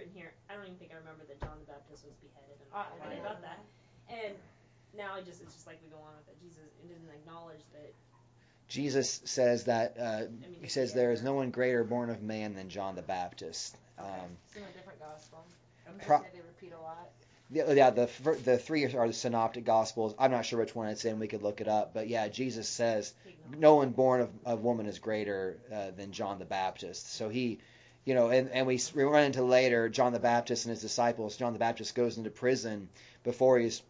it 0.00 0.48
doesn't 0.48 0.66
even 0.66 0.78
think 0.78 0.92
I 0.92 0.96
remember 0.96 1.24
that 1.28 1.40
John 1.40 1.58
the 1.60 1.66
Baptist 1.72 2.04
was 2.04 2.14
beheaded 2.22 2.56
and 2.60 3.12
I 3.12 3.16
thought 3.22 3.42
that. 3.42 3.58
And 4.08 4.34
now 4.96 5.16
it 5.18 5.24
just 5.26 5.40
it's 5.42 5.54
just 5.54 5.66
like 5.66 5.80
we 5.82 5.88
go 5.90 5.98
on 5.98 6.14
with 6.16 6.28
it. 6.28 6.36
Jesus 6.40 6.62
didn't 6.86 7.08
acknowledge 7.10 7.62
that. 7.72 7.92
Jesus 8.68 9.20
says 9.24 9.64
that 9.64 9.96
uh, 9.98 10.22
he 10.60 10.68
says 10.68 10.94
there 10.94 11.12
is 11.12 11.22
no 11.22 11.34
one 11.34 11.50
greater 11.50 11.84
born 11.84 12.08
of 12.10 12.22
man 12.22 12.54
than 12.54 12.68
John 12.70 12.94
the 12.94 13.02
Baptist. 13.02 13.76
Um, 13.98 14.06
It's 14.48 14.56
in 14.56 14.62
a 14.64 14.72
different 14.72 14.98
gospel. 15.00 15.44
I'm 15.86 15.98
Pro- 15.98 16.22
they 16.32 16.40
repeat 16.40 16.72
a 16.72 16.80
lot. 16.80 17.10
The, 17.52 17.74
yeah, 17.76 17.90
the 17.90 18.08
the 18.44 18.58
three 18.58 18.84
are 18.84 19.06
the 19.06 19.12
synoptic 19.12 19.64
gospels. 19.64 20.14
I'm 20.18 20.30
not 20.30 20.46
sure 20.46 20.58
which 20.58 20.74
one 20.74 20.88
it's 20.88 21.04
in. 21.04 21.18
We 21.18 21.28
could 21.28 21.42
look 21.42 21.60
it 21.60 21.68
up, 21.68 21.92
but 21.92 22.08
yeah, 22.08 22.28
Jesus 22.28 22.68
says 22.68 23.12
no 23.56 23.76
one 23.76 23.90
born 23.90 24.22
of, 24.22 24.30
of 24.44 24.62
woman 24.62 24.86
is 24.86 24.98
greater 24.98 25.58
uh, 25.72 25.90
than 25.96 26.12
John 26.12 26.38
the 26.38 26.44
Baptist. 26.44 27.14
So 27.14 27.28
he, 27.28 27.58
you 28.04 28.14
know, 28.14 28.28
and, 28.28 28.48
and 28.50 28.66
we, 28.66 28.80
we 28.94 29.02
run 29.02 29.24
into 29.24 29.42
later 29.42 29.88
John 29.88 30.12
the 30.12 30.20
Baptist 30.20 30.64
and 30.64 30.70
his 30.70 30.80
disciples. 30.80 31.36
John 31.36 31.52
the 31.52 31.58
Baptist 31.58 31.94
goes 31.94 32.16
into 32.16 32.30
prison 32.30 32.88
before 33.22 33.58
he's 33.58 33.82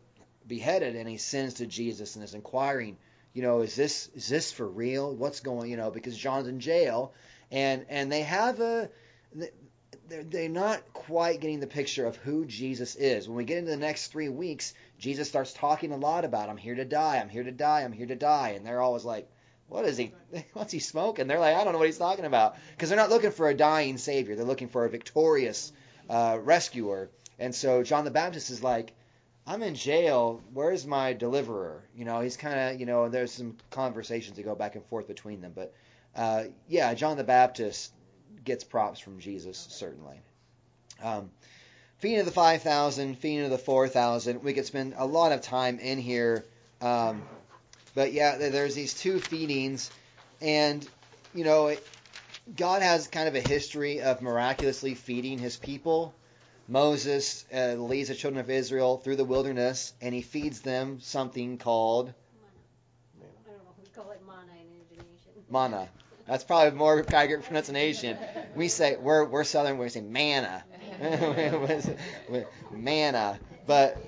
beheaded, 0.47 0.97
and 0.97 1.09
he 1.09 1.17
sends 1.17 1.55
to 1.55 1.67
Jesus 1.67 2.17
and 2.17 2.25
is 2.25 2.35
inquiring, 2.35 2.97
you 3.33 3.43
know, 3.43 3.61
is 3.61 3.77
this 3.77 4.09
is 4.15 4.29
this 4.29 4.51
for 4.51 4.67
real? 4.67 5.15
What's 5.15 5.41
going, 5.41 5.71
you 5.71 5.77
know, 5.77 5.91
because 5.91 6.17
John's 6.17 6.49
in 6.49 6.61
jail, 6.61 7.13
and 7.51 7.87
and 7.89 8.11
they 8.11 8.23
have 8.23 8.61
a 8.61 8.91
they're, 10.13 10.25
they're 10.25 10.49
not 10.49 10.93
quite 10.93 11.41
getting 11.41 11.61
the 11.61 11.67
picture 11.67 12.05
of 12.05 12.17
who 12.17 12.45
Jesus 12.45 12.97
is. 12.97 13.27
When 13.27 13.37
we 13.37 13.45
get 13.45 13.57
into 13.57 13.71
the 13.71 13.79
next 13.79 14.09
three 14.09 14.29
weeks, 14.29 14.75
Jesus 14.99 15.27
starts 15.27 15.55
talking 15.55 15.91
a 15.91 15.97
lot 15.97 16.27
about, 16.27 16.51
I'm 16.51 16.59
here 16.59 16.75
to 16.75 16.85
die, 16.85 17.17
I'm 17.17 17.31
here 17.31 17.45
to 17.45 17.51
die, 17.51 17.81
I'm 17.81 17.93
here 17.93 18.07
to 18.07 18.15
die. 18.15 18.51
And 18.51 18.67
they're 18.67 18.83
always 18.83 19.07
like, 19.07 19.27
what 19.69 19.87
is 19.87 19.97
he? 19.97 20.13
What's 20.53 20.73
he 20.73 20.81
smoking? 20.81 21.29
They're 21.29 21.39
like, 21.39 21.57
I 21.57 21.65
don't 21.65 21.73
know 21.73 21.79
what 21.79 21.87
he's 21.87 21.97
talking 21.97 22.27
about, 22.27 22.57
because 22.73 22.91
they're 22.91 22.99
not 22.99 23.09
looking 23.09 23.31
for 23.31 23.49
a 23.49 23.55
dying 23.55 23.97
savior. 23.97 24.37
They're 24.37 24.45
looking 24.45 24.69
for 24.69 24.85
a 24.85 24.91
victorious 24.91 25.73
uh, 26.11 26.39
rescuer. 26.43 27.09
And 27.39 27.55
so 27.55 27.83
John 27.83 28.05
the 28.05 28.11
Baptist 28.11 28.51
is 28.51 28.63
like, 28.63 28.93
I'm 29.47 29.63
in 29.63 29.75
jail. 29.75 30.43
Where's 30.53 30.87
my 30.87 31.15
deliverer? 31.15 31.89
You 31.97 32.05
know, 32.05 32.21
he's 32.21 32.37
kind 32.37 32.61
of, 32.61 32.81
you 32.81 32.85
know, 32.85 33.09
there's 33.09 33.33
some 33.33 33.57
conversations 33.71 34.37
that 34.37 34.43
go 34.43 34.55
back 34.55 34.75
and 34.75 34.85
forth 34.85 35.09
between 35.09 35.41
them. 35.41 35.53
But 35.55 35.73
uh, 36.15 36.45
yeah, 36.69 36.93
John 36.93 37.17
the 37.17 37.25
Baptist 37.25 37.93
gets 38.45 38.65
props 38.65 39.01
from 39.01 39.21
Jesus, 39.21 39.59
certainly. 39.71 40.21
Um, 41.03 41.31
feeding 41.99 42.21
of 42.21 42.27
the 42.27 42.33
5,000, 42.33 43.19
feeding 43.19 43.45
of 43.45 43.51
the 43.51 43.59
4,000. 43.59 44.43
We 44.43 44.53
could 44.53 44.67
spend 44.67 44.95
a 44.97 45.07
lot 45.07 45.33
of 45.33 45.41
time 45.43 45.79
in 45.79 45.99
here. 45.99 46.45
Um, 46.81 47.23
but 47.95 48.13
yeah, 48.13 48.37
there's 48.37 48.75
these 48.75 48.95
two 48.95 49.21
feedings. 49.21 49.91
And, 50.41 50.87
you 51.35 51.45
know, 51.45 51.77
God 52.57 52.83
has 52.83 53.07
kind 53.07 53.29
of 53.29 53.35
a 53.35 53.41
history 53.41 54.01
of 54.01 54.21
miraculously 54.23 54.95
feeding 54.95 55.39
his 55.39 55.57
people. 55.57 56.15
Moses 56.69 57.45
uh, 57.55 57.75
leads 57.75 58.09
the 58.09 58.15
children 58.15 58.41
of 58.41 58.51
Israel 58.51 58.99
through 58.99 59.17
the 59.17 59.25
wilderness, 59.25 59.93
and 60.01 60.15
he 60.15 60.23
feeds 60.23 60.61
them 60.61 61.01
something 61.01 61.59
called 61.59 62.13
I 63.19 63.51
don't 63.51 63.59
know, 63.59 63.75
we 63.79 63.89
call 63.91 64.11
it 64.13 64.21
mana 64.27 64.53
in 64.53 64.97
Indonesian. 64.97 65.45
manna. 65.51 65.89
That's 66.33 66.45
probably 66.45 66.79
more 66.79 67.05
accurate 67.13 67.45
pronunciation. 67.45 68.17
We 68.55 68.69
say 68.69 68.97
we're 68.97 69.27
we're 69.27 69.45
southern. 69.45 69.77
We 69.77 69.91
say 69.91 70.01
manna, 70.01 70.65
manna, 72.73 73.39
but 73.67 73.99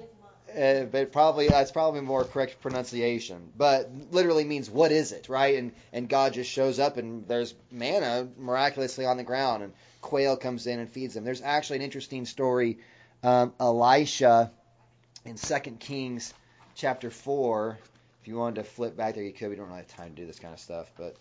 uh, 0.58 0.84
but 0.84 1.12
probably 1.12 1.48
that's 1.48 1.70
probably 1.70 2.00
more 2.00 2.24
correct 2.24 2.62
pronunciation. 2.62 3.52
But 3.58 3.90
literally 4.10 4.44
means 4.44 4.70
what 4.70 4.90
is 4.90 5.12
it, 5.12 5.28
right? 5.28 5.58
And 5.58 5.72
and 5.92 6.08
God 6.08 6.32
just 6.32 6.50
shows 6.50 6.78
up 6.78 6.96
and 6.96 7.28
there's 7.28 7.54
manna 7.70 8.26
miraculously 8.38 9.04
on 9.04 9.18
the 9.18 9.24
ground, 9.24 9.62
and 9.62 9.74
quail 10.00 10.38
comes 10.38 10.66
in 10.66 10.78
and 10.78 10.88
feeds 10.88 11.12
them. 11.12 11.24
There's 11.24 11.42
actually 11.42 11.76
an 11.76 11.82
interesting 11.82 12.24
story. 12.24 12.78
Um, 13.22 13.52
Elisha 13.60 14.50
in 15.26 15.36
Second 15.36 15.78
Kings 15.78 16.32
chapter 16.74 17.10
four. 17.10 17.76
If 18.22 18.28
you 18.28 18.38
wanted 18.38 18.62
to 18.62 18.64
flip 18.64 18.96
back 18.96 19.14
there, 19.14 19.24
you 19.24 19.34
could. 19.34 19.50
We 19.50 19.56
don't 19.56 19.66
really 19.66 19.80
have 19.80 19.88
time 19.88 20.14
to 20.14 20.22
do 20.22 20.26
this 20.26 20.38
kind 20.38 20.54
of 20.54 20.60
stuff, 20.60 20.90
but 20.96 21.18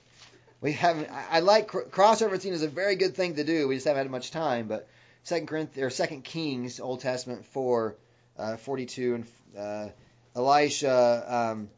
we 0.64 0.72
haven't. 0.72 1.10
I, 1.12 1.42
like 1.42 1.68
cross 1.68 2.22
referencing 2.22 2.54
is 2.54 2.64
a 2.64 2.70
very 2.70 2.96
good 2.96 3.16
thing 3.16 3.36
to 3.36 3.44
do. 3.44 3.68
We 3.68 3.76
just 3.76 3.86
haven't 3.86 4.04
had 4.04 4.10
much 4.10 4.32
time. 4.32 4.68
But 4.68 4.88
Second 5.24 5.48
Corinthians 5.48 5.86
or 5.86 5.90
Second 5.90 6.24
Kings, 6.24 6.80
Old 6.80 7.02
Testament 7.02 7.46
four, 7.46 7.98
uh, 8.40 8.56
42, 8.56 9.16
and 9.16 9.26
uh, 9.58 9.90
Elisha 10.34 11.26
um, 11.28 11.70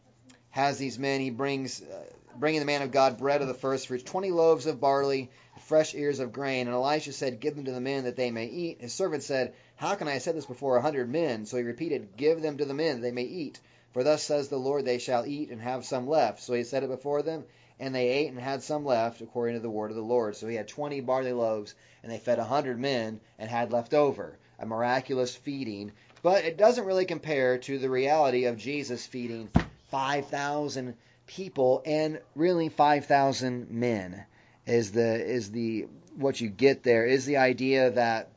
has 0.51 0.77
these 0.77 0.99
men. 0.99 1.19
He 1.19 1.31
brings 1.31 1.81
uh, 1.81 2.03
bringing 2.37 2.59
the 2.59 2.67
man 2.67 2.83
of 2.83 2.91
God 2.91 3.17
bread 3.17 3.41
of 3.41 3.47
the 3.47 3.55
first 3.55 3.87
fruits, 3.87 4.03
twenty 4.03 4.29
loaves 4.29 4.67
of 4.67 4.79
barley, 4.79 5.31
fresh 5.61 5.95
ears 5.95 6.19
of 6.19 6.31
grain. 6.31 6.67
And 6.67 6.75
Elisha 6.75 7.11
said, 7.11 7.39
"Give 7.39 7.55
them 7.55 7.65
to 7.65 7.71
the 7.71 7.81
men 7.81 8.03
that 8.03 8.15
they 8.15 8.29
may 8.29 8.45
eat." 8.45 8.81
His 8.81 8.93
servant 8.93 9.23
said, 9.23 9.55
"How 9.77 9.95
can 9.95 10.07
I 10.07 10.11
have 10.11 10.21
said 10.21 10.35
this 10.35 10.45
before 10.45 10.77
a 10.77 10.81
hundred 10.81 11.09
men?" 11.09 11.47
So 11.47 11.57
he 11.57 11.63
repeated, 11.63 12.15
"Give 12.17 12.39
them 12.39 12.57
to 12.59 12.65
the 12.65 12.75
men 12.75 12.97
that 12.97 13.01
they 13.01 13.11
may 13.11 13.23
eat." 13.23 13.59
For 13.93 14.03
thus 14.03 14.21
says 14.21 14.49
the 14.49 14.57
Lord, 14.57 14.85
they 14.85 14.99
shall 14.99 15.25
eat 15.25 15.49
and 15.49 15.61
have 15.61 15.85
some 15.85 16.07
left. 16.07 16.43
So 16.43 16.53
he 16.53 16.65
said 16.65 16.83
it 16.83 16.89
before 16.89 17.23
them, 17.23 17.45
and 17.79 17.93
they 17.93 18.09
ate 18.09 18.29
and 18.29 18.39
had 18.39 18.63
some 18.63 18.85
left, 18.85 19.21
according 19.21 19.55
to 19.55 19.61
the 19.61 19.69
word 19.69 19.91
of 19.91 19.97
the 19.97 20.01
Lord. 20.03 20.35
So 20.35 20.47
he 20.47 20.55
had 20.55 20.67
twenty 20.67 21.01
barley 21.01 21.33
loaves, 21.33 21.75
and 22.03 22.11
they 22.11 22.17
fed 22.17 22.39
a 22.39 22.43
hundred 22.43 22.79
men 22.79 23.19
and 23.37 23.49
had 23.49 23.71
left 23.71 23.93
over. 23.93 24.37
A 24.59 24.65
miraculous 24.65 25.35
feeding. 25.35 25.91
But 26.21 26.45
it 26.45 26.57
doesn't 26.57 26.85
really 26.85 27.05
compare 27.05 27.57
to 27.59 27.77
the 27.77 27.89
reality 27.89 28.45
of 28.45 28.57
Jesus 28.57 29.05
feeding 29.05 29.49
5,000 29.91 30.95
people 31.27 31.81
and 31.85 32.19
really 32.35 32.69
5,000 32.69 33.69
men 33.69 34.25
is 34.65 34.91
the 34.91 35.23
is 35.23 35.51
the 35.51 35.87
what 36.15 36.39
you 36.41 36.49
get 36.49 36.83
there 36.83 37.05
is 37.05 37.25
the 37.25 37.37
idea 37.37 37.91
that 37.91 38.29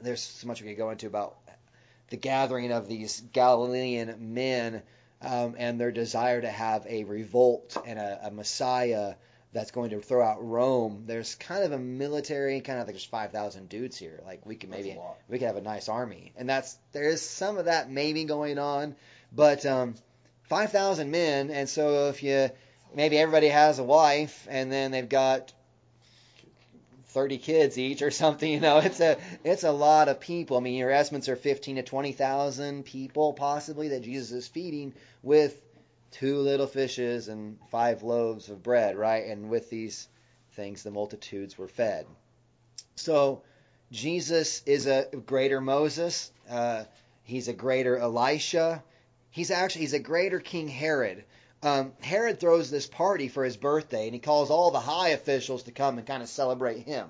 there's 0.00 0.22
so 0.22 0.46
much 0.46 0.62
we 0.62 0.68
could 0.68 0.78
go 0.78 0.90
into 0.90 1.06
about 1.06 1.36
the 2.10 2.16
gathering 2.16 2.72
of 2.72 2.88
these 2.88 3.22
Galilean 3.32 4.34
men 4.34 4.82
um, 5.22 5.54
and 5.58 5.80
their 5.80 5.92
desire 5.92 6.40
to 6.40 6.50
have 6.50 6.86
a 6.86 7.04
revolt 7.04 7.76
and 7.86 7.98
a, 7.98 8.26
a, 8.26 8.30
Messiah 8.30 9.14
that's 9.52 9.70
going 9.70 9.90
to 9.90 10.00
throw 10.00 10.24
out 10.24 10.44
Rome. 10.44 11.04
There's 11.06 11.34
kind 11.34 11.64
of 11.64 11.72
a 11.72 11.78
military 11.78 12.60
kind 12.60 12.80
of 12.80 12.86
like 12.86 12.94
there's 12.94 13.04
five 13.04 13.32
thousand 13.32 13.68
dudes 13.68 13.96
here. 13.96 14.20
Like 14.24 14.44
we 14.46 14.56
could 14.56 14.70
maybe 14.70 14.98
we 15.28 15.38
could 15.38 15.46
have 15.46 15.56
a 15.56 15.62
nice 15.62 15.88
army, 15.88 16.32
and 16.36 16.48
that's 16.48 16.76
there 16.92 17.08
is 17.08 17.22
some 17.22 17.58
of 17.58 17.66
that 17.66 17.90
maybe 17.90 18.24
going 18.24 18.58
on, 18.58 18.96
but 19.32 19.64
um, 19.66 19.94
five 20.48 20.72
thousand 20.72 21.10
men, 21.10 21.50
and 21.50 21.68
so 21.68 22.08
if 22.08 22.22
you 22.22 22.50
maybe 22.94 23.18
everybody 23.18 23.48
has 23.48 23.78
a 23.78 23.84
wife, 23.84 24.46
and 24.50 24.72
then 24.72 24.90
they've 24.90 25.08
got 25.08 25.52
30 27.12 27.38
kids 27.38 27.78
each 27.78 28.02
or 28.02 28.10
something 28.10 28.50
you 28.50 28.60
know? 28.60 28.78
It's 28.84 29.00
a 29.00 29.18
it's 29.44 29.64
a 29.64 29.72
lot 29.72 30.08
of 30.08 30.20
people. 30.20 30.56
I 30.56 30.60
mean 30.60 30.74
your 30.74 30.90
estimates 30.90 31.28
are 31.28 31.36
15 31.36 31.76
to 31.76 31.82
20,000 31.82 32.84
people 32.84 33.32
possibly 33.32 33.88
that 33.88 34.02
Jesus 34.02 34.32
is 34.32 34.48
feeding 34.48 34.94
with 35.22 35.60
two 36.10 36.38
little 36.38 36.66
fishes 36.66 37.28
and 37.28 37.58
five 37.70 38.02
loaves 38.02 38.48
of 38.48 38.62
bread 38.62 38.96
right? 38.96 39.26
And 39.26 39.50
with 39.50 39.70
these 39.70 40.08
things 40.52 40.82
the 40.82 40.90
multitudes 40.90 41.56
were 41.56 41.68
fed. 41.68 42.06
So 42.96 43.42
Jesus 43.90 44.62
is 44.64 44.86
a 44.86 45.06
greater 45.26 45.60
Moses. 45.60 46.30
Uh, 46.48 46.84
he's 47.24 47.48
a 47.48 47.52
greater 47.52 47.96
Elisha. 47.96 48.82
He's 49.30 49.50
actually 49.50 49.82
he's 49.82 49.92
a 49.92 49.98
greater 49.98 50.40
King 50.40 50.68
Herod 50.68 51.24
um, 51.62 51.92
Herod 52.00 52.40
throws 52.40 52.70
this 52.70 52.86
party 52.86 53.28
for 53.28 53.44
his 53.44 53.56
birthday, 53.56 54.06
and 54.06 54.14
he 54.14 54.20
calls 54.20 54.50
all 54.50 54.70
the 54.70 54.80
high 54.80 55.10
officials 55.10 55.64
to 55.64 55.72
come 55.72 55.98
and 55.98 56.06
kind 56.06 56.22
of 56.22 56.28
celebrate 56.28 56.80
him. 56.80 57.08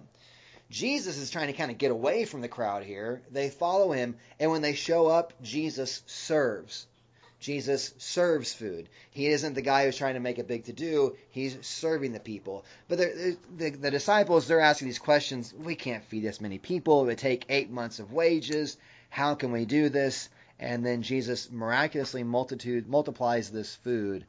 Jesus 0.70 1.18
is 1.18 1.30
trying 1.30 1.48
to 1.48 1.52
kind 1.52 1.70
of 1.70 1.78
get 1.78 1.90
away 1.90 2.24
from 2.24 2.40
the 2.40 2.48
crowd 2.48 2.82
here. 2.82 3.22
They 3.30 3.50
follow 3.50 3.92
him, 3.92 4.16
and 4.38 4.50
when 4.50 4.62
they 4.62 4.74
show 4.74 5.06
up, 5.06 5.32
Jesus 5.42 6.02
serves. 6.06 6.86
Jesus 7.40 7.92
serves 7.98 8.54
food. 8.54 8.88
He 9.10 9.26
isn't 9.26 9.54
the 9.54 9.62
guy 9.62 9.84
who's 9.84 9.96
trying 9.96 10.14
to 10.14 10.20
make 10.20 10.38
a 10.38 10.44
big 10.44 10.64
to 10.64 10.72
do. 10.72 11.16
He's 11.30 11.58
serving 11.66 12.12
the 12.12 12.20
people. 12.20 12.64
But 12.88 12.98
the, 12.98 13.36
the, 13.56 13.70
the 13.70 13.90
disciples, 13.90 14.46
they're 14.46 14.60
asking 14.60 14.88
these 14.88 14.98
questions. 14.98 15.52
We 15.52 15.74
can't 15.74 16.04
feed 16.04 16.22
this 16.22 16.40
many 16.40 16.58
people. 16.58 17.02
It 17.02 17.06
would 17.06 17.18
take 17.18 17.46
eight 17.48 17.70
months 17.70 17.98
of 17.98 18.12
wages. 18.12 18.76
How 19.10 19.34
can 19.34 19.50
we 19.50 19.64
do 19.64 19.88
this? 19.88 20.28
And 20.60 20.86
then 20.86 21.02
Jesus 21.02 21.50
miraculously 21.50 22.22
multitude 22.22 22.86
multiplies 22.86 23.50
this 23.50 23.74
food 23.74 24.24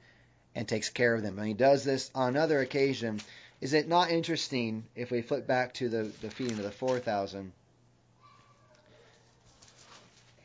and 0.56 0.68
takes 0.68 0.90
care 0.90 1.16
of 1.16 1.24
them. 1.24 1.38
And 1.38 1.48
he 1.48 1.54
does 1.54 1.84
this 1.84 2.12
on 2.14 2.30
another 2.30 2.60
occasion. 2.60 3.22
Is 3.62 3.74
it 3.74 3.88
not 3.88 4.12
interesting 4.12 4.86
if 4.96 5.12
we 5.12 5.22
flip 5.22 5.48
back 5.48 5.74
to 5.76 5.90
the, 5.90 6.04
the 6.22 6.30
feeding 6.30 6.58
of 6.58 6.64
the 6.64 6.72
4,000? 6.72 7.52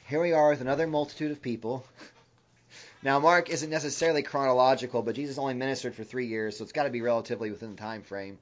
Here 0.07 0.21
we 0.21 0.33
are 0.33 0.51
with 0.51 0.61
another 0.61 0.87
multitude 0.87 1.33
of 1.33 1.43
people. 1.43 1.85
Now, 3.03 3.21
Mark 3.21 3.51
isn't 3.51 3.71
necessarily 3.71 4.23
chronological, 4.23 5.03
but 5.03 5.15
Jesus 5.15 5.39
only 5.39 5.55
ministered 5.55 5.95
for 5.95 6.03
three 6.03 6.27
years, 6.27 6.57
so 6.57 6.65
it's 6.65 6.73
got 6.73 6.85
to 6.85 6.91
be 6.91 7.01
relatively 7.01 7.51
within 7.51 7.73
the 7.73 7.77
time 7.77 8.03
frame. 8.03 8.39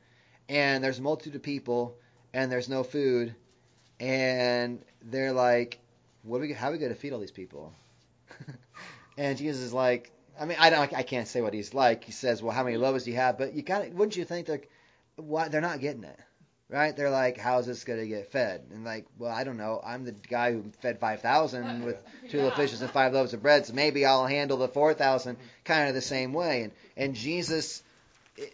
And 0.49 0.83
there's 0.83 0.99
a 0.99 1.03
multitude 1.03 1.35
of 1.35 1.43
people, 1.43 1.97
and 2.33 2.51
there's 2.51 2.69
no 2.69 2.83
food, 2.83 3.35
and 4.01 4.81
they're 5.03 5.33
like, 5.33 5.81
"What 6.23 6.39
are 6.39 6.41
we? 6.43 6.53
How 6.53 6.69
are 6.69 6.73
we 6.73 6.79
going 6.79 6.95
to 6.95 6.99
feed 6.99 7.13
all 7.13 7.21
these 7.21 7.31
people?" 7.31 7.73
and 9.19 9.37
Jesus 9.37 9.61
is 9.61 9.73
like, 9.73 10.13
I 10.41 10.45
mean, 10.45 10.57
I 10.61 10.71
don't, 10.71 10.93
I 10.95 11.03
can't 11.03 11.29
say 11.29 11.41
what 11.41 11.55
he's 11.55 11.75
like. 11.75 12.05
He 12.05 12.13
says, 12.13 12.43
"Well, 12.43 12.55
how 12.55 12.65
many 12.65 12.77
loaves 12.77 13.05
do 13.05 13.11
you 13.11 13.17
have?" 13.17 13.39
But 13.39 13.55
you 13.55 13.63
kind 13.63 13.87
of, 13.87 13.95
wouldn't 13.95 14.17
you 14.17 14.25
think 14.25 14.47
they're, 14.47 14.63
why 15.17 15.49
they're 15.49 15.61
not 15.61 15.81
getting 15.81 16.05
it, 16.05 16.19
right? 16.69 16.97
They're 16.97 17.11
like, 17.11 17.39
"How's 17.39 17.67
this 17.67 17.85
going 17.85 18.01
to 18.01 18.07
get 18.07 18.33
fed?" 18.33 18.67
And 18.71 18.85
like, 18.85 19.07
well, 19.19 19.33
I 19.33 19.45
don't 19.45 19.57
know. 19.57 19.81
I'm 19.85 20.05
the 20.05 20.13
guy 20.13 20.53
who 20.53 20.65
fed 20.81 21.01
five 21.01 21.21
thousand 21.21 21.85
with 21.85 21.97
two 22.31 22.39
little 22.39 22.53
fishes 22.57 22.83
and 22.83 22.91
five 22.91 23.13
loaves 23.13 23.35
of 23.35 23.43
bread, 23.43 23.67
so 23.67 23.73
maybe 23.73 24.05
I'll 24.05 24.27
handle 24.27 24.59
the 24.59 24.69
four 24.69 24.95
thousand 24.95 25.39
kind 25.65 25.89
of 25.89 25.95
the 25.95 26.03
same 26.03 26.33
way. 26.33 26.63
And 26.63 26.73
and 26.97 27.15
Jesus, 27.15 27.83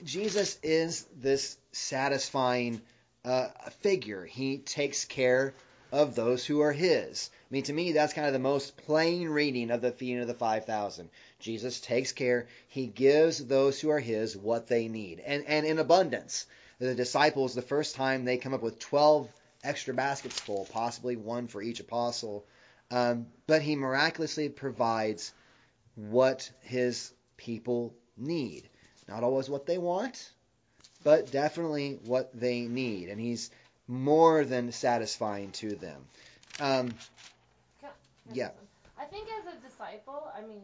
Jesus 0.05 0.59
is 0.63 1.07
this 1.17 1.57
satisfying 1.73 2.81
uh, 3.25 3.49
figure. 3.81 4.25
He 4.25 4.59
takes 4.59 5.05
care 5.05 5.55
of 5.93 6.15
those 6.15 6.45
who 6.45 6.61
are 6.61 6.73
His. 6.73 7.31
I 7.33 7.49
mean, 7.51 7.65
to 7.65 7.73
me, 7.73 7.93
that's 7.93 8.15
kind 8.15 8.27
of 8.27 8.33
the 8.33 8.39
most 8.39 8.79
plain 8.79 9.29
reading 9.29 9.71
of 9.71 9.83
the 9.83 9.93
feeding 9.93 10.21
of 10.21 10.27
the 10.27 10.35
5,000. 10.35 11.11
Jesus 11.43 11.81
takes 11.81 12.13
care. 12.13 12.47
He 12.69 12.87
gives 12.87 13.45
those 13.45 13.81
who 13.81 13.91
are 13.91 14.01
His 14.01 14.37
what 14.37 14.69
they 14.69 14.89
need, 14.89 15.21
and, 15.21 15.45
and 15.47 15.67
in 15.67 15.79
abundance. 15.79 16.47
The 16.79 16.95
disciples, 16.95 17.55
the 17.55 17.63
first 17.63 17.95
time 17.95 18.25
they 18.25 18.39
come 18.39 18.55
up 18.55 18.63
with 18.63 18.79
12 18.79 19.29
extra 19.63 19.95
baskets 19.95 20.41
full, 20.41 20.67
possibly 20.73 21.17
one 21.17 21.47
for 21.47 21.63
each 21.63 21.81
apostle. 21.81 22.45
Um, 22.91 23.27
but 23.47 23.63
He 23.63 23.77
miraculously 23.77 24.49
provides 24.49 25.33
what 25.97 26.51
His 26.63 27.13
people 27.37 27.95
need. 28.17 28.69
Not 29.09 29.23
always 29.23 29.51
what 29.51 29.67
they 29.67 29.79
want, 29.79 30.31
but 31.05 31.31
definitely 31.31 31.99
what 32.05 32.31
they 32.33 32.63
need. 32.63 33.09
And 33.09 33.21
He's 33.21 33.51
more 33.87 34.45
than 34.45 34.73
satisfying 34.73 35.51
to 35.53 35.75
them. 35.75 36.05
Um, 36.61 36.95
yeah. 38.33 38.51
I 38.99 39.05
think 39.05 39.29
as 39.41 39.55
a 39.55 39.69
disciple, 39.69 40.31
I 40.37 40.43
mean, 40.43 40.63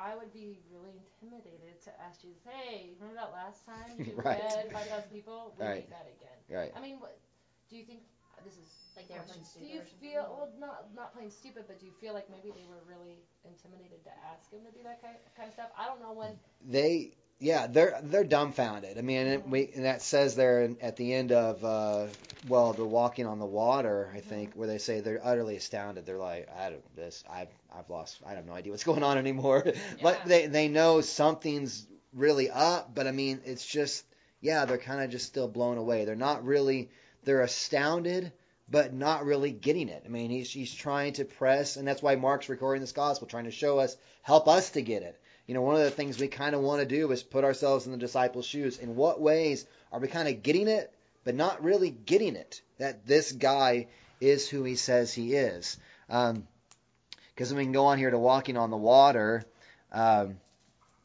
I 0.00 0.16
would 0.16 0.32
be 0.32 0.56
really 0.72 0.96
intimidated 0.96 1.82
to 1.84 1.90
ask 2.00 2.22
Jesus, 2.22 2.40
"Hey, 2.44 2.96
remember 2.98 3.20
that 3.20 3.32
last 3.32 3.66
time 3.66 4.00
you 4.06 4.16
Right. 4.16 4.40
fed 4.40 4.72
five 4.72 4.88
thousand 4.88 5.10
people? 5.10 5.52
We 5.58 5.64
Right. 5.64 5.84
need 5.84 5.90
that 5.92 6.08
again." 6.08 6.38
Right. 6.48 6.72
I 6.74 6.80
mean, 6.80 6.98
what 7.00 7.20
do 7.68 7.76
you 7.76 7.84
think? 7.84 8.00
Uh, 8.32 8.42
this 8.44 8.56
is 8.56 8.66
Like 8.96 9.08
they 9.08 9.14
were 9.14 9.20
question. 9.28 9.42
playing 9.60 9.68
Do 9.68 9.74
you 9.74 9.82
feel 10.00 10.24
well, 10.24 10.48
not 10.58 10.94
not 10.94 11.12
playing 11.12 11.30
stupid, 11.30 11.64
but 11.68 11.78
do 11.78 11.86
you 11.86 11.92
feel 12.00 12.14
like 12.14 12.30
maybe 12.30 12.50
they 12.50 12.64
were 12.64 12.80
really 12.88 13.20
intimidated 13.44 14.02
to 14.04 14.12
ask 14.32 14.50
him 14.50 14.64
to 14.64 14.72
do 14.72 14.82
that 14.82 15.02
kind 15.02 15.16
kind 15.36 15.48
of 15.48 15.54
stuff? 15.54 15.70
I 15.76 15.86
don't 15.86 16.00
know 16.00 16.12
when. 16.12 16.38
They 16.64 17.12
yeah, 17.40 17.66
they're 17.66 17.98
they're 18.02 18.24
dumbfounded. 18.24 18.98
I 18.98 19.00
mean, 19.00 19.26
and 19.26 19.50
we 19.50 19.70
and 19.74 19.86
that 19.86 20.02
says 20.02 20.36
there 20.36 20.70
at 20.82 20.96
the 20.96 21.14
end 21.14 21.32
of 21.32 21.64
uh, 21.64 22.06
well, 22.48 22.74
the 22.74 22.84
walking 22.84 23.26
on 23.26 23.38
the 23.38 23.46
water, 23.46 24.12
I 24.14 24.20
think, 24.20 24.52
where 24.54 24.68
they 24.68 24.76
say 24.76 25.00
they're 25.00 25.20
utterly 25.24 25.56
astounded. 25.56 26.04
They're 26.04 26.18
like, 26.18 26.48
I 26.54 26.70
don't 26.70 26.96
this, 26.96 27.24
I've 27.30 27.48
I've 27.74 27.88
lost, 27.88 28.18
I 28.26 28.34
have 28.34 28.44
no 28.44 28.52
idea 28.52 28.72
what's 28.72 28.84
going 28.92 29.02
on 29.02 29.16
anymore. 29.16 29.64
but 30.02 30.20
they 30.26 30.46
they 30.46 30.68
know 30.68 31.00
something's 31.00 31.86
really 32.12 32.50
up. 32.50 32.94
But 32.94 33.06
I 33.06 33.12
mean, 33.12 33.40
it's 33.46 33.66
just 33.66 34.04
yeah, 34.42 34.66
they're 34.66 34.78
kind 34.78 35.02
of 35.02 35.10
just 35.10 35.26
still 35.26 35.48
blown 35.48 35.78
away. 35.78 36.04
They're 36.04 36.16
not 36.16 36.44
really, 36.44 36.90
they're 37.24 37.42
astounded. 37.42 38.32
But 38.72 38.94
not 38.94 39.24
really 39.24 39.50
getting 39.50 39.88
it. 39.88 40.04
I 40.06 40.08
mean, 40.08 40.30
he's, 40.30 40.48
he's 40.48 40.72
trying 40.72 41.14
to 41.14 41.24
press, 41.24 41.74
and 41.74 41.88
that's 41.88 42.04
why 42.04 42.14
Mark's 42.14 42.48
recording 42.48 42.80
this 42.80 42.92
gospel, 42.92 43.26
trying 43.26 43.46
to 43.46 43.50
show 43.50 43.80
us, 43.80 43.96
help 44.22 44.46
us 44.46 44.70
to 44.70 44.80
get 44.80 45.02
it 45.02 45.20
you 45.50 45.54
know, 45.54 45.62
one 45.62 45.74
of 45.74 45.82
the 45.82 45.90
things 45.90 46.20
we 46.20 46.28
kind 46.28 46.54
of 46.54 46.60
want 46.60 46.78
to 46.78 46.86
do 46.86 47.10
is 47.10 47.24
put 47.24 47.42
ourselves 47.42 47.84
in 47.84 47.90
the 47.90 47.98
disciples' 47.98 48.46
shoes. 48.46 48.78
In 48.78 48.94
what 48.94 49.20
ways 49.20 49.66
are 49.90 49.98
we 49.98 50.06
kind 50.06 50.28
of 50.28 50.44
getting 50.44 50.68
it, 50.68 50.94
but 51.24 51.34
not 51.34 51.64
really 51.64 51.90
getting 51.90 52.36
it? 52.36 52.62
That 52.78 53.04
this 53.04 53.32
guy 53.32 53.88
is 54.20 54.48
who 54.48 54.62
he 54.62 54.76
says 54.76 55.12
he 55.12 55.34
is. 55.34 55.76
Because 56.06 57.52
we 57.52 57.64
can 57.64 57.72
go 57.72 57.86
on 57.86 57.98
here 57.98 58.12
to 58.12 58.16
walking 58.16 58.56
on 58.56 58.70
the 58.70 58.76
water. 58.76 59.44
Um, 59.90 60.36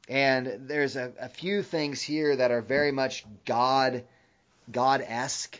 and 0.07 0.67
there's 0.67 0.95
a, 0.95 1.11
a 1.19 1.29
few 1.29 1.63
things 1.63 1.99
here 1.99 2.35
that 2.35 2.51
are 2.51 2.61
very 2.61 2.91
much 2.91 3.25
God, 3.45 4.03
God-esque. 4.71 5.59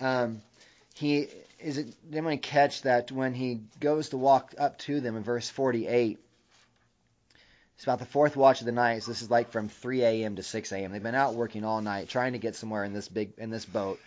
Um, 0.00 0.42
he 0.94 1.28
is 1.60 1.78
it. 1.78 1.94
Anyone 2.10 2.38
catch 2.38 2.82
that 2.82 3.12
when 3.12 3.32
he 3.32 3.60
goes 3.78 4.08
to 4.08 4.16
walk 4.16 4.54
up 4.58 4.78
to 4.80 5.00
them 5.00 5.16
in 5.16 5.22
verse 5.22 5.48
48? 5.48 6.18
It's 7.76 7.84
about 7.84 7.98
the 7.98 8.06
fourth 8.06 8.36
watch 8.36 8.60
of 8.60 8.66
the 8.66 8.72
night. 8.72 9.02
So 9.02 9.10
this 9.10 9.22
is 9.22 9.30
like 9.30 9.50
from 9.50 9.68
3 9.68 10.02
a.m. 10.02 10.36
to 10.36 10.42
6 10.42 10.72
a.m. 10.72 10.92
They've 10.92 11.02
been 11.02 11.14
out 11.14 11.34
working 11.34 11.64
all 11.64 11.80
night 11.80 12.08
trying 12.08 12.32
to 12.32 12.38
get 12.38 12.54
somewhere 12.56 12.84
in 12.84 12.92
this 12.92 13.08
big 13.08 13.32
in 13.38 13.50
this 13.50 13.64
boat. 13.64 13.98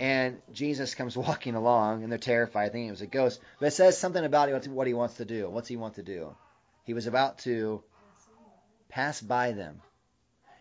And 0.00 0.40
Jesus 0.52 0.94
comes 0.94 1.16
walking 1.16 1.54
along, 1.54 2.02
and 2.02 2.10
they're 2.10 2.18
terrified, 2.18 2.72
thinking 2.72 2.88
it 2.88 2.92
was 2.92 3.02
a 3.02 3.06
ghost. 3.06 3.40
But 3.60 3.66
it 3.66 3.72
says 3.72 3.98
something 3.98 4.24
about 4.24 4.50
what 4.68 4.86
he 4.86 4.94
wants 4.94 5.16
to 5.16 5.24
do. 5.24 5.48
What's 5.48 5.68
he 5.68 5.76
want 5.76 5.94
to 5.96 6.02
do? 6.02 6.34
He 6.84 6.94
was 6.94 7.06
about 7.06 7.38
to 7.40 7.82
pass 8.88 9.20
by 9.20 9.52
them. 9.52 9.80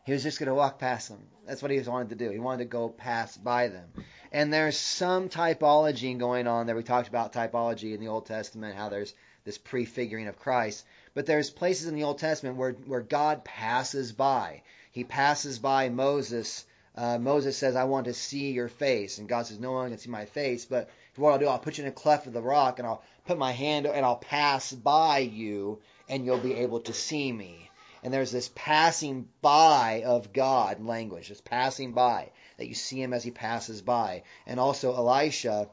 He 0.06 0.12
was 0.12 0.24
just 0.24 0.38
going 0.38 0.50
to 0.50 0.56
walk 0.56 0.80
past 0.80 1.10
them. 1.10 1.26
That's 1.46 1.62
what 1.62 1.72
he 1.72 1.78
was 1.78 1.88
wanted 1.88 2.10
to 2.10 2.16
do. 2.16 2.30
He 2.30 2.40
wanted 2.40 2.66
to 2.66 2.70
go 2.70 2.90
pass 2.90 3.38
by 3.38 3.70
them. 3.70 3.90
And 4.32 4.52
there's 4.52 4.78
some 4.78 5.30
typology 5.30 6.18
going 6.18 6.48
on 6.48 6.66
there. 6.66 6.76
We 6.76 6.84
talked 6.84 7.08
about 7.08 7.34
typology 7.34 7.94
in 7.94 8.00
the 8.00 8.08
Old 8.08 8.26
Testament, 8.26 8.76
how 8.76 8.90
there's 8.90 9.14
this 9.46 9.58
prefiguring 9.58 10.28
of 10.28 10.40
Christ. 10.40 10.86
But 11.16 11.26
there's 11.26 11.50
places 11.50 11.88
in 11.88 11.96
the 11.96 12.04
Old 12.04 12.18
Testament 12.18 12.58
where, 12.58 12.72
where 12.72 13.02
God 13.02 13.44
passes 13.44 14.12
by. 14.12 14.64
He 14.92 15.04
passes 15.04 15.60
by 15.60 15.90
Moses. 15.90 16.66
Uh, 16.96 17.18
Moses 17.20 17.58
says, 17.58 17.76
I 17.76 17.84
want 17.84 18.06
to 18.06 18.14
see 18.14 18.52
your 18.52 18.68
face. 18.68 19.18
And 19.18 19.30
God 19.30 19.46
says, 19.46 19.60
No 19.60 19.74
one 19.74 19.90
can 19.90 20.00
see 20.00 20.10
my 20.10 20.26
face, 20.26 20.66
but 20.66 20.90
what 21.16 21.32
I'll 21.32 21.40
do, 21.40 21.48
I'll 21.48 21.60
put 21.60 21.78
you 21.78 21.84
in 21.84 21.90
a 21.90 21.94
cleft 21.94 22.26
of 22.26 22.34
the 22.34 22.42
rock, 22.42 22.80
and 22.80 22.88
I'll 22.88 23.04
put 23.26 23.38
my 23.38 23.52
hand 23.52 23.86
and 23.86 24.06
I'll 24.06 24.16
pass 24.16 24.72
by 24.72 25.20
you, 25.20 25.80
and 26.10 26.26
you'll 26.26 26.40
be 26.40 26.56
able 26.56 26.80
to 26.82 26.94
see 26.94 27.32
me. 27.32 27.70
And 28.04 28.14
there's 28.14 28.32
this 28.32 28.50
passing 28.54 29.30
by 29.42 30.04
of 30.06 30.34
God 30.34 30.84
language, 30.84 31.30
this 31.30 31.42
passing 31.42 31.94
by, 31.94 32.32
that 32.58 32.68
you 32.68 32.74
see 32.74 33.02
him 33.02 33.14
as 33.14 33.24
he 33.24 33.32
passes 33.32 33.82
by. 33.82 34.24
And 34.46 34.60
also 34.60 34.96
Elisha 34.96 35.70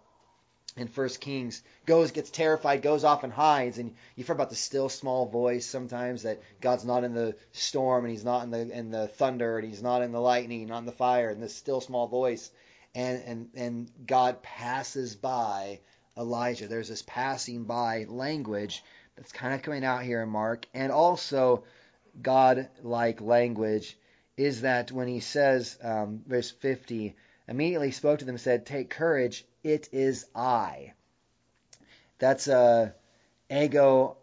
in 0.77 0.89
First 0.89 1.21
Kings 1.21 1.63
goes, 1.85 2.13
gets 2.13 2.31
terrified, 2.31 2.83
goes 2.83 3.05
off 3.05 3.25
and 3.25 3.33
hides. 3.33 3.79
And 3.79 3.95
you've 4.15 4.27
heard 4.27 4.35
about 4.35 4.51
the 4.51 4.57
still 4.57 4.89
small 4.89 5.27
voice 5.27 5.67
sometimes 5.67 6.23
that 6.23 6.41
God's 6.61 6.85
not 6.85 7.05
in 7.05 7.15
the 7.15 7.37
storm 7.53 8.05
and 8.05 8.13
he's 8.13 8.25
not 8.25 8.45
in 8.45 8.51
the 8.51 8.71
in 8.71 8.91
the 8.91 9.09
thunder 9.09 9.59
and 9.59 9.69
he's 9.69 9.83
not 9.83 10.03
in 10.03 10.13
the 10.13 10.21
lightning, 10.21 10.69
not 10.69 10.79
in 10.79 10.87
the 10.87 10.93
fire, 10.93 11.31
and 11.31 11.43
this 11.43 11.55
still 11.55 11.81
small 11.81 12.07
voice. 12.07 12.51
And 12.95 13.23
and 13.25 13.49
and 13.55 14.07
God 14.07 14.43
passes 14.43 15.17
by 15.17 15.81
Elijah. 16.17 16.69
There's 16.69 16.89
this 16.89 17.05
passing 17.07 17.65
by 17.65 18.07
language 18.09 18.83
that's 19.17 19.33
kind 19.33 19.55
of 19.55 19.63
coming 19.63 19.85
out 19.85 20.03
here 20.03 20.23
in 20.23 20.29
Mark, 20.29 20.67
and 20.73 20.93
also 20.93 21.65
God-like 22.23 23.21
language 23.21 23.97
is 24.37 24.63
that 24.63 24.91
when 24.91 25.07
he 25.07 25.21
says, 25.21 25.79
um, 25.83 26.23
verse 26.27 26.51
50, 26.51 27.15
immediately 27.47 27.91
spoke 27.91 28.21
to 28.21 28.25
them 28.25 28.37
and 28.37 28.41
said, 28.41 28.65
Take 28.65 28.89
courage, 28.89 29.45
it 29.63 29.89
is 29.93 30.27
I. 30.35 30.93
That's 32.19 32.49
uh, 32.49 32.91
ego. 33.51 34.17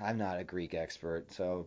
I'm 0.00 0.18
not 0.18 0.38
a 0.38 0.44
Greek 0.44 0.74
expert, 0.74 1.32
so 1.32 1.66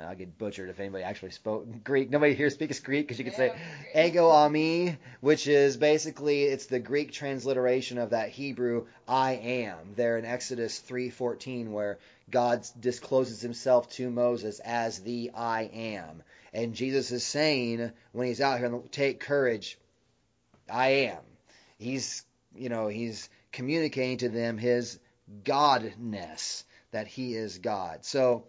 I'll 0.00 0.14
get 0.14 0.38
butchered 0.38 0.70
if 0.70 0.80
anybody 0.80 1.04
actually 1.04 1.30
spoke 1.30 1.66
Greek. 1.84 2.10
Nobody 2.10 2.34
here 2.34 2.50
speaks 2.50 2.80
Greek 2.80 3.06
because 3.06 3.18
you 3.18 3.24
could 3.24 3.34
say 3.34 3.52
ego 3.94 4.28
eimi, 4.30 4.96
which 5.20 5.46
is 5.46 5.76
basically 5.76 6.44
it's 6.44 6.66
the 6.66 6.78
Greek 6.78 7.12
transliteration 7.12 7.98
of 7.98 8.10
that 8.10 8.30
Hebrew 8.30 8.86
I 9.06 9.32
am. 9.32 9.94
There 9.96 10.18
in 10.18 10.24
Exodus 10.24 10.80
3:14, 10.80 11.70
where 11.70 11.98
God 12.30 12.66
discloses 12.78 13.40
Himself 13.40 13.88
to 13.92 14.10
Moses 14.10 14.60
as 14.60 15.00
the 15.00 15.30
I 15.34 15.62
am, 15.72 16.22
and 16.52 16.74
Jesus 16.74 17.10
is 17.10 17.24
saying 17.24 17.90
when 18.12 18.26
He's 18.26 18.40
out 18.40 18.58
here, 18.58 18.82
take 18.90 19.20
courage, 19.20 19.78
I 20.70 20.88
am. 20.88 21.22
He's 21.78 22.24
you 22.58 22.68
know 22.68 22.88
he's 22.88 23.28
communicating 23.52 24.18
to 24.18 24.28
them 24.28 24.58
His 24.58 24.98
Godness 25.42 26.64
that 26.90 27.06
He 27.06 27.34
is 27.34 27.58
God. 27.58 28.04
So 28.04 28.44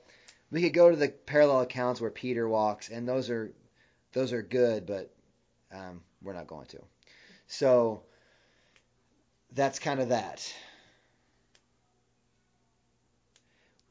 we 0.51 0.61
could 0.61 0.73
go 0.73 0.89
to 0.89 0.95
the 0.95 1.09
parallel 1.09 1.61
accounts 1.61 2.01
where 2.01 2.09
Peter 2.09 2.47
walks, 2.47 2.89
and 2.89 3.07
those 3.07 3.29
are 3.29 3.51
those 4.13 4.33
are 4.33 4.41
good, 4.41 4.85
but 4.85 5.11
um, 5.71 6.01
we're 6.21 6.33
not 6.33 6.47
going 6.47 6.65
to. 6.67 6.79
So 7.47 8.03
that's 9.53 9.79
kind 9.79 9.99
of 9.99 10.09
that. 10.09 10.53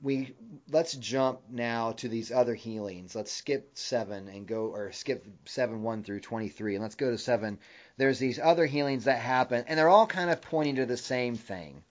We 0.00 0.34
let's 0.70 0.94
jump 0.94 1.40
now 1.50 1.92
to 1.92 2.08
these 2.08 2.30
other 2.30 2.54
healings. 2.54 3.16
Let's 3.16 3.32
skip 3.32 3.70
seven 3.74 4.28
and 4.28 4.46
go, 4.46 4.66
or 4.66 4.92
skip 4.92 5.26
seven 5.44 5.82
one 5.82 6.04
through 6.04 6.20
twenty 6.20 6.48
three, 6.48 6.74
and 6.74 6.82
let's 6.82 6.94
go 6.94 7.10
to 7.10 7.18
seven. 7.18 7.58
There's 7.98 8.20
these 8.20 8.38
other 8.38 8.64
healings 8.64 9.04
that 9.04 9.18
happen, 9.18 9.64
and 9.66 9.76
they're 9.76 9.88
all 9.88 10.06
kind 10.06 10.30
of 10.30 10.40
pointing 10.40 10.76
to 10.76 10.86
the 10.86 10.96
same 10.96 11.36
thing. 11.36 11.82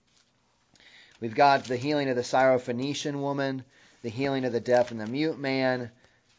We've 1.20 1.34
got 1.34 1.64
the 1.64 1.76
healing 1.76 2.08
of 2.08 2.16
the 2.16 2.22
Syrophoenician 2.22 3.20
woman, 3.20 3.62
the 4.02 4.08
healing 4.08 4.46
of 4.46 4.52
the 4.54 4.60
deaf 4.60 4.90
and 4.90 4.98
the 4.98 5.06
mute 5.06 5.38
man, 5.38 5.90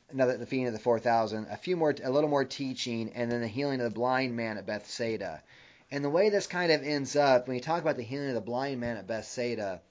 another 0.10 0.38
the 0.38 0.48
feeding 0.48 0.66
of 0.66 0.74
the 0.74 0.80
four 0.80 1.00
thousand, 1.00 1.48
a 1.52 1.56
few 1.58 1.78
more, 1.78 1.94
a 2.04 2.10
little 2.10 2.32
more 2.32 2.46
teaching, 2.46 3.12
and 3.14 3.32
then 3.32 3.42
the 3.42 3.48
healing 3.48 3.80
of 3.80 3.84
the 3.84 3.96
blind 3.96 4.36
man 4.36 4.58
at 4.58 4.66
Bethsaida. 4.66 5.44
And 5.92 6.04
the 6.04 6.10
way 6.10 6.30
this 6.30 6.48
kind 6.48 6.72
of 6.72 6.82
ends 6.82 7.16
up, 7.16 7.48
when 7.48 7.56
you 7.56 7.62
talk 7.62 7.82
about 7.82 7.96
the 7.96 8.04
healing 8.04 8.30
of 8.30 8.36
the 8.36 8.42
blind 8.42 8.80
man 8.80 8.98
at 8.98 9.06
Bethsaida, 9.06 9.82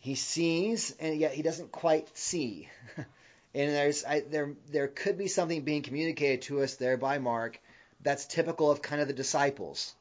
he 0.00 0.16
sees 0.16 0.96
and 0.98 1.16
yet 1.16 1.32
he 1.32 1.42
doesn't 1.42 1.70
quite 1.70 2.08
see. 2.18 2.68
and 2.96 3.06
there's 3.70 4.04
I, 4.04 4.20
there 4.20 4.54
there 4.68 4.88
could 4.88 5.16
be 5.16 5.28
something 5.28 5.62
being 5.62 5.82
communicated 5.82 6.42
to 6.42 6.62
us 6.62 6.74
there 6.74 6.96
by 6.96 7.18
Mark 7.18 7.60
that's 8.02 8.26
typical 8.26 8.70
of 8.70 8.82
kind 8.82 9.00
of 9.00 9.08
the 9.08 9.14
disciples. 9.14 9.94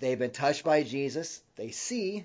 They've 0.00 0.18
been 0.18 0.30
touched 0.30 0.64
by 0.64 0.82
Jesus. 0.82 1.40
They 1.56 1.70
see, 1.70 2.24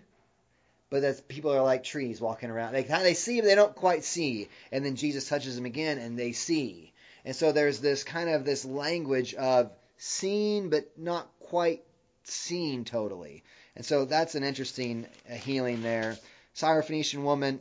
but 0.90 1.02
that's 1.02 1.22
people 1.22 1.52
are 1.52 1.62
like 1.62 1.84
trees 1.84 2.22
walking 2.22 2.50
around. 2.50 2.74
They 2.74 2.84
they 2.84 3.14
see, 3.14 3.42
but 3.42 3.48
they 3.48 3.56
don't 3.56 3.76
quite 3.76 4.04
see. 4.04 4.48
And 4.72 4.86
then 4.86 4.96
Jesus 4.96 5.28
touches 5.28 5.56
them 5.56 5.66
again, 5.66 5.98
and 5.98 6.18
they 6.18 6.32
see. 6.32 6.94
And 7.26 7.36
so 7.36 7.52
there's 7.52 7.80
this 7.80 8.04
kind 8.04 8.30
of 8.30 8.46
this 8.46 8.64
language 8.66 9.34
of 9.34 9.72
seen, 9.98 10.70
but 10.70 10.98
not 10.98 11.30
quite 11.40 11.84
seen 12.24 12.86
totally. 12.86 13.44
And 13.76 13.86
so 13.86 14.06
that's 14.06 14.36
an 14.36 14.44
interesting 14.44 15.08
uh, 15.30 15.36
healing 15.36 15.84
there. 15.84 16.18
Syrophoenician 16.56 17.24
woman, 17.24 17.60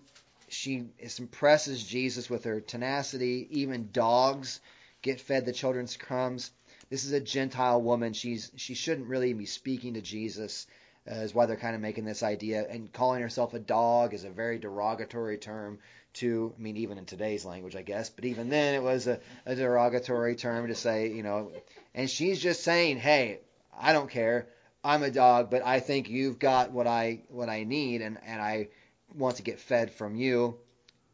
she 0.49 0.87
impresses 1.19 1.83
Jesus 1.83 2.31
with 2.31 2.45
her 2.45 2.61
tenacity. 2.61 3.49
Even 3.51 3.91
dogs 3.93 4.61
get 5.03 5.21
fed 5.21 5.45
the 5.45 5.53
children's 5.53 5.97
crumbs. 5.97 6.51
This 6.89 7.05
is 7.05 7.13
a 7.13 7.21
Gentile 7.21 7.83
woman. 7.83 8.13
She's 8.13 8.51
she 8.57 8.75
shouldn't 8.75 9.09
really 9.09 9.33
be 9.33 9.47
speaking 9.47 9.95
to 9.95 10.01
Jesus 10.01 10.67
uh, 11.11 11.15
is 11.17 11.35
why 11.35 11.47
they're 11.47 11.57
kind 11.57 11.75
of 11.75 11.81
making 11.81 12.05
this 12.05 12.23
idea. 12.23 12.67
And 12.69 12.93
calling 12.93 13.23
herself 13.23 13.55
a 13.55 13.59
dog 13.59 14.15
is 14.15 14.25
a 14.25 14.31
very 14.31 14.59
derogatory 14.59 15.39
term 15.39 15.79
to, 16.15 16.55
I 16.57 16.61
mean, 16.61 16.77
even 16.79 16.99
in 16.99 17.05
today's 17.05 17.45
language, 17.45 17.77
I 17.77 17.83
guess, 17.83 18.09
but 18.09 18.25
even 18.25 18.49
then 18.49 18.75
it 18.75 18.83
was 18.83 19.07
a, 19.07 19.21
a 19.45 19.55
derogatory 19.55 20.35
term 20.35 20.69
to 20.69 20.75
say, 20.75 21.13
you 21.13 21.23
know, 21.23 21.53
and 21.95 22.11
she's 22.11 22.41
just 22.41 22.63
saying, 22.63 22.99
hey, 22.99 23.41
I 23.79 23.93
don't 23.93 24.11
care. 24.11 24.49
I'm 24.83 25.03
a 25.03 25.11
dog, 25.11 25.51
but 25.51 25.65
I 25.65 25.81
think 25.81 26.09
you've 26.09 26.39
got 26.39 26.71
what 26.71 26.87
I 26.87 27.23
what 27.29 27.49
I 27.49 27.65
need, 27.65 28.03
and, 28.03 28.19
and 28.25 28.41
I 28.41 28.69
want 29.15 29.37
to 29.37 29.43
get 29.43 29.59
fed 29.59 29.91
from 29.91 30.15
you. 30.15 30.59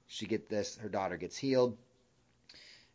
she 0.06 0.26
get 0.26 0.48
this, 0.48 0.76
her 0.76 0.88
daughter 0.88 1.16
gets 1.16 1.36
healed. 1.36 1.76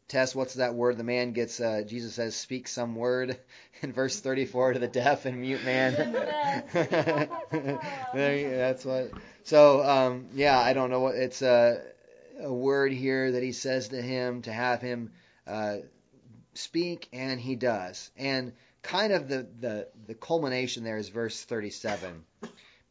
Tess, 0.08 0.34
what's 0.34 0.54
that 0.54 0.74
word? 0.74 0.98
The 0.98 1.04
man 1.04 1.34
gets, 1.34 1.60
uh, 1.60 1.84
Jesus 1.86 2.14
says, 2.14 2.34
speak 2.34 2.70
some 2.70 2.96
word 2.96 3.38
in 3.82 3.92
verse 3.92 4.20
34 4.20 4.74
to 4.74 4.80
the 4.80 4.88
deaf 4.88 5.26
and 5.26 5.42
mute 5.42 5.66
man. 5.66 6.14
That's 8.14 8.86
what. 8.86 9.12
So, 9.44 9.84
um, 9.84 10.28
yeah, 10.34 10.58
I 10.58 10.72
don't 10.74 10.90
know 10.90 11.02
what 11.02 11.16
it's 11.16 11.42
a, 11.42 11.82
a 12.40 12.54
word 12.54 12.94
here 12.94 13.34
that 13.34 13.44
he 13.44 13.52
says 13.52 13.90
to 13.90 14.02
him 14.02 14.44
to 14.44 14.54
have 14.54 14.82
him 14.82 15.12
uh, 15.46 15.78
speak, 16.54 17.10
and 17.12 17.40
he 17.40 17.56
does. 17.56 18.10
And 18.16 18.54
kind 18.82 19.12
of 19.12 19.28
the, 19.28 19.46
the, 19.60 19.88
the 20.08 20.16
culmination 20.16 20.86
there 20.86 20.98
is 20.98 21.10
verse 21.10 21.44
37. 21.44 22.24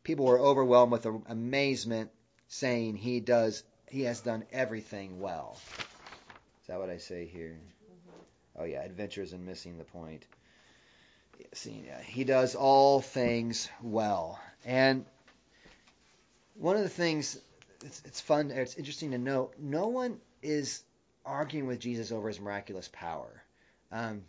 People 0.02 0.26
were 0.26 0.38
overwhelmed 0.38 0.92
with 0.92 1.06
amazement, 1.28 2.10
saying, 2.48 2.96
He 2.96 3.20
does, 3.20 3.64
he 3.88 4.02
has 4.02 4.20
done 4.20 4.44
everything 4.52 5.18
well. 5.18 5.58
Is 6.66 6.68
that 6.68 6.80
what 6.80 6.90
I 6.90 6.96
say 6.96 7.26
here? 7.26 7.60
Oh 8.58 8.64
yeah, 8.64 8.82
adventures 8.82 9.32
and 9.32 9.46
missing 9.46 9.78
the 9.78 9.84
point. 9.84 10.24
See, 11.52 11.84
he 12.06 12.24
does 12.24 12.56
all 12.56 13.00
things 13.00 13.68
well, 13.80 14.40
and 14.64 15.04
one 16.54 16.74
of 16.74 16.82
the 16.82 16.88
things 16.88 17.38
it's, 17.84 18.02
it's 18.04 18.20
fun, 18.20 18.50
it's 18.50 18.74
interesting 18.74 19.12
to 19.12 19.18
note. 19.18 19.54
No 19.60 19.86
one 19.86 20.18
is 20.42 20.82
arguing 21.24 21.68
with 21.68 21.78
Jesus 21.78 22.10
over 22.10 22.26
his 22.26 22.40
miraculous 22.40 22.90
power. 22.92 23.44
Um, 23.92 24.22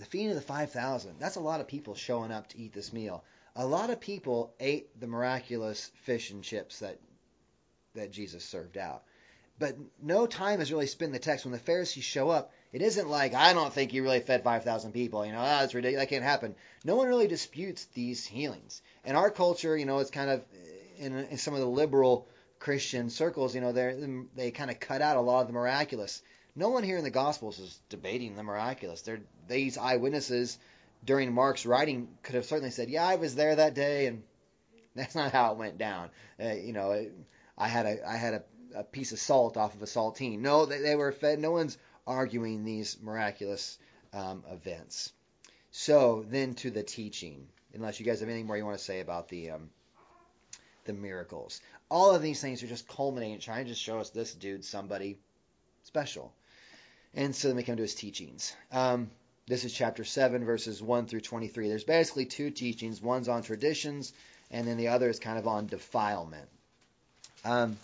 the 0.00 0.06
feeding 0.06 0.30
of 0.30 0.34
the 0.34 0.40
five 0.40 0.72
thousand. 0.72 1.20
That's 1.20 1.36
a 1.36 1.40
lot 1.40 1.60
of 1.60 1.68
people 1.68 1.94
showing 1.94 2.32
up 2.32 2.48
to 2.48 2.58
eat 2.58 2.72
this 2.72 2.92
meal. 2.92 3.22
A 3.54 3.64
lot 3.64 3.90
of 3.90 4.00
people 4.00 4.54
ate 4.58 4.98
the 4.98 5.06
miraculous 5.06 5.92
fish 6.02 6.32
and 6.32 6.42
chips 6.42 6.80
that 6.80 6.98
that 7.94 8.10
Jesus 8.10 8.42
served 8.42 8.76
out. 8.76 9.04
But 9.58 9.76
no 10.00 10.26
time 10.26 10.60
is 10.60 10.70
really 10.70 10.86
spent 10.86 11.08
in 11.08 11.12
the 11.12 11.18
text 11.18 11.44
when 11.44 11.52
the 11.52 11.58
Pharisees 11.58 12.04
show 12.04 12.30
up. 12.30 12.52
It 12.72 12.82
isn't 12.82 13.08
like 13.08 13.34
I 13.34 13.52
don't 13.54 13.72
think 13.72 13.90
he 13.90 14.00
really 14.00 14.20
fed 14.20 14.44
five 14.44 14.64
thousand 14.64 14.92
people. 14.92 15.24
You 15.24 15.32
know, 15.32 15.40
ah, 15.40 15.60
that's 15.60 15.74
ridiculous. 15.74 16.02
That 16.02 16.10
can't 16.10 16.24
happen. 16.24 16.54
No 16.84 16.96
one 16.96 17.08
really 17.08 17.26
disputes 17.26 17.86
these 17.86 18.26
healings. 18.26 18.82
In 19.04 19.16
our 19.16 19.30
culture, 19.30 19.76
you 19.76 19.86
know, 19.86 19.98
it's 19.98 20.10
kind 20.10 20.30
of 20.30 20.44
in, 20.98 21.14
in 21.14 21.38
some 21.38 21.54
of 21.54 21.60
the 21.60 21.66
liberal 21.66 22.28
Christian 22.58 23.10
circles, 23.10 23.54
you 23.54 23.60
know, 23.60 23.72
they 23.72 23.94
they 24.34 24.50
kind 24.50 24.70
of 24.70 24.80
cut 24.80 25.02
out 25.02 25.16
a 25.16 25.20
lot 25.20 25.42
of 25.42 25.46
the 25.46 25.52
miraculous. 25.52 26.22
No 26.54 26.70
one 26.70 26.82
here 26.82 26.98
in 26.98 27.04
the 27.04 27.10
Gospels 27.10 27.58
is 27.58 27.80
debating 27.88 28.36
the 28.36 28.42
miraculous. 28.42 29.02
They're 29.02 29.20
these 29.48 29.78
eyewitnesses 29.78 30.58
during 31.04 31.32
Mark's 31.32 31.64
writing 31.64 32.08
could 32.22 32.34
have 32.34 32.44
certainly 32.44 32.70
said, 32.70 32.90
"Yeah, 32.90 33.06
I 33.06 33.16
was 33.16 33.34
there 33.34 33.56
that 33.56 33.74
day," 33.74 34.06
and 34.06 34.22
that's 34.94 35.14
not 35.14 35.32
how 35.32 35.52
it 35.52 35.58
went 35.58 35.78
down. 35.78 36.10
Uh, 36.42 36.52
you 36.52 36.72
know, 36.72 37.06
I 37.56 37.68
had 37.68 37.86
a 37.86 38.08
I 38.08 38.16
had 38.16 38.34
a, 38.34 38.42
a, 38.74 38.84
piece 38.84 39.12
of 39.12 39.18
salt 39.18 39.56
off 39.56 39.74
of 39.74 39.82
a 39.82 39.86
saltine. 39.86 40.40
No, 40.40 40.66
they, 40.66 40.78
they 40.78 40.96
were 40.96 41.12
fed. 41.12 41.38
No 41.38 41.52
one's 41.52 41.78
arguing 42.06 42.64
these 42.64 42.98
miraculous 43.00 43.78
um, 44.12 44.44
events. 44.50 45.12
So 45.70 46.24
then 46.28 46.54
to 46.56 46.70
the 46.70 46.82
teaching, 46.82 47.48
unless 47.74 48.00
you 48.00 48.06
guys 48.06 48.20
have 48.20 48.28
anything 48.28 48.46
more 48.46 48.56
you 48.56 48.64
want 48.64 48.78
to 48.78 48.84
say 48.84 49.00
about 49.00 49.28
the 49.28 49.50
um, 49.50 49.70
the 50.88 50.92
miracles. 50.92 51.60
All 51.90 52.14
of 52.14 52.22
these 52.22 52.40
things 52.40 52.62
are 52.62 52.66
just 52.66 52.88
culminating, 52.88 53.38
trying 53.38 53.64
to 53.64 53.70
just 53.70 53.82
show 53.82 54.00
us 54.00 54.10
this 54.10 54.34
dude 54.34 54.64
somebody 54.64 55.18
special. 55.84 56.32
And 57.14 57.34
so 57.34 57.48
then 57.48 57.56
we 57.56 57.62
come 57.62 57.76
to 57.76 57.82
his 57.82 57.94
teachings. 57.94 58.54
Um, 58.72 59.10
this 59.46 59.64
is 59.64 59.72
chapter 59.72 60.04
7, 60.04 60.44
verses 60.44 60.82
1 60.82 61.06
through 61.06 61.20
23. 61.20 61.68
There's 61.68 61.84
basically 61.84 62.26
two 62.26 62.50
teachings. 62.50 63.00
One's 63.00 63.28
on 63.28 63.42
traditions, 63.42 64.12
and 64.50 64.66
then 64.66 64.76
the 64.76 64.88
other 64.88 65.08
is 65.08 65.18
kind 65.18 65.38
of 65.38 65.46
on 65.46 65.66
defilement. 65.66 66.48
Um, 67.44 67.78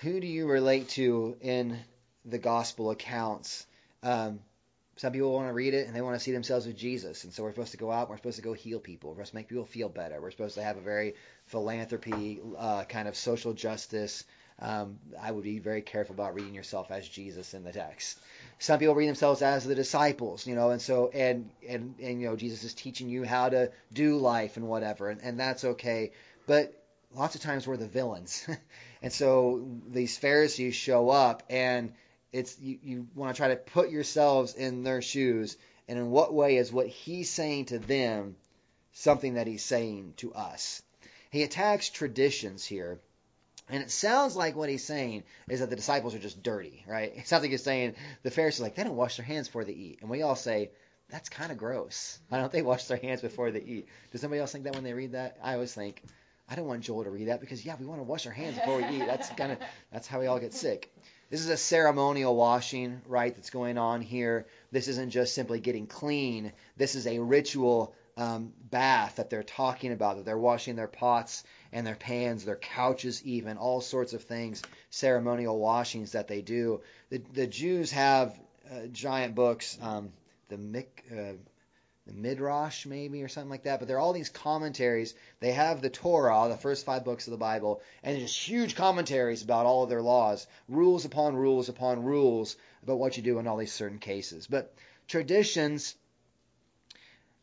who 0.00 0.20
do 0.20 0.26
you 0.26 0.46
relate 0.46 0.88
to 0.90 1.36
in 1.40 1.78
the 2.24 2.38
gospel 2.38 2.90
accounts? 2.90 3.66
Um, 4.02 4.40
some 4.96 5.12
people 5.12 5.32
want 5.32 5.48
to 5.48 5.52
read 5.52 5.74
it 5.74 5.86
and 5.86 5.96
they 5.96 6.02
want 6.02 6.16
to 6.16 6.20
see 6.20 6.32
themselves 6.32 6.66
with 6.66 6.76
Jesus. 6.76 7.24
And 7.24 7.32
so 7.32 7.42
we're 7.42 7.50
supposed 7.50 7.72
to 7.72 7.78
go 7.78 7.90
out, 7.90 8.08
we're 8.08 8.16
supposed 8.16 8.36
to 8.36 8.42
go 8.42 8.52
heal 8.52 8.78
people, 8.78 9.10
we're 9.10 9.16
supposed 9.16 9.30
to 9.30 9.36
make 9.36 9.48
people 9.48 9.64
feel 9.64 9.88
better, 9.88 10.20
we're 10.20 10.30
supposed 10.30 10.54
to 10.54 10.62
have 10.62 10.76
a 10.76 10.80
very 10.80 11.14
philanthropy, 11.46 12.40
uh, 12.56 12.84
kind 12.84 13.08
of 13.08 13.16
social 13.16 13.52
justice. 13.52 14.24
Um, 14.60 15.00
I 15.20 15.32
would 15.32 15.42
be 15.42 15.58
very 15.58 15.82
careful 15.82 16.14
about 16.14 16.34
reading 16.34 16.54
yourself 16.54 16.92
as 16.92 17.08
Jesus 17.08 17.54
in 17.54 17.64
the 17.64 17.72
text. 17.72 18.20
Some 18.60 18.78
people 18.78 18.94
read 18.94 19.08
themselves 19.08 19.42
as 19.42 19.64
the 19.64 19.74
disciples, 19.74 20.46
you 20.46 20.54
know, 20.54 20.70
and 20.70 20.80
so 20.80 21.08
and 21.08 21.50
and 21.68 21.96
and 22.00 22.20
you 22.20 22.28
know 22.28 22.36
Jesus 22.36 22.62
is 22.62 22.72
teaching 22.72 23.08
you 23.08 23.24
how 23.24 23.48
to 23.48 23.72
do 23.92 24.16
life 24.16 24.56
and 24.56 24.68
whatever, 24.68 25.10
and, 25.10 25.20
and 25.22 25.40
that's 25.40 25.64
okay. 25.64 26.12
But 26.46 26.83
lots 27.14 27.34
of 27.34 27.40
times 27.40 27.66
we're 27.66 27.76
the 27.76 27.86
villains, 27.86 28.46
and 29.02 29.12
so 29.12 29.66
these 29.88 30.18
Pharisees 30.18 30.74
show 30.74 31.10
up 31.10 31.42
and 31.48 31.92
it's 32.34 32.58
you, 32.58 32.78
you 32.82 33.06
want 33.14 33.34
to 33.34 33.38
try 33.38 33.48
to 33.48 33.56
put 33.56 33.90
yourselves 33.90 34.54
in 34.54 34.82
their 34.82 35.00
shoes, 35.00 35.56
and 35.86 35.98
in 35.98 36.10
what 36.10 36.34
way 36.34 36.56
is 36.56 36.72
what 36.72 36.88
he's 36.88 37.30
saying 37.30 37.66
to 37.66 37.78
them 37.78 38.34
something 38.92 39.34
that 39.34 39.46
he's 39.46 39.64
saying 39.64 40.14
to 40.16 40.34
us? 40.34 40.82
He 41.30 41.44
attacks 41.44 41.90
traditions 41.90 42.64
here. 42.64 43.00
And 43.68 43.82
it 43.82 43.90
sounds 43.90 44.36
like 44.36 44.56
what 44.56 44.68
he's 44.68 44.84
saying 44.84 45.22
is 45.48 45.60
that 45.60 45.70
the 45.70 45.76
disciples 45.76 46.14
are 46.14 46.18
just 46.18 46.42
dirty, 46.42 46.84
right? 46.86 47.12
It 47.16 47.26
sounds 47.28 47.42
like 47.42 47.52
he's 47.52 47.62
saying 47.62 47.94
the 48.24 48.32
Pharisees 48.32 48.60
like 48.60 48.74
they 48.74 48.84
don't 48.84 48.96
wash 48.96 49.16
their 49.16 49.24
hands 49.24 49.46
before 49.46 49.64
they 49.64 49.72
eat, 49.72 49.98
and 50.00 50.10
we 50.10 50.22
all 50.22 50.36
say 50.36 50.70
that's 51.08 51.28
kind 51.28 51.52
of 51.52 51.58
gross. 51.58 52.18
Why 52.30 52.40
don't 52.40 52.52
they 52.52 52.62
wash 52.62 52.86
their 52.86 52.98
hands 52.98 53.20
before 53.20 53.52
they 53.52 53.62
eat? 53.62 53.88
Does 54.10 54.20
somebody 54.20 54.40
else 54.40 54.50
think 54.50 54.64
that 54.64 54.74
when 54.74 54.84
they 54.84 54.92
read 54.92 55.12
that? 55.12 55.38
I 55.40 55.54
always 55.54 55.72
think 55.72 56.02
I 56.48 56.54
don't 56.56 56.66
want 56.66 56.82
Joel 56.82 57.04
to 57.04 57.10
read 57.10 57.28
that 57.28 57.40
because 57.40 57.64
yeah, 57.64 57.76
we 57.78 57.86
want 57.86 58.00
to 58.00 58.04
wash 58.04 58.26
our 58.26 58.32
hands 58.32 58.56
before 58.56 58.76
we 58.76 58.84
eat. 58.84 59.06
That's 59.06 59.30
kind 59.30 59.52
of 59.52 59.58
that's 59.92 60.06
how 60.06 60.20
we 60.20 60.26
all 60.26 60.38
get 60.38 60.52
sick. 60.52 60.92
This 61.30 61.40
is 61.40 61.48
a 61.48 61.56
ceremonial 61.56 62.36
washing, 62.36 63.00
right, 63.06 63.34
that's 63.34 63.50
going 63.50 63.78
on 63.78 64.02
here. 64.02 64.46
This 64.70 64.88
isn't 64.88 65.10
just 65.10 65.34
simply 65.34 65.58
getting 65.58 65.86
clean. 65.86 66.52
This 66.76 66.94
is 66.94 67.06
a 67.06 67.18
ritual 67.18 67.94
um, 68.16 68.52
bath 68.70 69.16
that 69.16 69.30
they're 69.30 69.42
talking 69.42 69.90
about, 69.90 70.16
that 70.16 70.26
they're 70.26 70.38
washing 70.38 70.76
their 70.76 70.86
pots 70.86 71.42
and 71.72 71.86
their 71.86 71.96
pans, 71.96 72.44
their 72.44 72.56
couches, 72.56 73.24
even, 73.24 73.56
all 73.56 73.80
sorts 73.80 74.12
of 74.12 74.22
things, 74.22 74.62
ceremonial 74.90 75.58
washings 75.58 76.12
that 76.12 76.28
they 76.28 76.42
do. 76.42 76.82
The, 77.10 77.22
the 77.32 77.46
Jews 77.46 77.90
have 77.90 78.38
uh, 78.70 78.86
giant 78.92 79.34
books, 79.34 79.76
um, 79.80 80.12
the 80.48 80.58
Mik, 80.58 81.04
uh, 81.10 81.32
the 82.06 82.12
Midrash 82.12 82.84
maybe 82.84 83.22
or 83.22 83.28
something 83.28 83.50
like 83.50 83.62
that. 83.62 83.78
But 83.78 83.88
there 83.88 83.96
are 83.96 84.00
all 84.00 84.12
these 84.12 84.28
commentaries. 84.28 85.14
They 85.40 85.52
have 85.52 85.80
the 85.80 85.90
Torah, 85.90 86.48
the 86.48 86.56
first 86.56 86.84
five 86.84 87.04
books 87.04 87.26
of 87.26 87.30
the 87.30 87.38
Bible, 87.38 87.80
and 88.02 88.18
just 88.18 88.36
huge 88.36 88.76
commentaries 88.76 89.42
about 89.42 89.66
all 89.66 89.84
of 89.84 89.88
their 89.88 90.02
laws, 90.02 90.46
rules 90.68 91.04
upon 91.04 91.36
rules 91.36 91.68
upon 91.68 92.04
rules 92.04 92.56
about 92.82 92.98
what 92.98 93.16
you 93.16 93.22
do 93.22 93.38
in 93.38 93.46
all 93.46 93.56
these 93.56 93.72
certain 93.72 93.98
cases. 93.98 94.46
But 94.46 94.74
traditions 95.08 95.94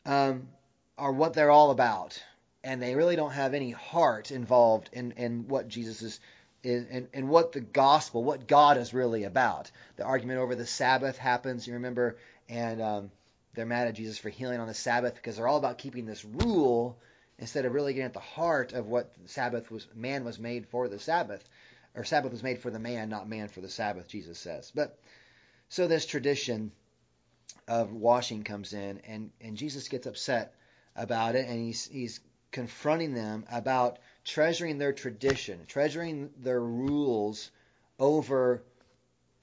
um, 0.06 0.48
are 0.96 1.12
what 1.12 1.34
they're 1.34 1.50
all 1.50 1.72
about, 1.72 2.22
and 2.62 2.80
they 2.80 2.94
really 2.94 3.16
don't 3.16 3.32
have 3.32 3.54
any 3.54 3.72
heart 3.72 4.30
involved 4.30 4.90
in, 4.92 5.12
in 5.12 5.48
what 5.48 5.68
Jesus 5.68 6.02
is. 6.02 6.20
In, 6.64 7.08
in, 7.12 7.26
what 7.26 7.50
the 7.50 7.60
gospel, 7.60 8.22
what 8.22 8.46
God 8.46 8.76
is 8.76 8.94
really 8.94 9.24
about. 9.24 9.68
The 9.96 10.04
argument 10.04 10.38
over 10.38 10.54
the 10.54 10.64
Sabbath 10.64 11.18
happens, 11.18 11.66
you 11.66 11.72
remember, 11.72 12.18
and 12.48 12.80
um, 12.80 13.10
they're 13.54 13.66
mad 13.66 13.88
at 13.88 13.94
Jesus 13.94 14.18
for 14.18 14.30
healing 14.30 14.60
on 14.60 14.66
the 14.66 14.74
Sabbath 14.74 15.14
because 15.14 15.36
they're 15.36 15.48
all 15.48 15.58
about 15.58 15.78
keeping 15.78 16.06
this 16.06 16.24
rule 16.24 16.98
instead 17.38 17.64
of 17.64 17.72
really 17.72 17.92
getting 17.92 18.06
at 18.06 18.12
the 18.14 18.20
heart 18.20 18.72
of 18.72 18.86
what 18.86 19.12
Sabbath 19.26 19.70
was. 19.70 19.86
Man 19.94 20.24
was 20.24 20.38
made 20.38 20.66
for 20.66 20.88
the 20.88 20.98
Sabbath, 20.98 21.46
or 21.94 22.04
Sabbath 22.04 22.32
was 22.32 22.42
made 22.42 22.60
for 22.60 22.70
the 22.70 22.78
man, 22.78 23.08
not 23.08 23.28
man 23.28 23.48
for 23.48 23.60
the 23.60 23.68
Sabbath. 23.68 24.08
Jesus 24.08 24.38
says. 24.38 24.72
But 24.74 24.98
so 25.68 25.86
this 25.86 26.06
tradition 26.06 26.72
of 27.68 27.92
washing 27.92 28.42
comes 28.42 28.72
in, 28.72 29.00
and 29.06 29.30
and 29.40 29.56
Jesus 29.56 29.88
gets 29.88 30.06
upset 30.06 30.54
about 30.96 31.34
it, 31.34 31.46
and 31.46 31.58
he's 31.60 31.86
he's 31.86 32.20
confronting 32.52 33.14
them 33.14 33.44
about 33.50 33.98
treasuring 34.24 34.78
their 34.78 34.92
tradition, 34.92 35.60
treasuring 35.66 36.30
their 36.38 36.60
rules 36.60 37.50
over 37.98 38.62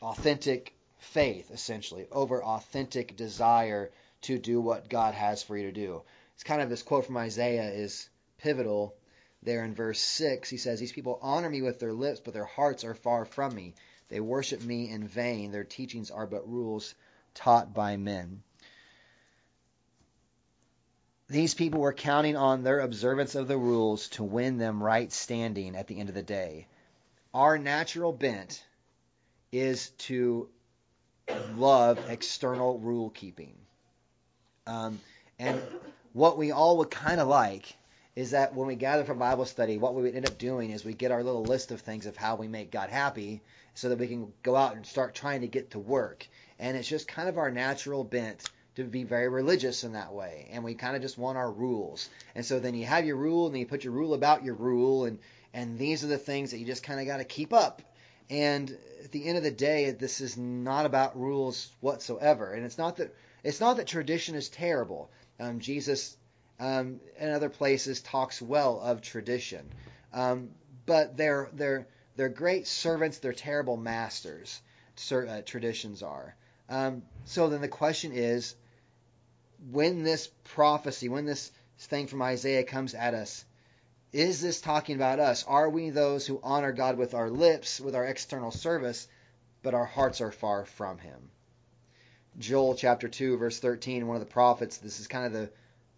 authentic 0.01 0.74
faith, 1.00 1.50
essentially, 1.52 2.08
over 2.12 2.43
authentic 2.43 3.16
desire 3.16 3.91
to 4.22 4.38
do 4.38 4.62
what 4.62 4.89
God 4.89 5.14
has 5.14 5.41
for 5.41 5.58
you 5.58 5.66
to 5.68 5.72
do. 5.72 6.04
It's 6.36 6.43
kind 6.43 6.62
of 6.62 6.70
this 6.70 6.84
quote 6.84 7.06
from 7.06 7.18
Isaiah 7.18 7.72
is 7.72 8.10
pivotal 8.38 8.95
there 9.41 9.64
in 9.64 9.74
verse 9.74 10.00
6. 10.00 10.50
He 10.50 10.58
says, 10.58 10.80
These 10.80 10.91
people 10.91 11.20
honor 11.22 11.50
me 11.50 11.62
with 11.62 11.80
their 11.80 11.93
lips, 11.93 12.20
but 12.20 12.34
their 12.34 12.45
hearts 12.45 12.84
are 12.84 12.93
far 12.95 13.26
from 13.26 13.56
me. 13.56 13.76
They 14.10 14.20
worship 14.20 14.62
me 14.62 14.89
in 14.89 15.08
vain. 15.08 15.52
Their 15.52 15.64
teachings 15.64 16.12
are 16.12 16.28
but 16.28 16.50
rules 16.50 16.95
taught 17.34 17.74
by 17.74 17.97
men. 17.97 18.43
These 21.30 21.54
people 21.54 21.80
were 21.82 21.93
counting 21.93 22.36
on 22.36 22.64
their 22.64 22.80
observance 22.80 23.36
of 23.36 23.47
the 23.47 23.58
rules 23.58 24.10
to 24.10 24.24
win 24.24 24.58
them 24.58 24.82
right 24.82 25.12
standing 25.12 25.76
at 25.76 25.88
the 25.88 26.00
end 26.00 26.10
of 26.10 26.16
the 26.16 26.24
day. 26.24 26.68
Our 27.34 27.60
natural 27.60 28.12
bent 28.12 28.64
is 29.52 29.89
to 29.89 30.50
love 31.57 31.99
external 32.09 32.80
rule 32.80 33.09
keeping. 33.09 33.53
Um, 34.67 34.99
and 35.38 35.61
what 36.13 36.38
we 36.38 36.51
all 36.51 36.77
would 36.77 36.91
kind 36.91 37.19
of 37.19 37.27
like 37.27 37.75
is 38.15 38.32
that 38.32 38.53
when 38.53 38.67
we 38.67 38.75
gather 38.75 39.05
for 39.05 39.13
Bible 39.13 39.45
study, 39.45 39.77
what 39.77 39.95
we 39.95 40.01
would 40.01 40.15
end 40.15 40.25
up 40.25 40.38
doing 40.38 40.71
is 40.71 40.84
we 40.84 40.93
get 40.93 41.11
our 41.11 41.23
little 41.23 41.43
list 41.43 41.71
of 41.71 41.82
things 41.82 42.05
of 42.05 42.17
how 42.17 42.36
we 42.36 42.47
make 42.47 42.71
God 42.71 42.89
happy 42.89 43.41
so 43.75 43.89
that 43.89 43.97
we 43.97 44.07
can 44.07 44.34
go 44.43 44.55
out 44.55 44.75
and 44.75 44.86
start 44.86 45.15
trying 45.15 45.41
to 45.41 45.47
get 45.47 45.71
to 45.71 45.80
work. 45.80 46.27
And 46.59 46.75
it's 46.75 46.88
just 46.88 47.07
kind 47.07 47.30
of 47.30 47.38
our 47.38 47.49
natural 47.49 48.03
bent 48.03 48.49
to 48.75 48.84
be 48.84 49.03
very 49.03 49.30
religious 49.30 49.84
in 49.84 49.93
that 49.93 50.13
way. 50.13 50.49
And 50.51 50.63
we 50.63 50.73
kind 50.73 50.95
of 50.95 51.01
just 51.01 51.17
want 51.17 51.38
our 51.38 51.51
rules. 51.51 52.09
And 52.36 52.45
so 52.45 52.59
then 52.59 52.75
you 52.75 52.86
have 52.86 53.05
your 53.05 53.15
rule 53.15 53.45
and 53.45 53.55
then 53.55 53.61
you 53.61 53.65
put 53.65 53.84
your 53.84 53.93
rule 53.93 54.13
about 54.13 54.43
your 54.43 54.55
rule 54.55 55.05
and 55.05 55.19
and 55.53 55.80
these 55.80 56.03
are 56.03 56.07
the 56.07 56.17
things 56.17 56.51
that 56.51 56.59
you 56.59 56.65
just 56.65 56.84
kind 56.84 56.99
of 56.99 57.07
got 57.07 57.17
to 57.17 57.23
keep 57.23 57.53
up. 57.53 57.82
And 58.30 58.77
at 59.03 59.11
the 59.11 59.25
end 59.25 59.38
of 59.38 59.43
the 59.43 59.51
day, 59.51 59.91
this 59.91 60.21
is 60.21 60.38
not 60.38 60.86
about 60.86 61.19
rules 61.19 61.71
whatsoever. 61.80 62.53
And 62.53 62.65
it's 62.65 62.77
not 62.77 62.97
that 62.97 63.15
it's 63.43 63.59
not 63.59 63.77
that 63.77 63.88
tradition 63.88 64.36
is 64.36 64.49
terrible. 64.49 65.09
Um, 65.39 65.59
Jesus 65.59 66.17
um, 66.59 66.99
in 67.17 67.30
other 67.30 67.49
places 67.49 68.01
talks 68.01 68.41
well 68.41 68.80
of 68.80 69.01
tradition, 69.01 69.71
um, 70.13 70.49
but 70.86 71.15
they're 71.17 71.49
they're 71.53 71.88
they're 72.15 72.30
great 72.30 72.67
servants. 72.67 73.19
They're 73.19 73.34
terrible 73.34 73.77
masters. 73.77 74.61
Uh, 75.11 75.41
traditions 75.45 76.03
are. 76.03 76.36
Um, 76.67 77.03
so 77.23 77.49
then 77.49 77.61
the 77.61 77.69
question 77.69 78.11
is, 78.11 78.53
when 79.71 80.03
this 80.03 80.27
prophecy, 80.43 81.07
when 81.07 81.25
this 81.25 81.51
thing 81.77 82.07
from 82.07 82.21
Isaiah 82.21 82.63
comes 82.65 82.93
at 82.93 83.13
us, 83.13 83.45
is 84.12 84.41
this 84.41 84.60
talking 84.60 84.95
about 84.95 85.20
us? 85.20 85.43
Are 85.43 85.70
we 85.70 85.89
those 85.89 86.26
who 86.26 86.39
honor 86.41 86.72
God 86.72 86.97
with 86.97 87.14
our 87.14 87.30
lips, 87.30 87.80
with 87.80 87.95
our 87.95 88.05
external 88.05 88.51
service, 88.51 89.07
but 89.62 89.74
our 89.74 89.86
hearts 89.86 90.22
are 90.22 90.32
far 90.32 90.66
from 90.66 90.97
Him? 90.97 91.30
Joel 92.39 92.76
chapter 92.76 93.07
2, 93.07 93.38
verse 93.38 93.60
13, 93.60 94.07
one 94.07 94.16
of 94.16 94.22
the 94.22 94.32
prophets, 94.32 94.78
this 94.78 94.99
is 94.99 95.07
kind 95.07 95.26
of 95.26 95.34
the, 95.34 95.49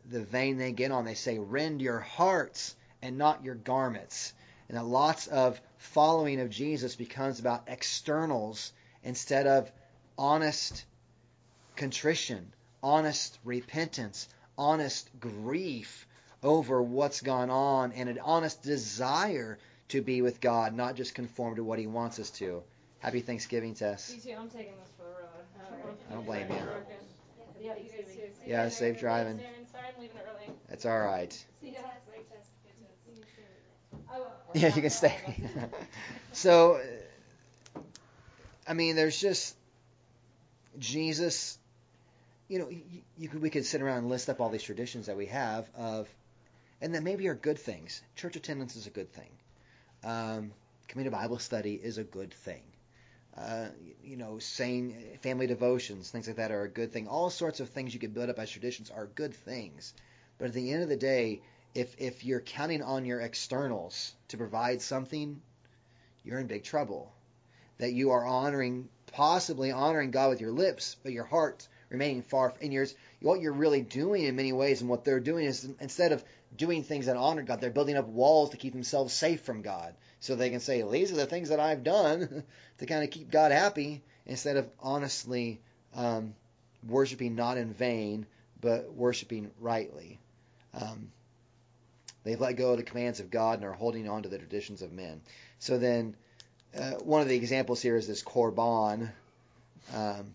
the 0.10 0.24
vein 0.24 0.58
they 0.58 0.72
get 0.72 0.92
on. 0.92 1.06
They 1.06 1.14
say, 1.14 1.38
Rend 1.38 1.82
your 1.82 2.00
hearts 2.00 2.76
and 3.02 3.18
not 3.18 3.44
your 3.44 3.56
garments. 3.56 4.34
And 4.68 4.82
lots 4.90 5.28
of 5.28 5.62
following 5.78 6.40
of 6.40 6.50
Jesus 6.50 6.96
becomes 6.96 7.40
about 7.40 7.64
externals 7.68 8.72
instead 9.04 9.48
of 9.48 9.72
honest 10.18 10.86
contrition, 11.76 12.52
honest 12.82 13.38
repentance, 13.44 14.28
honest 14.58 15.10
grief 15.20 16.08
over 16.44 16.82
what's 16.82 17.22
gone 17.22 17.50
on 17.50 17.92
and 17.94 18.10
an 18.10 18.20
honest 18.24 18.62
desire 18.62 19.58
to 19.90 20.02
be 20.02 20.22
with 20.22 20.42
God, 20.42 20.74
not 20.74 20.96
just 20.96 21.16
conform 21.16 21.56
to 21.56 21.64
what 21.64 21.80
He 21.80 21.88
wants 21.88 22.20
us 22.20 22.30
to. 22.32 22.64
Happy 23.00 23.22
Thanksgiving, 23.22 23.74
Tess. 23.74 24.14
You 24.14 24.22
too. 24.22 24.38
I'm 24.40 24.50
taking 24.50 24.74
this 24.80 24.92
for 24.98 25.04
the 25.04 25.88
road. 25.88 25.96
I 26.10 26.14
don't 26.14 26.26
blame 26.26 26.48
you. 26.50 26.56
Yeah, 27.60 27.74
you 27.76 27.84
guys 27.84 27.92
too. 27.92 28.12
See 28.14 28.20
you 28.20 28.28
Yeah, 28.48 28.70
safe 28.70 29.00
driving. 29.00 29.40
Sorry, 29.72 29.84
I'm 29.96 30.02
leaving 30.02 30.18
early. 30.18 30.56
That's 30.70 30.86
all 30.86 31.00
right. 31.00 31.32
See 31.62 31.72
ya. 31.72 31.80
Yeah, 34.54 34.76
you 34.76 34.82
can 34.82 34.90
stay. 34.90 35.16
so, 36.34 36.82
I 38.68 38.74
mean, 38.74 38.96
there's 38.96 39.20
just 39.20 39.56
Jesus. 40.78 41.58
You 42.50 42.60
know, 42.60 42.70
you, 42.70 42.82
you 43.18 43.30
could, 43.30 43.42
we 43.42 43.50
could 43.50 43.66
sit 43.66 43.82
around 43.82 44.00
and 44.00 44.10
list 44.10 44.30
up 44.30 44.42
all 44.42 44.50
these 44.50 44.64
traditions 44.64 45.06
that 45.06 45.16
we 45.16 45.28
have 45.28 45.70
of, 45.78 46.10
and 46.82 46.96
that 46.96 47.04
maybe 47.04 47.28
are 47.28 47.36
good 47.36 47.60
things. 47.60 48.02
Church 48.16 48.36
attendance 48.36 48.76
is 48.76 48.88
a 48.88 48.90
good 48.90 49.12
thing. 49.14 49.30
Um, 50.04 50.52
community 50.88 51.16
Bible 51.16 51.40
study 51.40 51.76
is 51.76 51.98
a 51.98 52.04
good 52.04 52.34
thing. 52.34 52.64
Uh, 53.38 53.68
you 54.04 54.18
know, 54.18 54.40
saying 54.40 55.18
family 55.22 55.48
devotions, 55.48 56.10
things 56.10 56.28
like 56.28 56.36
that 56.36 56.52
are 56.52 56.64
a 56.64 56.70
good 56.70 56.92
thing. 56.92 57.08
All 57.08 57.30
sorts 57.30 57.60
of 57.60 57.70
things 57.70 57.94
you 57.94 58.00
could 58.00 58.14
build 58.14 58.30
up 58.30 58.40
as 58.40 58.50
traditions 58.50 58.92
are 58.92 59.06
good 59.06 59.34
things. 59.34 59.94
But 60.38 60.48
at 60.48 60.54
the 60.54 60.72
end 60.72 60.84
of 60.84 60.90
the 60.90 60.98
day, 60.98 61.42
if 61.74 61.96
if 61.98 62.26
you're 62.26 62.42
counting 62.42 62.82
on 62.82 63.06
your 63.06 63.22
externals 63.22 64.14
to 64.30 64.38
provide 64.38 64.82
something, 64.82 65.42
you're 66.26 66.40
in 66.40 66.48
big 66.48 66.64
trouble. 66.64 67.14
That 67.78 67.94
you 67.94 68.12
are 68.12 68.26
honoring, 68.26 68.90
possibly 69.14 69.72
honoring 69.72 70.12
God 70.12 70.30
with 70.30 70.42
your 70.42 70.52
lips, 70.52 70.98
but 71.02 71.14
your 71.14 71.24
heart 71.24 71.68
remaining 71.90 72.24
far. 72.24 72.54
And 72.62 72.74
yours, 72.74 72.94
what 73.22 73.40
you're 73.40 73.54
really 73.54 73.82
doing 73.82 74.24
in 74.24 74.36
many 74.36 74.52
ways, 74.52 74.82
and 74.82 74.90
what 74.90 75.06
they're 75.06 75.20
doing 75.20 75.46
is 75.46 75.68
instead 75.80 76.12
of 76.12 76.24
doing 76.56 76.84
things 76.84 77.06
that 77.06 77.18
honor 77.18 77.44
God, 77.44 77.62
they're 77.62 77.70
building 77.70 77.98
up 77.98 78.08
walls 78.08 78.52
to 78.52 78.58
keep 78.58 78.74
themselves 78.74 79.14
safe 79.14 79.42
from 79.42 79.62
God, 79.62 79.96
so 80.20 80.36
they 80.36 80.50
can 80.50 80.60
say, 80.60 80.82
"These 80.82 81.12
are 81.12 81.16
the 81.16 81.26
things 81.26 81.50
that 81.50 81.60
I've 81.60 81.84
done 81.84 82.44
to 82.80 82.86
kind 82.86 83.04
of 83.04 83.10
keep 83.10 83.32
God 83.32 83.52
happy," 83.52 84.04
instead 84.26 84.58
of 84.58 84.70
honestly 84.80 85.62
um, 85.94 86.36
worshiping 86.88 87.36
not 87.36 87.58
in 87.58 87.74
vain, 87.74 88.26
but 88.60 88.94
worshiping 88.94 89.52
rightly. 89.60 90.20
Um, 90.74 91.12
they've 92.24 92.40
let 92.40 92.56
go 92.56 92.72
of 92.72 92.78
the 92.78 92.84
commands 92.84 93.20
of 93.20 93.32
God 93.32 93.60
and 93.60 93.68
are 93.68 93.74
holding 93.74 94.08
on 94.08 94.24
to 94.24 94.30
the 94.30 94.38
traditions 94.38 94.82
of 94.82 94.92
men. 94.92 95.22
So 95.60 95.78
then, 95.78 96.16
uh, 96.78 96.92
one 97.04 97.22
of 97.22 97.28
the 97.28 97.36
examples 97.36 97.82
here 97.82 97.96
is 97.96 98.08
this 98.08 98.24
korban, 98.24 99.10
um, 99.94 100.34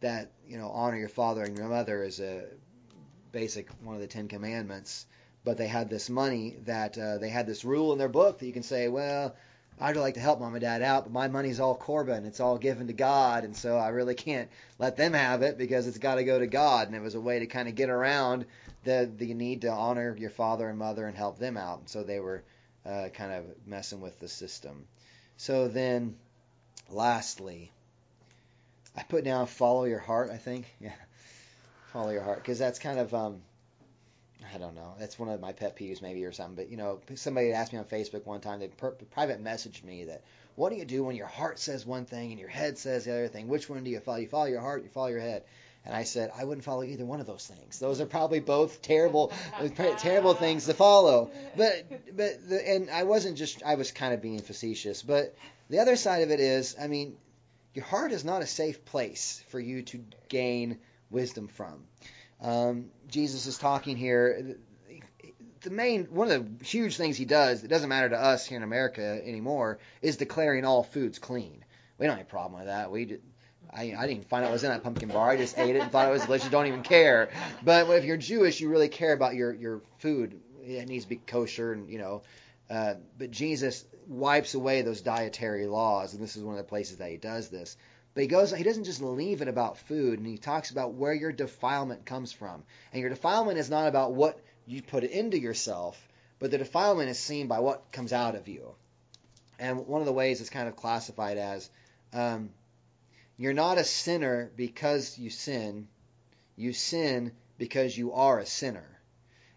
that 0.00 0.30
you 0.46 0.58
know 0.58 0.68
honor 0.68 0.96
your 0.96 1.08
father 1.08 1.42
and 1.42 1.56
your 1.56 1.68
mother 1.68 2.02
is 2.02 2.20
a 2.20 2.44
basic 3.32 3.68
one 3.82 3.94
of 3.94 4.00
the 4.00 4.06
Ten 4.06 4.28
Commandments. 4.28 5.06
But 5.48 5.56
they 5.56 5.66
had 5.66 5.88
this 5.88 6.10
money 6.10 6.56
that 6.66 6.98
uh, 6.98 7.16
they 7.16 7.30
had 7.30 7.46
this 7.46 7.64
rule 7.64 7.94
in 7.94 7.98
their 7.98 8.10
book 8.10 8.38
that 8.38 8.46
you 8.46 8.52
can 8.52 8.62
say, 8.62 8.88
well, 8.88 9.34
I'd 9.80 9.96
like 9.96 10.12
to 10.12 10.20
help 10.20 10.40
mom 10.40 10.52
and 10.52 10.60
dad 10.60 10.82
out, 10.82 11.04
but 11.04 11.12
my 11.14 11.28
money's 11.28 11.58
all 11.58 11.74
korban. 11.74 12.26
It's 12.26 12.38
all 12.38 12.58
given 12.58 12.88
to 12.88 12.92
God, 12.92 13.44
and 13.44 13.56
so 13.56 13.78
I 13.78 13.88
really 13.88 14.14
can't 14.14 14.50
let 14.78 14.98
them 14.98 15.14
have 15.14 15.40
it 15.40 15.56
because 15.56 15.86
it's 15.86 15.96
got 15.96 16.16
to 16.16 16.24
go 16.24 16.38
to 16.38 16.46
God. 16.46 16.88
And 16.88 16.94
it 16.94 17.00
was 17.00 17.14
a 17.14 17.20
way 17.20 17.38
to 17.38 17.46
kind 17.46 17.66
of 17.66 17.76
get 17.76 17.88
around 17.88 18.44
the 18.84 19.10
the 19.16 19.32
need 19.32 19.62
to 19.62 19.70
honor 19.70 20.14
your 20.18 20.28
father 20.28 20.68
and 20.68 20.78
mother 20.78 21.06
and 21.06 21.16
help 21.16 21.38
them 21.38 21.56
out. 21.56 21.78
And 21.78 21.88
so 21.88 22.02
they 22.02 22.20
were 22.20 22.42
uh, 22.84 23.08
kind 23.14 23.32
of 23.32 23.44
messing 23.66 24.02
with 24.02 24.20
the 24.20 24.28
system. 24.28 24.86
So 25.38 25.66
then, 25.66 26.16
lastly, 26.90 27.72
I 28.94 29.02
put 29.02 29.24
down 29.24 29.46
follow 29.46 29.84
your 29.84 29.98
heart. 29.98 30.28
I 30.30 30.36
think, 30.36 30.66
yeah, 30.78 30.92
follow 31.94 32.10
your 32.10 32.22
heart 32.22 32.40
because 32.40 32.58
that's 32.58 32.78
kind 32.78 32.98
of 32.98 33.14
um, 33.14 33.40
I 34.54 34.58
don't 34.58 34.74
know. 34.74 34.94
That's 34.98 35.18
one 35.18 35.28
of 35.28 35.40
my 35.40 35.52
pet 35.52 35.76
peeves, 35.76 36.00
maybe, 36.00 36.24
or 36.24 36.32
something. 36.32 36.54
But 36.56 36.70
you 36.70 36.76
know, 36.76 37.00
somebody 37.14 37.52
asked 37.52 37.72
me 37.72 37.78
on 37.78 37.84
Facebook 37.84 38.24
one 38.26 38.40
time. 38.40 38.60
They 38.60 38.68
per- 38.68 38.92
private 39.10 39.42
messaged 39.42 39.84
me 39.84 40.04
that, 40.04 40.22
"What 40.54 40.70
do 40.70 40.76
you 40.76 40.84
do 40.84 41.04
when 41.04 41.16
your 41.16 41.26
heart 41.26 41.58
says 41.58 41.84
one 41.84 42.04
thing 42.04 42.30
and 42.30 42.40
your 42.40 42.48
head 42.48 42.78
says 42.78 43.04
the 43.04 43.12
other 43.12 43.28
thing? 43.28 43.48
Which 43.48 43.68
one 43.68 43.84
do 43.84 43.90
you 43.90 44.00
follow? 44.00 44.18
You 44.18 44.28
follow 44.28 44.46
your 44.46 44.60
heart, 44.60 44.82
you 44.82 44.88
follow 44.88 45.08
your 45.08 45.20
head." 45.20 45.44
And 45.84 45.96
I 45.96 46.04
said, 46.04 46.30
I 46.36 46.44
wouldn't 46.44 46.64
follow 46.64 46.82
either 46.82 47.06
one 47.06 47.20
of 47.20 47.26
those 47.26 47.46
things. 47.46 47.78
Those 47.78 48.00
are 48.00 48.06
probably 48.06 48.40
both 48.40 48.82
terrible, 48.82 49.32
uh, 49.58 49.68
terrible 49.98 50.34
things 50.34 50.66
to 50.66 50.74
follow. 50.74 51.30
But, 51.56 51.86
but, 52.14 52.46
the, 52.46 52.68
and 52.68 52.90
I 52.90 53.04
wasn't 53.04 53.38
just, 53.38 53.62
I 53.62 53.76
was 53.76 53.90
kind 53.90 54.12
of 54.12 54.20
being 54.20 54.40
facetious. 54.40 55.02
But 55.02 55.34
the 55.70 55.78
other 55.78 55.96
side 55.96 56.22
of 56.22 56.30
it 56.30 56.40
is, 56.40 56.76
I 56.78 56.88
mean, 56.88 57.16
your 57.72 57.86
heart 57.86 58.12
is 58.12 58.22
not 58.22 58.42
a 58.42 58.46
safe 58.46 58.84
place 58.84 59.42
for 59.48 59.60
you 59.60 59.82
to 59.82 60.04
gain 60.28 60.78
wisdom 61.10 61.48
from. 61.48 61.84
Um, 62.40 62.86
Jesus 63.08 63.46
is 63.46 63.58
talking 63.58 63.96
here. 63.96 64.56
The 65.60 65.70
main 65.70 66.04
one 66.04 66.30
of 66.30 66.58
the 66.58 66.64
huge 66.64 66.96
things 66.96 67.16
he 67.16 67.24
does, 67.24 67.64
it 67.64 67.68
doesn't 67.68 67.88
matter 67.88 68.10
to 68.10 68.16
us 68.20 68.46
here 68.46 68.56
in 68.56 68.62
America 68.62 69.20
anymore, 69.24 69.78
is 70.02 70.16
declaring 70.16 70.64
all 70.64 70.84
foods 70.84 71.18
clean. 71.18 71.64
We 71.98 72.06
don't 72.06 72.16
have 72.16 72.26
a 72.26 72.30
problem 72.30 72.60
with 72.60 72.68
that. 72.68 72.90
We 72.92 73.18
I, 73.70 73.94
I 73.98 74.06
didn't 74.06 74.28
find 74.28 74.44
out 74.44 74.50
it 74.50 74.52
was 74.52 74.64
in 74.64 74.70
that 74.70 74.82
pumpkin 74.82 75.08
bar. 75.08 75.30
I 75.30 75.36
just 75.36 75.58
ate 75.58 75.76
it 75.76 75.82
and 75.82 75.90
thought 75.90 76.08
it 76.08 76.12
was 76.12 76.24
delicious. 76.24 76.48
Don't 76.48 76.66
even 76.66 76.82
care. 76.82 77.30
But 77.62 77.88
if 77.90 78.04
you're 78.04 78.16
Jewish, 78.16 78.60
you 78.60 78.68
really 78.68 78.88
care 78.88 79.12
about 79.12 79.34
your 79.34 79.52
your 79.52 79.82
food. 79.98 80.40
It 80.62 80.88
needs 80.88 81.04
to 81.04 81.10
be 81.10 81.16
kosher, 81.16 81.72
and 81.72 81.88
you 81.90 81.98
know. 81.98 82.22
Uh, 82.70 82.94
but 83.16 83.30
Jesus 83.30 83.84
wipes 84.06 84.54
away 84.54 84.82
those 84.82 85.00
dietary 85.00 85.66
laws, 85.66 86.14
and 86.14 86.22
this 86.22 86.36
is 86.36 86.44
one 86.44 86.54
of 86.54 86.58
the 86.58 86.68
places 86.68 86.98
that 86.98 87.10
he 87.10 87.16
does 87.16 87.48
this. 87.48 87.76
But 88.18 88.22
he 88.22 88.28
goes, 88.30 88.52
he 88.52 88.64
doesn't 88.64 88.82
just 88.82 89.00
leave 89.00 89.42
it 89.42 89.46
about 89.46 89.78
food, 89.78 90.18
and 90.18 90.26
he 90.26 90.38
talks 90.38 90.72
about 90.72 90.94
where 90.94 91.14
your 91.14 91.30
defilement 91.30 92.04
comes 92.04 92.32
from. 92.32 92.64
And 92.92 93.00
your 93.00 93.10
defilement 93.10 93.58
is 93.58 93.70
not 93.70 93.86
about 93.86 94.12
what 94.12 94.40
you 94.66 94.82
put 94.82 95.04
into 95.04 95.38
yourself, 95.38 95.96
but 96.40 96.50
the 96.50 96.58
defilement 96.58 97.10
is 97.10 97.18
seen 97.20 97.46
by 97.46 97.60
what 97.60 97.92
comes 97.92 98.12
out 98.12 98.34
of 98.34 98.48
you. 98.48 98.74
And 99.60 99.86
one 99.86 100.00
of 100.00 100.06
the 100.08 100.12
ways 100.12 100.40
it's 100.40 100.50
kind 100.50 100.66
of 100.66 100.74
classified 100.74 101.38
as 101.38 101.70
um, 102.12 102.50
you're 103.36 103.52
not 103.52 103.78
a 103.78 103.84
sinner 103.84 104.50
because 104.56 105.16
you 105.16 105.30
sin. 105.30 105.86
You 106.56 106.72
sin 106.72 107.30
because 107.56 107.96
you 107.96 108.14
are 108.14 108.40
a 108.40 108.46
sinner. 108.46 108.98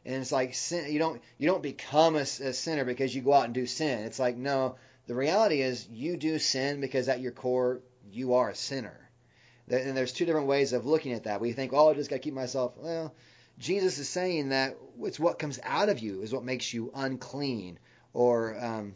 And 0.05 0.17
it's 0.17 0.31
like 0.31 0.53
sin, 0.53 0.93
you 0.93 0.99
don't 0.99 1.19
you 1.39 1.47
don't 1.47 1.63
become 1.63 2.15
a, 2.15 2.19
a 2.19 2.53
sinner 2.53 2.85
because 2.85 3.15
you 3.15 3.23
go 3.23 3.33
out 3.33 3.45
and 3.45 3.55
do 3.55 3.65
sin. 3.65 4.03
It's 4.03 4.19
like 4.19 4.37
no, 4.37 4.75
the 5.07 5.15
reality 5.15 5.63
is 5.63 5.87
you 5.89 6.15
do 6.15 6.37
sin 6.37 6.79
because 6.79 7.09
at 7.09 7.21
your 7.21 7.31
core 7.31 7.81
you 8.11 8.35
are 8.35 8.49
a 8.49 8.55
sinner. 8.55 8.97
And 9.69 9.95
there's 9.95 10.11
two 10.11 10.25
different 10.25 10.47
ways 10.47 10.73
of 10.73 10.85
looking 10.85 11.13
at 11.13 11.23
that. 11.23 11.39
We 11.39 11.53
think, 11.53 11.71
oh, 11.73 11.89
I 11.89 11.93
just 11.93 12.09
got 12.09 12.17
to 12.17 12.21
keep 12.21 12.33
myself. 12.33 12.73
Well, 12.77 13.13
Jesus 13.57 13.97
is 13.99 14.09
saying 14.09 14.49
that 14.49 14.75
it's 15.01 15.19
what 15.19 15.39
comes 15.39 15.59
out 15.63 15.89
of 15.89 15.99
you 15.99 16.21
is 16.21 16.33
what 16.33 16.43
makes 16.43 16.73
you 16.73 16.91
unclean 16.95 17.79
or 18.13 18.57
um, 18.59 18.95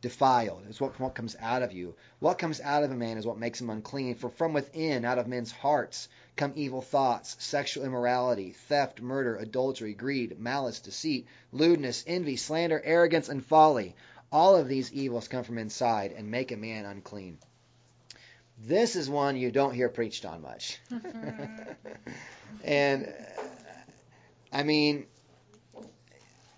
defiled. 0.00 0.64
It's 0.68 0.80
what, 0.80 1.00
what 1.00 1.14
comes 1.14 1.34
out 1.40 1.62
of 1.62 1.72
you. 1.72 1.94
What 2.18 2.36
comes 2.36 2.60
out 2.60 2.84
of 2.84 2.90
a 2.90 2.94
man 2.94 3.16
is 3.16 3.26
what 3.26 3.38
makes 3.38 3.60
him 3.60 3.70
unclean. 3.70 4.16
For 4.16 4.28
from 4.28 4.52
within, 4.52 5.04
out 5.04 5.18
of 5.18 5.26
men's 5.26 5.50
hearts, 5.50 6.08
come 6.36 6.52
evil 6.56 6.82
thoughts, 6.82 7.36
sexual 7.38 7.84
immorality, 7.84 8.52
theft, 8.68 9.00
murder, 9.00 9.36
adultery, 9.36 9.94
greed, 9.94 10.38
malice, 10.38 10.80
deceit, 10.80 11.26
lewdness, 11.52 12.04
envy, 12.06 12.36
slander, 12.36 12.82
arrogance, 12.84 13.30
and 13.30 13.42
folly. 13.42 13.94
All 14.30 14.56
of 14.56 14.68
these 14.68 14.92
evils 14.92 15.28
come 15.28 15.44
from 15.44 15.56
inside 15.56 16.12
and 16.12 16.30
make 16.30 16.52
a 16.52 16.56
man 16.56 16.84
unclean. 16.84 17.38
This 18.58 18.96
is 18.96 19.10
one 19.10 19.36
you 19.36 19.50
don't 19.50 19.74
hear 19.74 19.88
preached 19.88 20.24
on 20.24 20.42
much. 20.42 20.78
and 22.64 23.12
I 24.52 24.62
mean, 24.62 25.06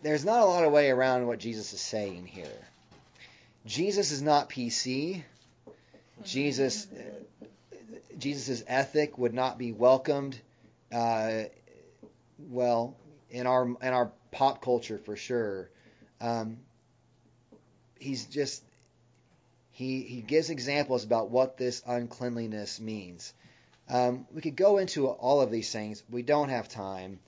there's 0.02 0.24
not 0.24 0.40
a 0.40 0.44
lot 0.44 0.64
of 0.64 0.72
way 0.72 0.90
around 0.90 1.26
what 1.26 1.38
Jesus 1.38 1.72
is 1.72 1.80
saying 1.80 2.26
here. 2.26 2.46
Jesus 3.64 4.12
is 4.12 4.22
not 4.22 4.48
PC. 4.48 5.22
Jesus, 6.24 6.86
Jesus's 8.18 8.62
ethic 8.66 9.18
would 9.18 9.34
not 9.34 9.58
be 9.58 9.72
welcomed. 9.72 10.40
Uh, 10.92 11.44
well, 12.38 12.96
in 13.30 13.46
our 13.46 13.64
in 13.64 13.92
our 13.92 14.12
pop 14.30 14.62
culture 14.62 14.98
for 14.98 15.16
sure. 15.16 15.70
Um, 16.20 16.58
he's 17.98 18.26
just 18.26 18.62
he 19.76 20.00
he 20.04 20.22
gives 20.22 20.48
examples 20.48 21.04
about 21.04 21.28
what 21.28 21.58
this 21.58 21.82
uncleanliness 21.86 22.80
means. 22.80 23.34
Um, 23.90 24.26
we 24.32 24.40
could 24.40 24.56
go 24.56 24.78
into 24.78 25.06
all 25.06 25.42
of 25.42 25.50
these 25.50 25.70
things. 25.70 26.02
We 26.08 26.22
don't 26.22 26.48
have 26.48 26.66
time. 26.66 27.18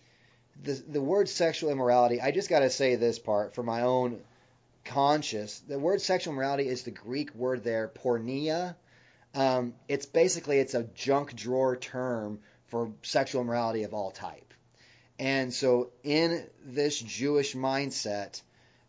The 0.62 0.72
the 0.72 1.02
word 1.02 1.28
sexual 1.28 1.70
immorality. 1.70 2.22
I 2.22 2.30
just 2.30 2.48
got 2.48 2.60
to 2.60 2.70
say 2.70 2.96
this 2.96 3.18
part 3.18 3.54
for 3.54 3.62
my 3.62 3.82
own 3.82 4.22
conscious. 4.86 5.58
The 5.68 5.78
word 5.78 6.00
sexual 6.00 6.32
immorality 6.32 6.66
is 6.66 6.84
the 6.84 6.90
Greek 6.90 7.34
word 7.34 7.64
there, 7.64 7.86
porneia. 7.86 8.76
Um, 9.34 9.74
it's 9.86 10.06
basically 10.06 10.58
it's 10.58 10.72
a 10.72 10.84
junk 10.84 11.36
drawer 11.36 11.76
term 11.76 12.38
for 12.68 12.92
sexual 13.02 13.42
immorality 13.42 13.82
of 13.82 13.92
all 13.92 14.10
type. 14.10 14.54
And 15.18 15.52
so 15.52 15.90
in 16.02 16.46
this 16.64 16.98
Jewish 16.98 17.54
mindset, 17.54 18.40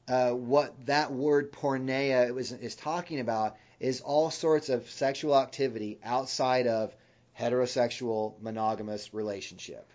uh, 0.09 0.31
what 0.31 0.87
that 0.87 1.13
word 1.13 1.51
porneia 1.51 2.35
is, 2.37 2.51
is 2.51 2.75
talking 2.75 3.19
about 3.19 3.55
is 3.79 4.01
all 4.01 4.31
sorts 4.31 4.69
of 4.69 4.89
sexual 4.89 5.37
activity 5.37 5.99
outside 6.03 6.67
of 6.67 6.93
heterosexual 7.39 8.33
monogamous 8.41 9.13
relationship. 9.13 9.87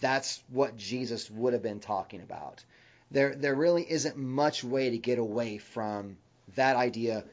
That's 0.00 0.42
what 0.48 0.76
Jesus 0.76 1.30
would 1.30 1.54
have 1.54 1.62
been 1.62 1.80
talking 1.80 2.20
about. 2.20 2.62
There, 3.10 3.34
there 3.34 3.54
really 3.54 3.90
isn't 3.90 4.18
much 4.18 4.62
way 4.62 4.90
to 4.90 4.98
get 4.98 5.18
away 5.18 5.58
from 5.58 6.18
that 6.54 6.76
idea 6.76 7.24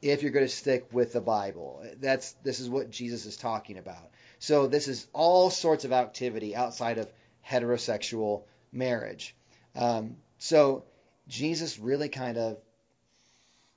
if 0.00 0.22
you're 0.22 0.30
going 0.30 0.46
to 0.46 0.52
stick 0.52 0.86
with 0.92 1.12
the 1.12 1.20
Bible. 1.20 1.84
That's 2.00 2.32
this 2.44 2.60
is 2.60 2.68
what 2.68 2.90
Jesus 2.90 3.26
is 3.26 3.36
talking 3.36 3.78
about. 3.78 4.10
So 4.38 4.68
this 4.68 4.86
is 4.86 5.06
all 5.12 5.50
sorts 5.50 5.84
of 5.84 5.92
activity 5.92 6.54
outside 6.54 6.98
of 6.98 7.10
heterosexual 7.48 8.44
marriage. 8.70 9.34
Um, 9.74 10.16
so 10.38 10.84
Jesus 11.28 11.78
really 11.78 12.08
kind 12.08 12.36
of 12.36 12.58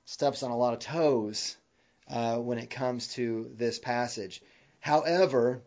steps 0.04 0.42
on 0.42 0.50
a 0.50 0.56
lot 0.56 0.74
of 0.74 0.80
toes 0.80 1.56
uh, 2.08 2.36
when 2.36 2.58
it 2.58 2.70
comes 2.70 3.08
to 3.14 3.50
this 3.56 3.78
passage. 3.78 4.42
However, 4.80 5.62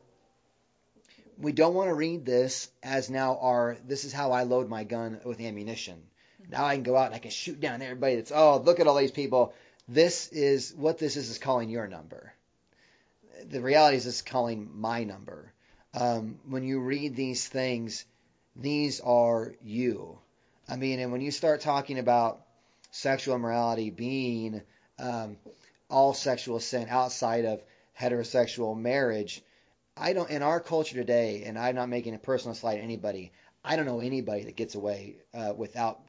we 1.38 1.52
don't 1.52 1.74
want 1.74 1.90
to 1.90 1.94
read 1.94 2.26
this 2.26 2.70
as 2.84 3.10
now 3.10 3.38
our 3.40 3.78
this 3.88 4.06
is 4.06 4.14
how 4.14 4.32
I 4.32 4.44
load 4.44 4.70
my 4.70 4.84
gun 4.84 5.20
with 5.24 5.40
ammunition. 5.40 6.02
Now 6.50 6.66
I 6.66 6.76
can 6.76 6.84
go 6.84 6.96
out 6.96 7.08
and 7.08 7.16
I 7.16 7.20
can 7.20 7.32
shoot 7.32 7.60
down 7.60 7.82
everybody 7.82 8.16
that's 8.16 8.32
oh 8.34 8.58
look 8.58 8.80
at 8.80 8.88
all 8.88 8.96
these 8.96 9.12
people. 9.12 9.54
This 9.88 10.30
is 10.30 10.74
what 10.76 10.98
this 10.98 11.18
is 11.18 11.30
is 11.30 11.38
calling 11.38 11.70
your 11.70 11.88
number. 11.88 12.34
The 13.50 13.62
reality 13.62 13.98
is 13.98 14.06
it's 14.06 14.22
calling 14.22 14.70
my 14.74 15.04
number. 15.04 15.52
Um, 15.94 16.40
when 16.48 16.64
you 16.64 16.80
read 16.80 17.16
these 17.16 17.48
things, 17.48 18.06
these 18.56 19.02
are 19.02 19.54
you. 19.62 20.20
I 20.72 20.78
mean, 20.78 21.02
and 21.02 21.12
when 21.12 21.20
you 21.20 21.32
start 21.32 21.60
talking 21.60 22.00
about 22.00 22.46
sexual 22.92 23.36
immorality 23.36 23.90
being 23.90 24.62
um, 24.98 25.36
all 25.90 26.14
sexual 26.14 26.62
sin 26.62 26.88
outside 26.90 27.44
of 27.44 27.62
heterosexual 28.00 28.80
marriage, 28.80 29.44
I 29.98 30.14
don't 30.14 30.30
in 30.30 30.42
our 30.42 30.62
culture 30.62 30.96
today, 30.96 31.44
and 31.46 31.60
I'm 31.60 31.76
not 31.76 31.90
making 31.90 32.16
a 32.16 32.20
personal 32.20 32.56
slight 32.56 32.78
at 32.78 32.86
anybody. 32.86 33.34
I 33.66 33.76
don't 33.76 33.86
know 33.86 34.00
anybody 34.00 34.46
that 34.46 34.56
gets 34.56 34.76
away 34.76 35.18
uh, 35.34 35.52
without 35.58 36.00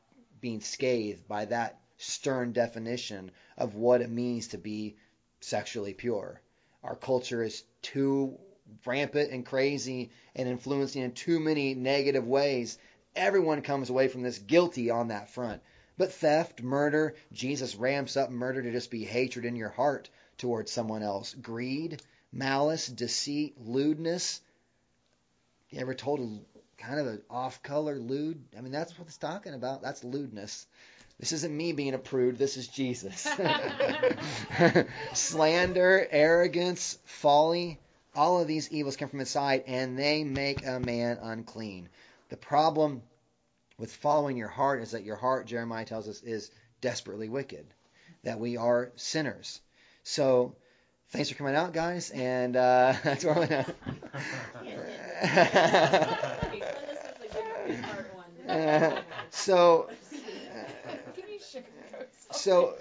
being 0.40 0.60
scathed 0.60 1.26
by 1.26 1.46
that 1.46 1.80
stern 1.98 2.52
definition 2.52 3.32
of 3.58 3.74
what 3.74 4.00
it 4.00 4.10
means 4.10 4.46
to 4.48 4.58
be 4.58 4.94
sexually 5.40 5.92
pure. 5.92 6.40
Our 6.84 6.94
culture 6.94 7.42
is 7.42 7.64
too 7.82 8.38
rampant 8.86 9.32
and 9.32 9.44
crazy 9.44 10.10
and 10.36 10.48
influencing 10.48 11.02
in 11.02 11.12
too 11.12 11.40
many 11.40 11.74
negative 11.74 12.26
ways. 12.28 12.78
Everyone 13.14 13.62
comes 13.62 13.90
away 13.90 14.08
from 14.08 14.22
this 14.22 14.38
guilty 14.38 14.90
on 14.90 15.08
that 15.08 15.30
front. 15.30 15.62
But 15.98 16.12
theft, 16.12 16.62
murder, 16.62 17.14
Jesus 17.32 17.76
ramps 17.76 18.16
up 18.16 18.30
murder 18.30 18.62
to 18.62 18.72
just 18.72 18.90
be 18.90 19.04
hatred 19.04 19.44
in 19.44 19.56
your 19.56 19.68
heart 19.68 20.08
towards 20.38 20.72
someone 20.72 21.02
else. 21.02 21.34
Greed, 21.34 22.02
malice, 22.32 22.86
deceit, 22.86 23.54
lewdness. 23.60 24.40
You 25.70 25.80
ever 25.80 25.94
told 25.94 26.20
a 26.20 26.82
kind 26.82 26.98
of 26.98 27.06
an 27.06 27.22
off 27.30 27.62
color 27.62 27.96
lewd? 27.96 28.42
I 28.56 28.60
mean, 28.60 28.72
that's 28.72 28.98
what 28.98 29.08
it's 29.08 29.18
talking 29.18 29.54
about. 29.54 29.82
That's 29.82 30.02
lewdness. 30.02 30.66
This 31.20 31.32
isn't 31.32 31.56
me 31.56 31.72
being 31.72 31.94
a 31.94 31.98
prude. 31.98 32.38
This 32.38 32.56
is 32.56 32.66
Jesus. 32.66 33.28
Slander, 35.12 36.08
arrogance, 36.10 36.98
folly, 37.04 37.78
all 38.14 38.40
of 38.40 38.48
these 38.48 38.70
evils 38.72 38.96
come 38.96 39.08
from 39.08 39.20
inside 39.20 39.64
and 39.66 39.98
they 39.98 40.24
make 40.24 40.66
a 40.66 40.80
man 40.80 41.18
unclean. 41.22 41.88
The 42.32 42.38
problem 42.38 43.02
with 43.76 43.94
following 43.94 44.38
your 44.38 44.48
heart 44.48 44.80
is 44.80 44.92
that 44.92 45.04
your 45.04 45.16
heart, 45.16 45.44
Jeremiah 45.46 45.84
tells 45.84 46.08
us, 46.08 46.22
is 46.22 46.50
desperately 46.80 47.28
wicked, 47.28 47.66
that 48.22 48.40
we 48.40 48.56
are 48.56 48.90
sinners. 48.96 49.60
So, 50.02 50.56
thanks 51.10 51.28
for 51.28 51.34
coming 51.34 51.54
out, 51.54 51.74
guys, 51.74 52.08
and 52.08 52.56
uh, 52.56 52.94
that's 53.04 53.22
where 53.22 53.34
we're 53.34 53.66
at. 58.48 59.04
so, 59.30 59.90
so 62.30 62.78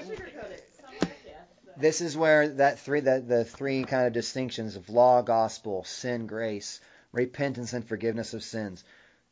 this 1.75 1.99
is 1.99 2.15
where 2.15 2.47
that 2.47 2.79
three 2.79 3.01
that 3.01 3.27
the 3.27 3.43
three 3.43 3.83
kind 3.83 4.07
of 4.07 4.13
distinctions 4.13 4.77
of 4.77 4.87
law, 4.89 5.21
gospel, 5.21 5.83
sin, 5.83 6.25
grace, 6.25 6.79
repentance, 7.11 7.73
and 7.73 7.85
forgiveness 7.85 8.33
of 8.33 8.43
sins. 8.43 8.85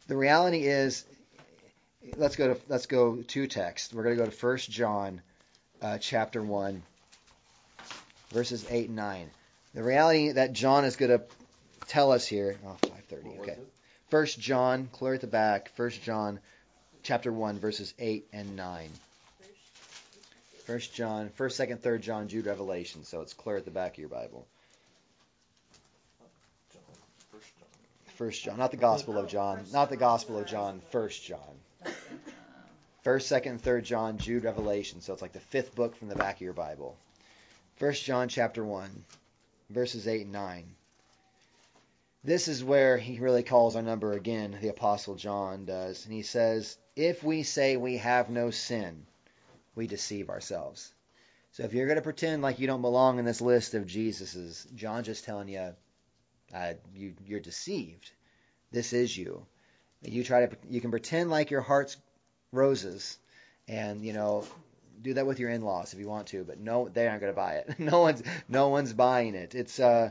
The 0.09 0.17
reality 0.17 0.65
is, 0.65 1.05
let's 2.17 2.35
go 2.35 2.55
to 2.55 2.61
let's 2.67 2.87
go 2.87 3.17
to 3.17 3.47
text. 3.47 3.93
We're 3.93 4.01
going 4.01 4.17
to 4.17 4.23
go 4.23 4.25
to 4.25 4.35
First 4.35 4.71
John, 4.71 5.21
uh, 5.83 5.99
chapter 5.99 6.41
one, 6.41 6.81
verses 8.31 8.65
eight 8.71 8.87
and 8.87 8.95
nine. 8.95 9.29
The 9.75 9.83
reality 9.83 10.31
that 10.31 10.53
John 10.53 10.83
is 10.83 10.95
going 10.95 11.11
to 11.11 11.23
tell 11.85 12.11
us 12.11 12.25
here. 12.25 12.57
Oh, 12.65 12.75
5:30. 12.81 13.39
Okay. 13.41 13.57
First 14.09 14.39
John, 14.39 14.89
clear 14.91 15.13
at 15.13 15.21
the 15.21 15.27
back. 15.27 15.69
First 15.75 16.01
John, 16.01 16.39
chapter 17.03 17.31
one, 17.31 17.59
verses 17.59 17.93
eight 17.99 18.25
and 18.33 18.55
nine. 18.55 18.89
First 20.65 20.91
John, 20.95 21.29
first, 21.35 21.55
second, 21.55 21.83
third 21.83 22.01
John, 22.01 22.27
Jude, 22.27 22.47
Revelation. 22.47 23.03
So 23.03 23.21
it's 23.21 23.33
clear 23.33 23.57
at 23.57 23.65
the 23.65 23.69
back 23.69 23.91
of 23.91 23.99
your 23.99 24.09
Bible. 24.09 24.47
First 28.19 28.43
John, 28.43 28.57
not 28.57 28.71
the 28.71 28.75
Gospel 28.75 29.17
of 29.17 29.29
John, 29.29 29.63
not 29.71 29.89
the 29.89 29.95
Gospel 29.95 30.37
of 30.37 30.45
John. 30.45 30.81
First 30.91 31.23
John. 31.23 31.55
First, 33.01 33.29
second, 33.29 33.61
third 33.61 33.85
John, 33.85 34.17
Jude, 34.17 34.43
Revelation. 34.43 34.99
So 34.99 35.13
it's 35.13 35.21
like 35.21 35.31
the 35.31 35.39
fifth 35.39 35.73
book 35.73 35.95
from 35.95 36.09
the 36.09 36.17
back 36.17 36.35
of 36.35 36.41
your 36.41 36.51
Bible. 36.51 36.97
First 37.77 38.03
John 38.03 38.27
chapter 38.27 38.61
one, 38.61 39.05
verses 39.69 40.05
eight 40.05 40.23
and 40.23 40.33
nine. 40.33 40.75
This 42.21 42.49
is 42.49 42.61
where 42.61 42.97
he 42.97 43.19
really 43.19 43.41
calls 43.41 43.77
our 43.77 43.81
number 43.81 44.11
again. 44.11 44.57
The 44.61 44.67
Apostle 44.67 45.15
John 45.15 45.63
does, 45.63 46.03
and 46.03 46.13
he 46.13 46.23
says, 46.23 46.77
"If 46.97 47.23
we 47.23 47.43
say 47.43 47.77
we 47.77 47.99
have 47.99 48.29
no 48.29 48.51
sin." 48.51 49.05
we 49.75 49.87
deceive 49.87 50.29
ourselves. 50.29 50.91
So 51.53 51.63
if 51.63 51.71
you're 51.71 51.87
going 51.87 51.95
to 51.95 52.01
pretend 52.01 52.41
like 52.41 52.59
you 52.59 52.67
don't 52.67 52.81
belong 52.81 53.17
in 53.17 53.23
this 53.23 53.39
list 53.39 53.75
of 53.75 53.87
Jesus's, 53.87 54.67
John 54.75 55.05
just 55.05 55.23
telling 55.23 55.47
you, 55.47 55.73
uh, 56.53 56.73
you 56.93 57.13
you're 57.25 57.39
deceived. 57.39 58.11
This 58.71 58.93
is 58.93 59.15
you. 59.15 59.45
You 60.01 60.23
try 60.23 60.45
to 60.45 60.57
you 60.69 60.81
can 60.81 60.91
pretend 60.91 61.29
like 61.29 61.51
your 61.51 61.61
heart's 61.61 61.97
roses, 62.51 63.17
and 63.67 64.03
you 64.03 64.13
know 64.13 64.45
do 65.01 65.13
that 65.13 65.25
with 65.25 65.39
your 65.39 65.49
in-laws 65.49 65.93
if 65.93 65.99
you 65.99 66.07
want 66.07 66.27
to, 66.27 66.43
but 66.43 66.59
no, 66.59 66.89
they 66.89 67.07
aren't 67.07 67.21
going 67.21 67.31
to 67.31 67.35
buy 67.35 67.55
it. 67.55 67.79
no 67.79 68.01
one's 68.01 68.23
no 68.47 68.69
one's 68.69 68.93
buying 68.93 69.35
it. 69.35 69.55
It's 69.55 69.79
uh, 69.79 70.09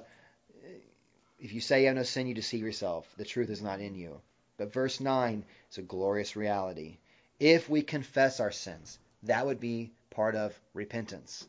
if 1.38 1.52
you 1.52 1.60
say 1.60 1.82
you 1.82 1.86
have 1.86 1.96
no 1.96 2.02
sin, 2.02 2.26
you 2.26 2.34
deceive 2.34 2.64
yourself. 2.64 3.06
The 3.16 3.24
truth 3.24 3.50
is 3.50 3.62
not 3.62 3.80
in 3.80 3.94
you. 3.94 4.20
But 4.56 4.72
verse 4.72 5.00
nine 5.00 5.44
is 5.70 5.78
a 5.78 5.82
glorious 5.82 6.36
reality. 6.36 6.98
If 7.38 7.68
we 7.68 7.82
confess 7.82 8.40
our 8.40 8.50
sins, 8.50 8.98
that 9.22 9.46
would 9.46 9.60
be 9.60 9.92
part 10.10 10.34
of 10.34 10.58
repentance. 10.74 11.46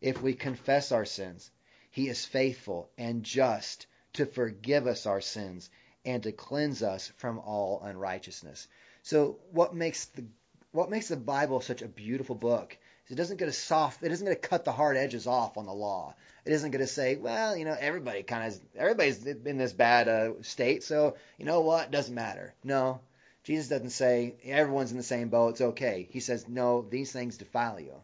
If 0.00 0.22
we 0.22 0.34
confess 0.34 0.92
our 0.92 1.04
sins, 1.04 1.50
he 1.90 2.08
is 2.08 2.24
faithful 2.24 2.88
and 2.96 3.24
just 3.24 3.86
to 4.14 4.26
forgive 4.26 4.86
us 4.86 5.06
our 5.06 5.20
sins 5.20 5.70
and 6.04 6.22
to 6.22 6.32
cleanse 6.32 6.82
us 6.82 7.12
from 7.16 7.38
all 7.38 7.82
unrighteousness. 7.82 8.68
So 9.02 9.38
what 9.50 9.74
makes 9.74 10.06
the 10.06 10.24
what 10.72 10.90
makes 10.90 11.08
the 11.08 11.16
Bible 11.16 11.60
such 11.60 11.82
a 11.82 11.88
beautiful 11.88 12.34
book 12.34 12.76
is 13.04 13.12
it 13.12 13.16
doesn't 13.16 13.36
get 13.36 13.48
a 13.48 13.52
soft 13.52 14.02
it 14.02 14.12
isn't 14.12 14.24
going 14.24 14.36
to 14.36 14.48
cut 14.48 14.64
the 14.64 14.72
hard 14.72 14.96
edges 14.96 15.26
off 15.26 15.56
on 15.56 15.66
the 15.66 15.72
law. 15.72 16.14
It 16.44 16.52
isn't 16.52 16.70
going 16.72 16.84
to 16.84 16.88
say, 16.88 17.16
well, 17.16 17.56
you 17.56 17.64
know, 17.64 17.76
everybody 17.78 18.22
kind 18.22 18.52
of 18.52 18.60
everybody's 18.76 19.24
in 19.24 19.58
this 19.58 19.72
bad 19.72 20.08
uh, 20.08 20.42
state, 20.42 20.82
so 20.82 21.16
you 21.38 21.44
know 21.44 21.60
what, 21.60 21.90
doesn't 21.90 22.14
matter. 22.14 22.54
No, 22.64 23.00
Jesus 23.44 23.68
doesn't 23.68 23.90
say 23.90 24.34
everyone's 24.44 24.92
in 24.92 24.96
the 24.96 25.02
same 25.02 25.28
boat. 25.28 25.50
It's 25.50 25.60
okay. 25.60 26.08
He 26.10 26.20
says, 26.20 26.48
no, 26.48 26.82
these 26.82 27.12
things 27.12 27.38
defile 27.38 27.80
you. 27.80 27.94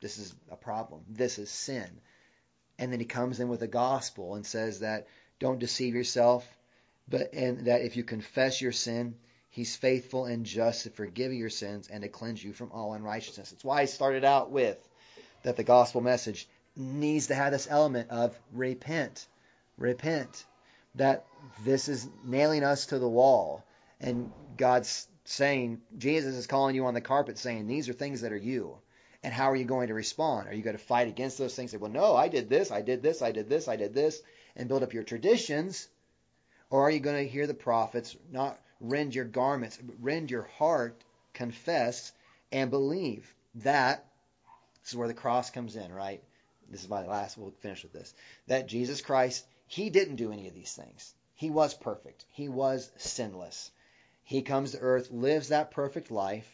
This 0.00 0.18
is 0.18 0.34
a 0.50 0.56
problem. 0.56 1.02
This 1.08 1.38
is 1.38 1.50
sin. 1.50 2.00
And 2.78 2.92
then 2.92 3.00
he 3.00 3.06
comes 3.06 3.40
in 3.40 3.48
with 3.48 3.60
the 3.60 3.66
gospel 3.66 4.34
and 4.34 4.46
says 4.46 4.80
that 4.80 5.06
don't 5.38 5.58
deceive 5.58 5.94
yourself, 5.94 6.46
but 7.08 7.32
and 7.32 7.66
that 7.66 7.82
if 7.82 7.96
you 7.96 8.04
confess 8.04 8.60
your 8.60 8.72
sin, 8.72 9.14
he's 9.50 9.76
faithful 9.76 10.26
and 10.26 10.44
just 10.44 10.82
to 10.82 10.90
forgive 10.90 11.32
your 11.32 11.50
sins 11.50 11.88
and 11.88 12.02
to 12.02 12.08
cleanse 12.08 12.42
you 12.42 12.52
from 12.52 12.72
all 12.72 12.94
unrighteousness. 12.94 13.50
That's 13.50 13.64
why 13.64 13.82
I 13.82 13.84
started 13.86 14.24
out 14.24 14.50
with 14.50 14.78
that 15.42 15.56
the 15.56 15.64
gospel 15.64 16.00
message 16.00 16.48
needs 16.76 17.28
to 17.28 17.34
have 17.34 17.52
this 17.52 17.68
element 17.70 18.10
of 18.10 18.38
repent. 18.52 19.26
Repent. 19.78 20.44
That 20.96 21.26
this 21.64 21.88
is 21.88 22.08
nailing 22.24 22.64
us 22.64 22.86
to 22.86 22.98
the 22.98 23.08
wall. 23.08 23.64
And 24.00 24.32
God's 24.56 25.06
saying, 25.24 25.80
Jesus 25.98 26.34
is 26.34 26.46
calling 26.46 26.74
you 26.74 26.86
on 26.86 26.94
the 26.94 27.00
carpet 27.00 27.38
saying, 27.38 27.66
these 27.66 27.88
are 27.88 27.92
things 27.92 28.22
that 28.22 28.32
are 28.32 28.36
you. 28.36 28.78
And 29.22 29.32
how 29.32 29.50
are 29.50 29.56
you 29.56 29.64
going 29.64 29.88
to 29.88 29.94
respond? 29.94 30.48
Are 30.48 30.54
you 30.54 30.62
going 30.62 30.76
to 30.76 30.82
fight 30.82 31.08
against 31.08 31.38
those 31.38 31.54
things? 31.54 31.72
Say, 31.72 31.78
well, 31.78 31.90
no, 31.90 32.14
I 32.14 32.28
did 32.28 32.48
this, 32.48 32.70
I 32.70 32.82
did 32.82 33.02
this, 33.02 33.22
I 33.22 33.32
did 33.32 33.48
this, 33.48 33.68
I 33.68 33.76
did 33.76 33.92
this, 33.92 34.22
and 34.56 34.68
build 34.68 34.82
up 34.82 34.94
your 34.94 35.04
traditions? 35.04 35.88
Or 36.70 36.82
are 36.82 36.90
you 36.90 37.00
going 37.00 37.24
to 37.24 37.30
hear 37.30 37.46
the 37.46 37.54
prophets, 37.54 38.16
not 38.30 38.58
rend 38.80 39.14
your 39.14 39.24
garments, 39.24 39.78
rend 40.00 40.30
your 40.30 40.42
heart, 40.42 41.02
confess, 41.32 42.12
and 42.50 42.70
believe 42.70 43.32
that 43.56 44.04
this 44.82 44.92
is 44.92 44.96
where 44.96 45.08
the 45.08 45.14
cross 45.14 45.50
comes 45.50 45.76
in, 45.76 45.92
right? 45.92 46.22
This 46.68 46.82
is 46.82 46.88
my 46.88 47.06
last, 47.06 47.38
we'll 47.38 47.52
finish 47.60 47.82
with 47.82 47.92
this. 47.92 48.14
That 48.48 48.66
Jesus 48.66 49.00
Christ, 49.00 49.46
he 49.66 49.90
didn't 49.90 50.16
do 50.16 50.32
any 50.32 50.48
of 50.48 50.54
these 50.54 50.72
things. 50.72 51.14
He 51.34 51.50
was 51.50 51.74
perfect. 51.74 52.24
He 52.30 52.48
was 52.48 52.90
sinless. 52.96 53.70
He 54.24 54.42
comes 54.42 54.72
to 54.72 54.78
earth, 54.78 55.10
lives 55.10 55.48
that 55.48 55.70
perfect 55.70 56.10
life, 56.10 56.48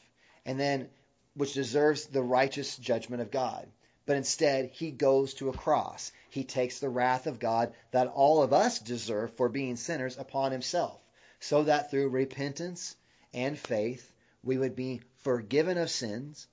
and 0.44 0.58
then, 0.58 0.90
which 1.34 1.54
deserves 1.54 2.06
the 2.06 2.22
righteous 2.22 2.76
judgment 2.76 3.22
of 3.22 3.30
God. 3.30 3.66
But 4.04 4.16
instead, 4.16 4.70
he 4.70 4.90
goes 4.90 5.34
to 5.34 5.48
a 5.48 5.56
cross. 5.56 6.10
He 6.28 6.42
takes 6.42 6.80
the 6.80 6.88
wrath 6.88 7.26
of 7.26 7.38
God 7.38 7.72
that 7.92 8.08
all 8.08 8.42
of 8.42 8.52
us 8.52 8.80
deserve 8.80 9.32
for 9.34 9.48
being 9.48 9.76
sinners 9.76 10.18
upon 10.18 10.50
himself, 10.50 11.00
so 11.38 11.62
that 11.64 11.90
through 11.90 12.08
repentance 12.08 12.96
and 13.32 13.58
faith, 13.58 14.12
we 14.42 14.58
would 14.58 14.74
be 14.74 15.02
forgiven 15.18 15.78
of 15.78 15.90
sins. 15.90 16.48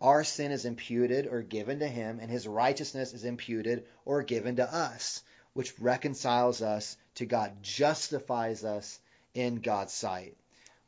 Our 0.00 0.24
sin 0.24 0.50
is 0.50 0.64
imputed 0.64 1.26
or 1.26 1.42
given 1.42 1.78
to 1.80 1.88
him, 1.88 2.18
and 2.20 2.30
his 2.30 2.48
righteousness 2.48 3.12
is 3.12 3.24
imputed 3.24 3.86
or 4.04 4.22
given 4.22 4.56
to 4.56 4.72
us, 4.72 5.22
which 5.52 5.78
reconciles 5.78 6.62
us 6.62 6.96
to 7.14 7.26
God, 7.26 7.62
justifies 7.62 8.64
us 8.64 8.98
in 9.34 9.56
God's 9.56 9.92
sight. 9.92 10.36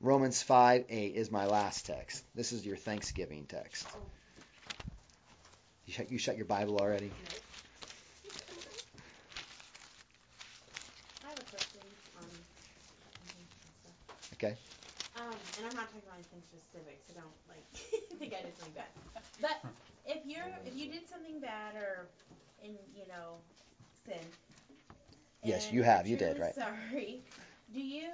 Romans 0.00 0.42
5 0.42 0.86
8 0.88 1.14
is 1.14 1.30
my 1.30 1.46
last 1.46 1.86
text. 1.86 2.24
This 2.34 2.52
is 2.52 2.66
your 2.66 2.76
Thanksgiving 2.76 3.46
text. 3.46 3.86
You 5.90 5.94
shut, 5.94 6.12
you 6.12 6.18
shut 6.18 6.36
your 6.36 6.46
Bible 6.46 6.78
already? 6.78 7.10
I 11.24 11.30
have 11.30 11.36
a 11.36 11.42
question 11.50 11.80
on. 12.16 12.28
Okay. 14.34 14.54
Um, 15.16 15.34
and 15.58 15.66
I'm 15.66 15.74
not 15.74 15.86
talking 15.86 16.02
about 16.06 16.14
anything 16.14 16.42
specific, 16.46 17.00
so 17.08 17.14
don't 17.14 17.26
like 17.48 17.66
think 18.20 18.32
I 18.38 18.42
did 18.46 18.56
something 18.56 18.74
bad. 18.76 18.86
But 19.40 19.64
if 20.06 20.24
you're 20.24 20.46
if 20.64 20.76
you 20.76 20.92
did 20.92 21.08
something 21.08 21.40
bad 21.40 21.74
or 21.74 22.06
in 22.62 22.76
you 22.94 23.08
know 23.08 23.42
sin. 24.06 24.22
Yes, 25.42 25.72
you 25.72 25.82
have. 25.82 26.06
you're 26.06 26.18
did, 26.18 26.38
right. 26.38 26.54
Sorry. 26.54 27.24
Do 27.74 27.80
you? 27.80 28.10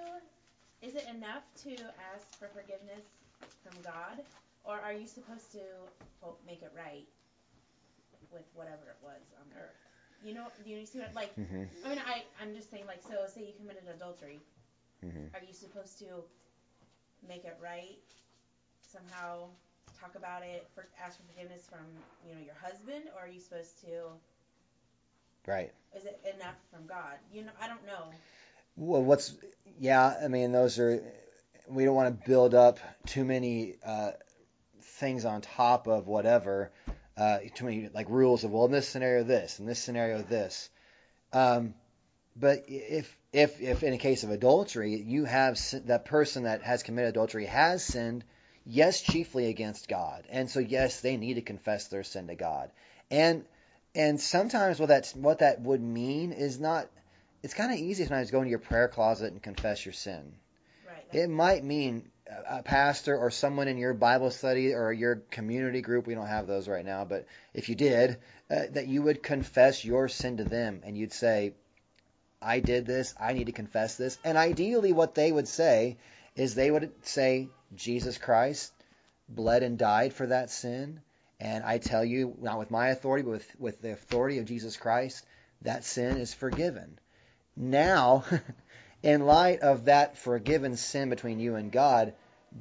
Is 0.80 0.94
it 0.94 1.04
enough 1.14 1.44
to 1.64 1.76
ask 2.14 2.38
for 2.38 2.48
forgiveness 2.48 3.04
from 3.62 3.76
God, 3.82 4.24
or 4.64 4.80
are 4.80 4.94
you 4.94 5.06
supposed 5.06 5.52
to 5.52 5.60
quote 6.22 6.40
make 6.46 6.62
it 6.62 6.72
right 6.74 7.04
with 8.30 8.44
whatever 8.54 8.88
it 8.88 8.98
was 9.02 9.22
on 9.40 9.46
earth? 9.56 9.76
You 10.22 10.34
know? 10.34 10.48
Do 10.64 10.70
you 10.70 10.84
see 10.86 10.98
what 10.98 11.14
like? 11.14 11.34
hmm 11.34 11.64
I 11.84 11.88
mean, 11.88 12.00
I 12.04 12.24
I'm 12.40 12.54
just 12.54 12.70
saying 12.70 12.86
like 12.86 13.02
so. 13.02 13.26
Say 13.32 13.42
you 13.44 13.52
committed 13.52 13.84
adultery. 13.88 14.40
hmm 15.00 15.26
Are 15.34 15.40
you 15.40 15.52
supposed 15.52 15.98
to 16.00 16.24
make 17.26 17.44
it 17.44 17.56
right 17.60 17.98
somehow? 18.92 19.48
Talk 20.00 20.14
about 20.14 20.42
it. 20.42 20.66
For, 20.74 20.86
ask 21.02 21.16
for 21.16 21.24
forgiveness 21.32 21.62
from 21.70 21.86
you 22.26 22.34
know 22.34 22.40
your 22.40 22.54
husband, 22.60 23.04
or 23.14 23.24
are 23.24 23.28
you 23.28 23.40
supposed 23.40 23.80
to? 23.82 24.12
Right. 25.46 25.72
Is 25.96 26.04
it 26.04 26.20
enough 26.34 26.56
from 26.70 26.86
God? 26.86 27.16
You 27.32 27.42
know, 27.44 27.52
I 27.60 27.68
don't 27.68 27.84
know. 27.86 28.10
Well, 28.76 29.02
what's 29.02 29.32
yeah? 29.78 30.14
I 30.22 30.28
mean, 30.28 30.52
those 30.52 30.78
are. 30.78 31.02
We 31.68 31.84
don't 31.84 31.94
want 31.94 32.20
to 32.20 32.26
build 32.28 32.54
up 32.54 32.78
too 33.06 33.24
many 33.24 33.74
uh, 33.84 34.12
things 34.82 35.24
on 35.24 35.40
top 35.40 35.86
of 35.86 36.06
whatever. 36.06 36.70
Uh, 37.16 37.38
too 37.54 37.64
many 37.64 37.88
like 37.94 38.10
rules 38.10 38.44
of 38.44 38.50
well, 38.50 38.66
in 38.66 38.72
this 38.72 38.88
scenario 38.88 39.24
this, 39.24 39.58
in 39.58 39.66
this 39.66 39.78
scenario 39.78 40.20
this. 40.22 40.68
Um, 41.32 41.74
but 42.36 42.64
if 42.68 43.16
if 43.32 43.60
if 43.60 43.82
in 43.82 43.94
a 43.94 43.98
case 43.98 44.22
of 44.22 44.30
adultery, 44.30 44.96
you 44.96 45.24
have 45.24 45.58
that 45.86 46.04
person 46.04 46.42
that 46.42 46.62
has 46.62 46.82
committed 46.82 47.10
adultery 47.10 47.46
has 47.46 47.82
sinned, 47.82 48.24
yes, 48.66 49.00
chiefly 49.00 49.48
against 49.48 49.88
God, 49.88 50.24
and 50.28 50.50
so 50.50 50.60
yes, 50.60 51.00
they 51.00 51.16
need 51.16 51.34
to 51.34 51.42
confess 51.42 51.88
their 51.88 52.04
sin 52.04 52.26
to 52.26 52.34
God, 52.34 52.70
and 53.10 53.44
and 53.94 54.20
sometimes 54.20 54.78
what 54.78 54.90
that 54.90 55.10
what 55.16 55.38
that 55.38 55.62
would 55.62 55.80
mean 55.80 56.32
is 56.32 56.60
not. 56.60 56.88
It's 57.42 57.54
kind 57.54 57.72
of 57.72 57.78
easy 57.78 58.04
sometimes 58.04 58.28
to 58.28 58.32
go 58.32 58.38
into 58.38 58.50
your 58.50 58.58
prayer 58.58 58.88
closet 58.88 59.32
and 59.32 59.42
confess 59.42 59.86
your 59.86 59.92
sin. 59.92 60.34
Right. 60.86 61.22
It 61.22 61.30
might 61.30 61.62
mean 61.62 62.10
a 62.48 62.62
pastor 62.62 63.16
or 63.16 63.30
someone 63.30 63.68
in 63.68 63.78
your 63.78 63.94
Bible 63.94 64.30
study 64.30 64.74
or 64.74 64.92
your 64.92 65.16
community 65.30 65.80
group. 65.80 66.06
We 66.06 66.14
don't 66.14 66.26
have 66.26 66.46
those 66.46 66.68
right 66.68 66.84
now, 66.84 67.04
but 67.04 67.26
if 67.54 67.68
you 67.68 67.74
did, 67.74 68.18
uh, 68.50 68.62
that 68.72 68.88
you 68.88 69.02
would 69.02 69.22
confess 69.22 69.84
your 69.84 70.08
sin 70.08 70.38
to 70.38 70.44
them 70.44 70.80
and 70.84 70.96
you'd 70.96 71.12
say, 71.12 71.54
I 72.40 72.60
did 72.60 72.86
this. 72.86 73.14
I 73.18 73.32
need 73.32 73.46
to 73.46 73.52
confess 73.52 73.96
this. 73.96 74.18
And 74.24 74.36
ideally, 74.36 74.92
what 74.92 75.14
they 75.14 75.32
would 75.32 75.48
say 75.48 75.96
is 76.34 76.54
they 76.54 76.70
would 76.70 76.92
say, 77.06 77.48
Jesus 77.74 78.18
Christ 78.18 78.72
bled 79.28 79.62
and 79.62 79.78
died 79.78 80.12
for 80.12 80.26
that 80.26 80.50
sin. 80.50 81.00
And 81.40 81.64
I 81.64 81.78
tell 81.78 82.04
you, 82.04 82.36
not 82.40 82.58
with 82.58 82.70
my 82.70 82.88
authority, 82.88 83.24
but 83.24 83.30
with, 83.30 83.60
with 83.60 83.82
the 83.82 83.92
authority 83.92 84.38
of 84.38 84.46
Jesus 84.46 84.76
Christ, 84.76 85.24
that 85.62 85.84
sin 85.84 86.16
is 86.18 86.32
forgiven. 86.32 86.98
Now, 87.56 88.24
in 89.06 89.24
light 89.24 89.60
of 89.60 89.84
that 89.84 90.18
forgiven 90.18 90.76
sin 90.76 91.10
between 91.10 91.38
you 91.38 91.54
and 91.54 91.70
God, 91.70 92.12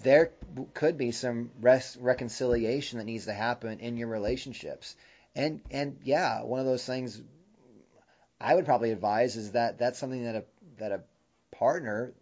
there 0.04 0.32
could 0.76 0.96
be 0.96 1.12
some 1.12 1.50
res- 1.60 1.98
reconciliation 2.00 3.00
that 3.00 3.06
needs 3.06 3.26
to 3.26 3.34
happen 3.34 3.80
in 3.80 3.98
your 3.98 4.10
relationships. 4.10 4.96
And 5.36 5.62
and 5.72 5.98
yeah, 6.04 6.44
one 6.44 6.60
of 6.60 6.68
those 6.68 6.86
things 6.86 7.20
I 8.40 8.54
would 8.54 8.66
probably 8.66 8.92
advise 8.92 9.38
is 9.38 9.54
that 9.54 9.80
that's 9.80 9.98
something 9.98 10.24
that 10.24 10.36
a 10.36 10.44
that 10.78 10.92
a 10.92 11.02
partner 11.52 12.14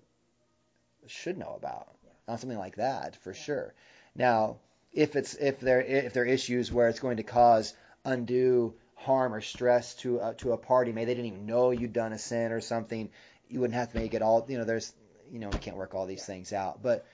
should 1.08 1.38
know 1.38 1.56
about. 1.58 1.90
On 2.26 2.38
something 2.38 2.58
like 2.58 2.78
that, 2.78 3.18
for 3.18 3.34
sure. 3.34 3.74
Now, 4.16 4.60
if 4.94 5.18
it's 5.18 5.34
if 5.34 5.60
there 5.60 5.82
if 5.82 6.14
there 6.14 6.24
are 6.24 6.26
issues 6.26 6.72
where 6.72 6.88
it's 6.88 7.02
going 7.02 7.18
to 7.18 7.24
cause 7.24 7.74
undue 8.06 8.74
harm 8.96 9.34
or 9.34 9.42
stress 9.42 9.96
to 9.96 10.22
uh, 10.22 10.34
to 10.36 10.54
a 10.54 10.58
party, 10.58 10.94
maybe 10.94 11.06
they 11.06 11.16
didn't 11.16 11.34
even 11.34 11.46
know 11.46 11.72
you'd 11.72 11.92
done 11.92 12.14
a 12.14 12.18
sin 12.18 12.54
or 12.54 12.62
something, 12.62 13.10
you 13.50 13.60
wouldn't 13.60 13.78
have 13.78 13.92
to 13.92 13.98
make 13.98 14.14
it 14.14 14.22
all. 14.22 14.46
You 14.48 14.58
know, 14.58 14.66
there's 14.66 14.94
you 15.32 15.40
know, 15.40 15.50
we 15.50 15.58
can't 15.58 15.78
work 15.78 15.96
all 15.96 16.06
these 16.06 16.26
things 16.26 16.54
out, 16.54 16.84
but 16.84 17.06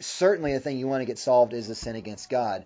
certainly 0.00 0.54
the 0.54 0.60
thing 0.60 0.78
you 0.78 0.88
want 0.88 1.02
to 1.02 1.06
get 1.06 1.18
solved 1.18 1.52
is 1.52 1.68
the 1.68 1.74
sin 1.74 1.94
against 1.94 2.30
God. 2.30 2.64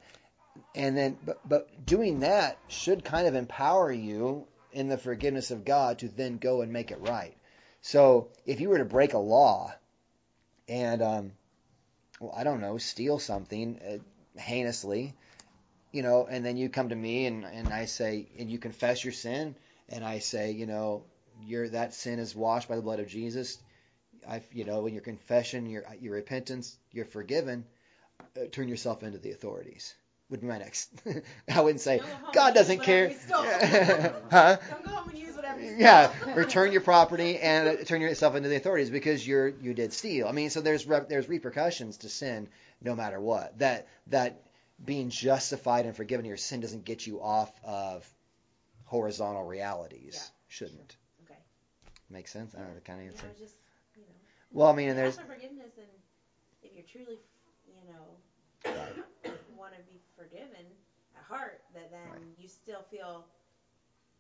And 0.74 0.96
then, 0.96 1.18
but, 1.24 1.40
but 1.48 1.84
doing 1.84 2.20
that 2.20 2.58
should 2.68 3.04
kind 3.04 3.26
of 3.26 3.34
empower 3.34 3.90
you 3.90 4.46
in 4.72 4.88
the 4.88 4.96
forgiveness 4.96 5.50
of 5.50 5.64
God 5.64 5.98
to 5.98 6.08
then 6.08 6.38
go 6.38 6.62
and 6.62 6.72
make 6.72 6.92
it 6.92 7.00
right. 7.00 7.36
So 7.80 8.28
if 8.46 8.60
you 8.60 8.68
were 8.68 8.78
to 8.78 8.84
break 8.84 9.14
a 9.14 9.18
law 9.18 9.74
and, 10.68 11.02
um, 11.02 11.32
well, 12.20 12.32
I 12.36 12.44
don't 12.44 12.60
know, 12.60 12.78
steal 12.78 13.18
something 13.18 13.80
uh, 13.86 14.40
heinously, 14.40 15.14
you 15.90 16.02
know, 16.02 16.26
and 16.30 16.44
then 16.44 16.56
you 16.56 16.68
come 16.68 16.90
to 16.90 16.96
me 16.96 17.26
and, 17.26 17.44
and 17.44 17.68
I 17.68 17.86
say, 17.86 18.28
and 18.38 18.48
you 18.48 18.58
confess 18.58 19.04
your 19.04 19.12
sin, 19.12 19.56
and 19.88 20.04
I 20.04 20.20
say, 20.20 20.52
you 20.52 20.66
know, 20.66 21.02
your 21.42 21.68
that 21.68 21.94
sin 21.94 22.18
is 22.18 22.34
washed 22.34 22.68
by 22.68 22.76
the 22.76 22.82
blood 22.82 23.00
of 23.00 23.08
Jesus. 23.08 23.58
I, 24.28 24.42
you 24.52 24.64
know, 24.64 24.86
in 24.86 24.94
your 24.94 25.02
confession, 25.02 25.66
your 25.66 25.84
your 26.00 26.14
repentance, 26.14 26.76
you're 26.92 27.04
forgiven. 27.04 27.64
Uh, 28.36 28.46
turn 28.50 28.68
yourself 28.68 29.02
into 29.02 29.18
the 29.18 29.32
authorities 29.32 29.94
would 30.30 30.40
be 30.40 30.46
my 30.46 30.58
next. 30.58 30.90
I 31.54 31.60
wouldn't 31.60 31.80
say 31.80 31.98
Don't 31.98 32.08
go 32.08 32.14
home 32.14 32.30
God 32.32 32.54
doesn't 32.54 32.82
care. 32.82 33.08
huh? 34.30 34.56
Don't 34.70 34.84
go 34.84 34.90
home 34.90 35.08
and 35.10 35.18
use 35.18 35.36
whatever 35.36 35.60
you 35.60 35.68
stole. 35.68 35.78
Yeah, 35.78 36.34
return 36.34 36.72
your 36.72 36.80
property 36.80 37.38
and 37.38 37.68
uh, 37.68 37.84
turn 37.84 38.00
yourself 38.00 38.34
into 38.34 38.48
the 38.48 38.56
authorities 38.56 38.90
because 38.90 39.26
you're 39.26 39.48
you 39.48 39.74
did 39.74 39.92
steal. 39.92 40.26
I 40.26 40.32
mean, 40.32 40.50
so 40.50 40.60
there's 40.60 40.86
rep, 40.86 41.08
there's 41.08 41.28
repercussions 41.28 41.98
to 41.98 42.08
sin 42.08 42.48
no 42.82 42.94
matter 42.94 43.20
what. 43.20 43.58
That 43.58 43.88
that 44.08 44.42
being 44.84 45.10
justified 45.10 45.86
and 45.86 45.94
forgiven 45.94 46.24
your 46.24 46.36
sin 46.36 46.60
doesn't 46.60 46.84
get 46.84 47.06
you 47.06 47.20
off 47.20 47.52
of 47.62 48.08
horizontal 48.84 49.44
realities. 49.44 50.14
Yeah. 50.14 50.30
Shouldn't 50.48 50.96
Okay. 52.14 52.18
make 52.18 52.28
sense. 52.28 52.54
I 52.54 52.58
don't 52.58 52.68
know 52.68 52.74
the 52.74 52.80
kind 52.80 53.00
of 53.00 53.04
You 53.06 53.10
answer. 53.12 53.26
know, 53.26 53.32
just 53.38 53.54
you 53.96 54.02
know. 54.02 54.14
Well, 54.52 54.68
I 54.68 54.74
mean, 54.74 54.88
and 54.88 54.98
there's 54.98 55.16
for 55.16 55.24
forgiveness, 55.26 55.72
and 55.76 55.90
if 56.62 56.74
you're 56.74 56.84
truly, 56.86 57.18
you 57.66 57.84
know, 57.90 58.04
want 59.56 59.74
to 59.74 59.80
be 59.82 59.98
forgiven 60.16 60.64
at 61.16 61.24
heart, 61.24 61.60
that 61.74 61.90
then 61.90 62.10
Right. 62.10 62.38
you 62.38 62.48
still 62.48 62.82
feel 62.90 63.26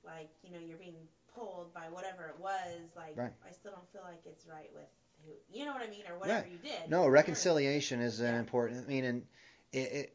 like 0.04 0.28
you 0.42 0.52
know 0.52 0.58
you're 0.58 0.78
being 0.78 1.06
pulled 1.34 1.72
by 1.72 1.88
whatever 1.88 2.28
it 2.28 2.38
was. 2.38 2.90
Like 2.96 3.16
Right. 3.16 3.32
I 3.46 3.52
still 3.52 3.72
don't 3.72 3.90
feel 3.92 4.02
like 4.02 4.20
it's 4.26 4.46
right 4.46 4.70
with 4.74 4.90
who, 5.24 5.30
you 5.48 5.64
know 5.64 5.72
what 5.72 5.82
I 5.82 5.88
mean, 5.88 6.06
or 6.08 6.18
whatever 6.18 6.42
Right. 6.42 6.50
you 6.50 6.58
did. 6.58 6.90
no 6.90 7.06
reconciliation 7.08 8.00
is 8.00 8.20
an 8.20 8.34
Yeah. 8.34 8.40
important. 8.40 8.84
I 8.84 8.88
mean, 8.88 9.04
and 9.04 9.26
it, 9.72 9.92
it 9.92 10.10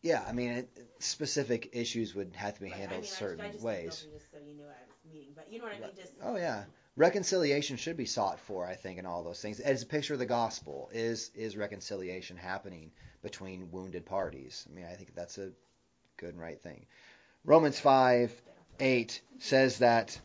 yeah, 0.00 0.24
I 0.26 0.32
mean, 0.32 0.50
it, 0.52 0.68
specific 1.00 1.70
issues 1.72 2.14
would 2.14 2.34
have 2.36 2.54
to 2.54 2.60
be 2.60 2.66
Right, 2.68 2.76
I 2.76 2.78
handled 2.78 3.02
mean, 3.02 3.08
I 3.08 3.10
just- 3.10 3.18
certain 3.18 3.44
I 3.44 3.50
just 3.50 3.64
ways. 3.64 4.06
Just 4.12 4.30
so 4.30 4.38
you 4.38 4.54
knew 4.54 4.62
what 4.64 4.76
I 4.78 4.86
was 4.86 5.04
meaning, 5.04 5.32
but 5.34 5.50
you 5.52 5.58
know 5.58 5.64
what 5.64 5.74
I 5.74 5.80
mean. 5.80 5.90
Just 5.96 6.12
Oh 6.22 6.36
yeah, 6.36 6.64
reconciliation 6.98 7.76
should 7.76 7.96
be 7.96 8.04
sought 8.04 8.40
for. 8.40 8.66
I 8.66 8.74
think 8.74 8.98
in 8.98 9.06
all 9.06 9.22
those 9.22 9.40
things. 9.40 9.60
As 9.60 9.82
a 9.82 9.86
picture 9.86 10.14
of 10.14 10.18
the 10.18 10.26
gospel 10.26 10.90
is 10.92 11.30
is 11.34 11.56
reconciliation 11.56 12.36
happening 12.36 12.90
between 13.22 13.70
wounded 13.70 14.04
parties. 14.04 14.66
I 14.70 14.74
mean, 14.74 14.84
I 14.84 14.94
think 14.94 15.14
that's 15.14 15.38
a 15.38 15.52
good 16.18 16.34
and 16.34 16.40
right 16.40 16.60
thing. 16.60 16.84
Romans 17.44 17.80
five 17.80 18.32
eight 18.80 19.22
says 19.38 19.78
that 19.78 20.20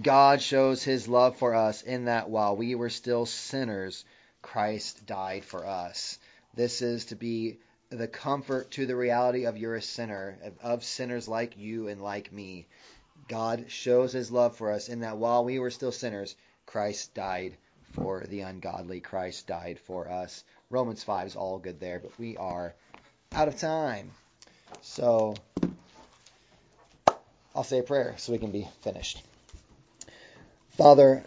God 0.00 0.42
shows 0.42 0.82
His 0.82 1.06
love 1.06 1.36
for 1.36 1.54
us 1.54 1.82
in 1.82 2.06
that 2.06 2.28
while 2.28 2.56
we 2.56 2.74
were 2.74 2.90
still 2.90 3.26
sinners, 3.26 4.04
Christ 4.40 5.06
died 5.06 5.44
for 5.44 5.66
us. 5.66 6.18
This 6.54 6.82
is 6.82 7.06
to 7.06 7.16
be 7.16 7.58
the 7.90 8.08
comfort 8.08 8.70
to 8.72 8.86
the 8.86 8.96
reality 8.96 9.44
of 9.44 9.58
you're 9.58 9.76
a 9.76 9.82
sinner, 9.82 10.38
of- 10.42 10.58
of 10.60 10.84
sinners 10.84 11.28
like 11.28 11.58
you 11.58 11.88
and 11.88 12.02
like 12.02 12.32
me. 12.32 12.66
God 13.32 13.64
shows 13.68 14.12
his 14.12 14.30
love 14.30 14.56
for 14.58 14.70
us 14.70 14.90
in 14.90 15.00
that 15.00 15.16
while 15.16 15.42
we 15.42 15.58
were 15.58 15.70
still 15.70 15.90
sinners, 15.90 16.36
Christ 16.66 17.14
died 17.14 17.56
for 17.94 18.26
the 18.28 18.40
ungodly. 18.40 19.00
Christ 19.00 19.46
died 19.46 19.78
for 19.78 20.06
us. 20.06 20.44
Romans 20.68 21.02
5 21.02 21.28
is 21.28 21.34
all 21.34 21.58
good 21.58 21.80
there, 21.80 21.98
but 21.98 22.18
we 22.18 22.36
are 22.36 22.74
out 23.32 23.48
of 23.48 23.56
time. 23.56 24.10
So 24.82 25.34
I'll 27.54 27.64
say 27.64 27.78
a 27.78 27.82
prayer 27.82 28.16
so 28.18 28.32
we 28.32 28.38
can 28.38 28.50
be 28.50 28.68
finished. 28.82 29.22
Father, 30.76 31.24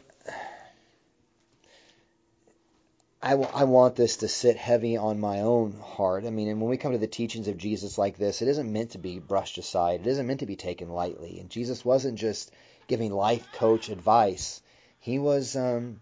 I, 3.25 3.31
w- 3.31 3.49
I 3.55 3.63
want 3.63 3.95
this 3.95 4.17
to 4.17 4.27
sit 4.27 4.55
heavy 4.55 4.97
on 4.97 5.19
my 5.19 5.39
own 5.39 5.79
heart. 5.79 6.25
I 6.25 6.29
mean, 6.29 6.47
and 6.47 6.61
when 6.61 6.69
we 6.69 6.77
come 6.77 6.91
to 6.91 6.99
the 6.99 7.07
teachings 7.07 7.47
of 7.47 7.57
Jesus 7.57 7.97
like 7.97 8.19
this, 8.19 8.43
it 8.43 8.47
isn't 8.47 8.71
meant 8.71 8.91
to 8.91 8.99
be 8.99 9.17
brushed 9.17 9.57
aside. 9.57 10.01
It 10.01 10.07
isn't 10.07 10.27
meant 10.27 10.41
to 10.41 10.45
be 10.45 10.55
taken 10.55 10.89
lightly. 10.89 11.39
And 11.39 11.49
Jesus 11.49 11.83
wasn't 11.83 12.19
just 12.19 12.51
giving 12.85 13.11
life 13.11 13.51
coach 13.53 13.89
advice. 13.89 14.61
He 14.99 15.17
was, 15.17 15.55
um, 15.55 16.01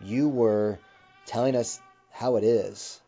you 0.00 0.28
were 0.28 0.78
telling 1.26 1.56
us 1.56 1.80
how 2.12 2.36
it 2.36 2.44
is. 2.44 3.00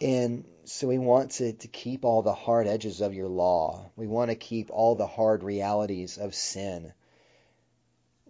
And 0.00 0.44
so 0.64 0.88
we 0.88 0.98
want 0.98 1.30
to, 1.32 1.52
to 1.52 1.68
keep 1.68 2.04
all 2.04 2.22
the 2.22 2.34
hard 2.34 2.66
edges 2.66 3.00
of 3.00 3.14
your 3.14 3.28
law. 3.28 3.88
We 3.94 4.08
want 4.08 4.32
to 4.32 4.34
keep 4.34 4.68
all 4.72 4.96
the 4.96 5.06
hard 5.06 5.44
realities 5.44 6.18
of 6.18 6.34
sin. 6.34 6.92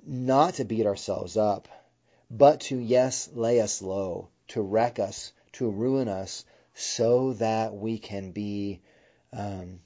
Not 0.06 0.54
to 0.54 0.64
beat 0.66 0.84
ourselves 0.84 1.38
up, 1.38 1.66
but 2.30 2.60
to, 2.60 2.76
yes, 2.76 3.30
lay 3.32 3.62
us 3.62 3.80
low, 3.80 4.28
to 4.50 4.62
wreck 4.62 4.98
us, 4.98 5.32
to 5.52 5.68
ruin 5.68 6.08
us, 6.08 6.44
so 6.74 7.32
that 7.34 7.74
we 7.74 7.98
can 7.98 8.32
be 8.32 8.80
um, 9.32 9.80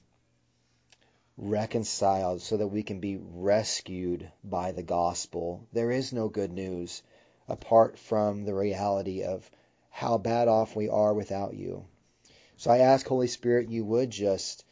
reconciled, 1.37 2.41
so 2.41 2.57
that 2.57 2.67
we 2.67 2.83
can 2.83 2.99
be 2.99 3.17
rescued 3.17 4.31
by 4.43 4.71
the 4.71 4.83
gospel. 4.83 5.67
There 5.73 5.91
is 5.91 6.13
no 6.13 6.29
good 6.29 6.51
news 6.51 7.03
apart 7.47 7.99
from 7.99 8.43
the 8.43 8.53
reality 8.53 9.23
of 9.23 9.49
how 9.89 10.17
bad 10.17 10.47
off 10.47 10.75
we 10.75 10.89
are 10.89 11.13
without 11.13 11.53
you. 11.53 11.85
So 12.57 12.71
I 12.71 12.79
ask, 12.79 13.05
Holy 13.05 13.27
Spirit, 13.27 13.69
you 13.69 13.83
would 13.85 14.09
just 14.09 14.65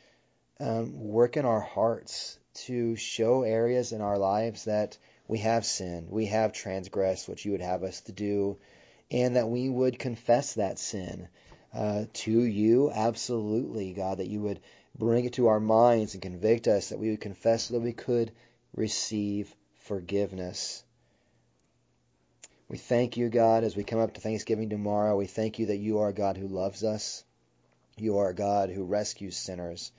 um, 0.59 0.99
work 0.99 1.37
in 1.37 1.45
our 1.45 1.59
hearts 1.59 2.39
to 2.65 2.95
show 2.95 3.43
areas 3.43 3.91
in 3.91 4.01
our 4.01 4.17
lives 4.17 4.65
that 4.65 4.97
we 5.27 5.39
have 5.39 5.65
sinned, 5.65 6.09
we 6.09 6.27
have 6.27 6.53
transgressed 6.53 7.27
what 7.27 7.43
you 7.43 7.51
would 7.51 7.61
have 7.61 7.83
us 7.83 8.01
to 8.01 8.11
do, 8.11 8.57
and 9.11 9.35
that 9.35 9.49
we 9.49 9.69
would 9.69 9.99
confess 9.99 10.53
that 10.53 10.79
sin 10.79 11.27
uh, 11.73 12.05
to 12.13 12.31
you, 12.31 12.91
absolutely, 12.91 13.93
God, 13.93 14.19
that 14.19 14.27
you 14.27 14.41
would 14.41 14.59
bring 14.97 15.25
it 15.25 15.33
to 15.33 15.47
our 15.47 15.59
minds 15.59 16.13
and 16.13 16.21
convict 16.21 16.67
us, 16.67 16.89
that 16.89 16.99
we 16.99 17.09
would 17.09 17.21
confess 17.21 17.63
so 17.63 17.73
that 17.75 17.81
we 17.81 17.93
could 17.93 18.31
receive 18.75 19.55
forgiveness. 19.79 20.83
We 22.67 22.77
thank 22.77 23.17
you, 23.17 23.29
God, 23.29 23.63
as 23.63 23.75
we 23.75 23.83
come 23.83 23.99
up 23.99 24.13
to 24.13 24.21
Thanksgiving 24.21 24.69
tomorrow. 24.69 25.17
We 25.17 25.27
thank 25.27 25.59
you 25.59 25.67
that 25.67 25.77
you 25.77 25.99
are 25.99 26.09
a 26.09 26.13
God 26.13 26.37
who 26.37 26.47
loves 26.47 26.83
us. 26.83 27.23
You 27.97 28.17
are 28.19 28.29
a 28.29 28.35
God 28.35 28.69
who 28.69 28.83
rescues 28.83 29.37
sinners, 29.37 29.91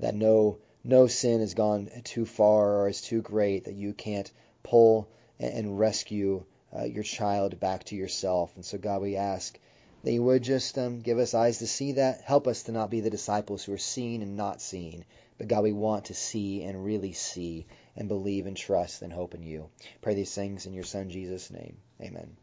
that 0.00 0.14
no 0.14 0.58
no 0.82 1.08
sin 1.08 1.40
has 1.40 1.54
gone 1.54 1.90
too 2.04 2.24
far 2.24 2.80
or 2.80 2.88
is 2.88 3.00
too 3.00 3.20
great 3.20 3.64
that 3.64 3.74
you 3.74 3.92
can't 3.92 4.30
pull 4.62 5.08
and 5.38 5.78
rescue 5.78 6.44
uh, 6.74 6.84
your 6.84 7.02
child 7.02 7.58
back 7.60 7.84
to 7.84 7.96
yourself. 7.96 8.54
And 8.56 8.64
so, 8.64 8.78
God, 8.78 9.02
we 9.02 9.16
ask 9.16 9.58
that 10.02 10.12
you 10.12 10.22
would 10.22 10.42
just 10.42 10.78
um, 10.78 11.00
give 11.00 11.18
us 11.18 11.34
eyes 11.34 11.58
to 11.58 11.66
see 11.66 11.92
that. 11.92 12.22
Help 12.22 12.46
us 12.46 12.64
to 12.64 12.72
not 12.72 12.90
be 12.90 13.00
the 13.00 13.10
disciples 13.10 13.64
who 13.64 13.72
are 13.72 13.78
seen 13.78 14.22
and 14.22 14.36
not 14.36 14.62
seen. 14.62 15.04
But, 15.38 15.48
God, 15.48 15.64
we 15.64 15.72
want 15.72 16.06
to 16.06 16.14
see 16.14 16.62
and 16.62 16.84
really 16.84 17.12
see 17.12 17.66
and 17.94 18.08
believe 18.08 18.46
and 18.46 18.56
trust 18.56 19.02
and 19.02 19.12
hope 19.12 19.34
in 19.34 19.42
you. 19.42 19.68
Pray 20.00 20.14
these 20.14 20.34
things 20.34 20.66
in 20.66 20.72
your 20.72 20.84
Son, 20.84 21.10
Jesus' 21.10 21.50
name. 21.50 21.76
Amen. 22.00 22.36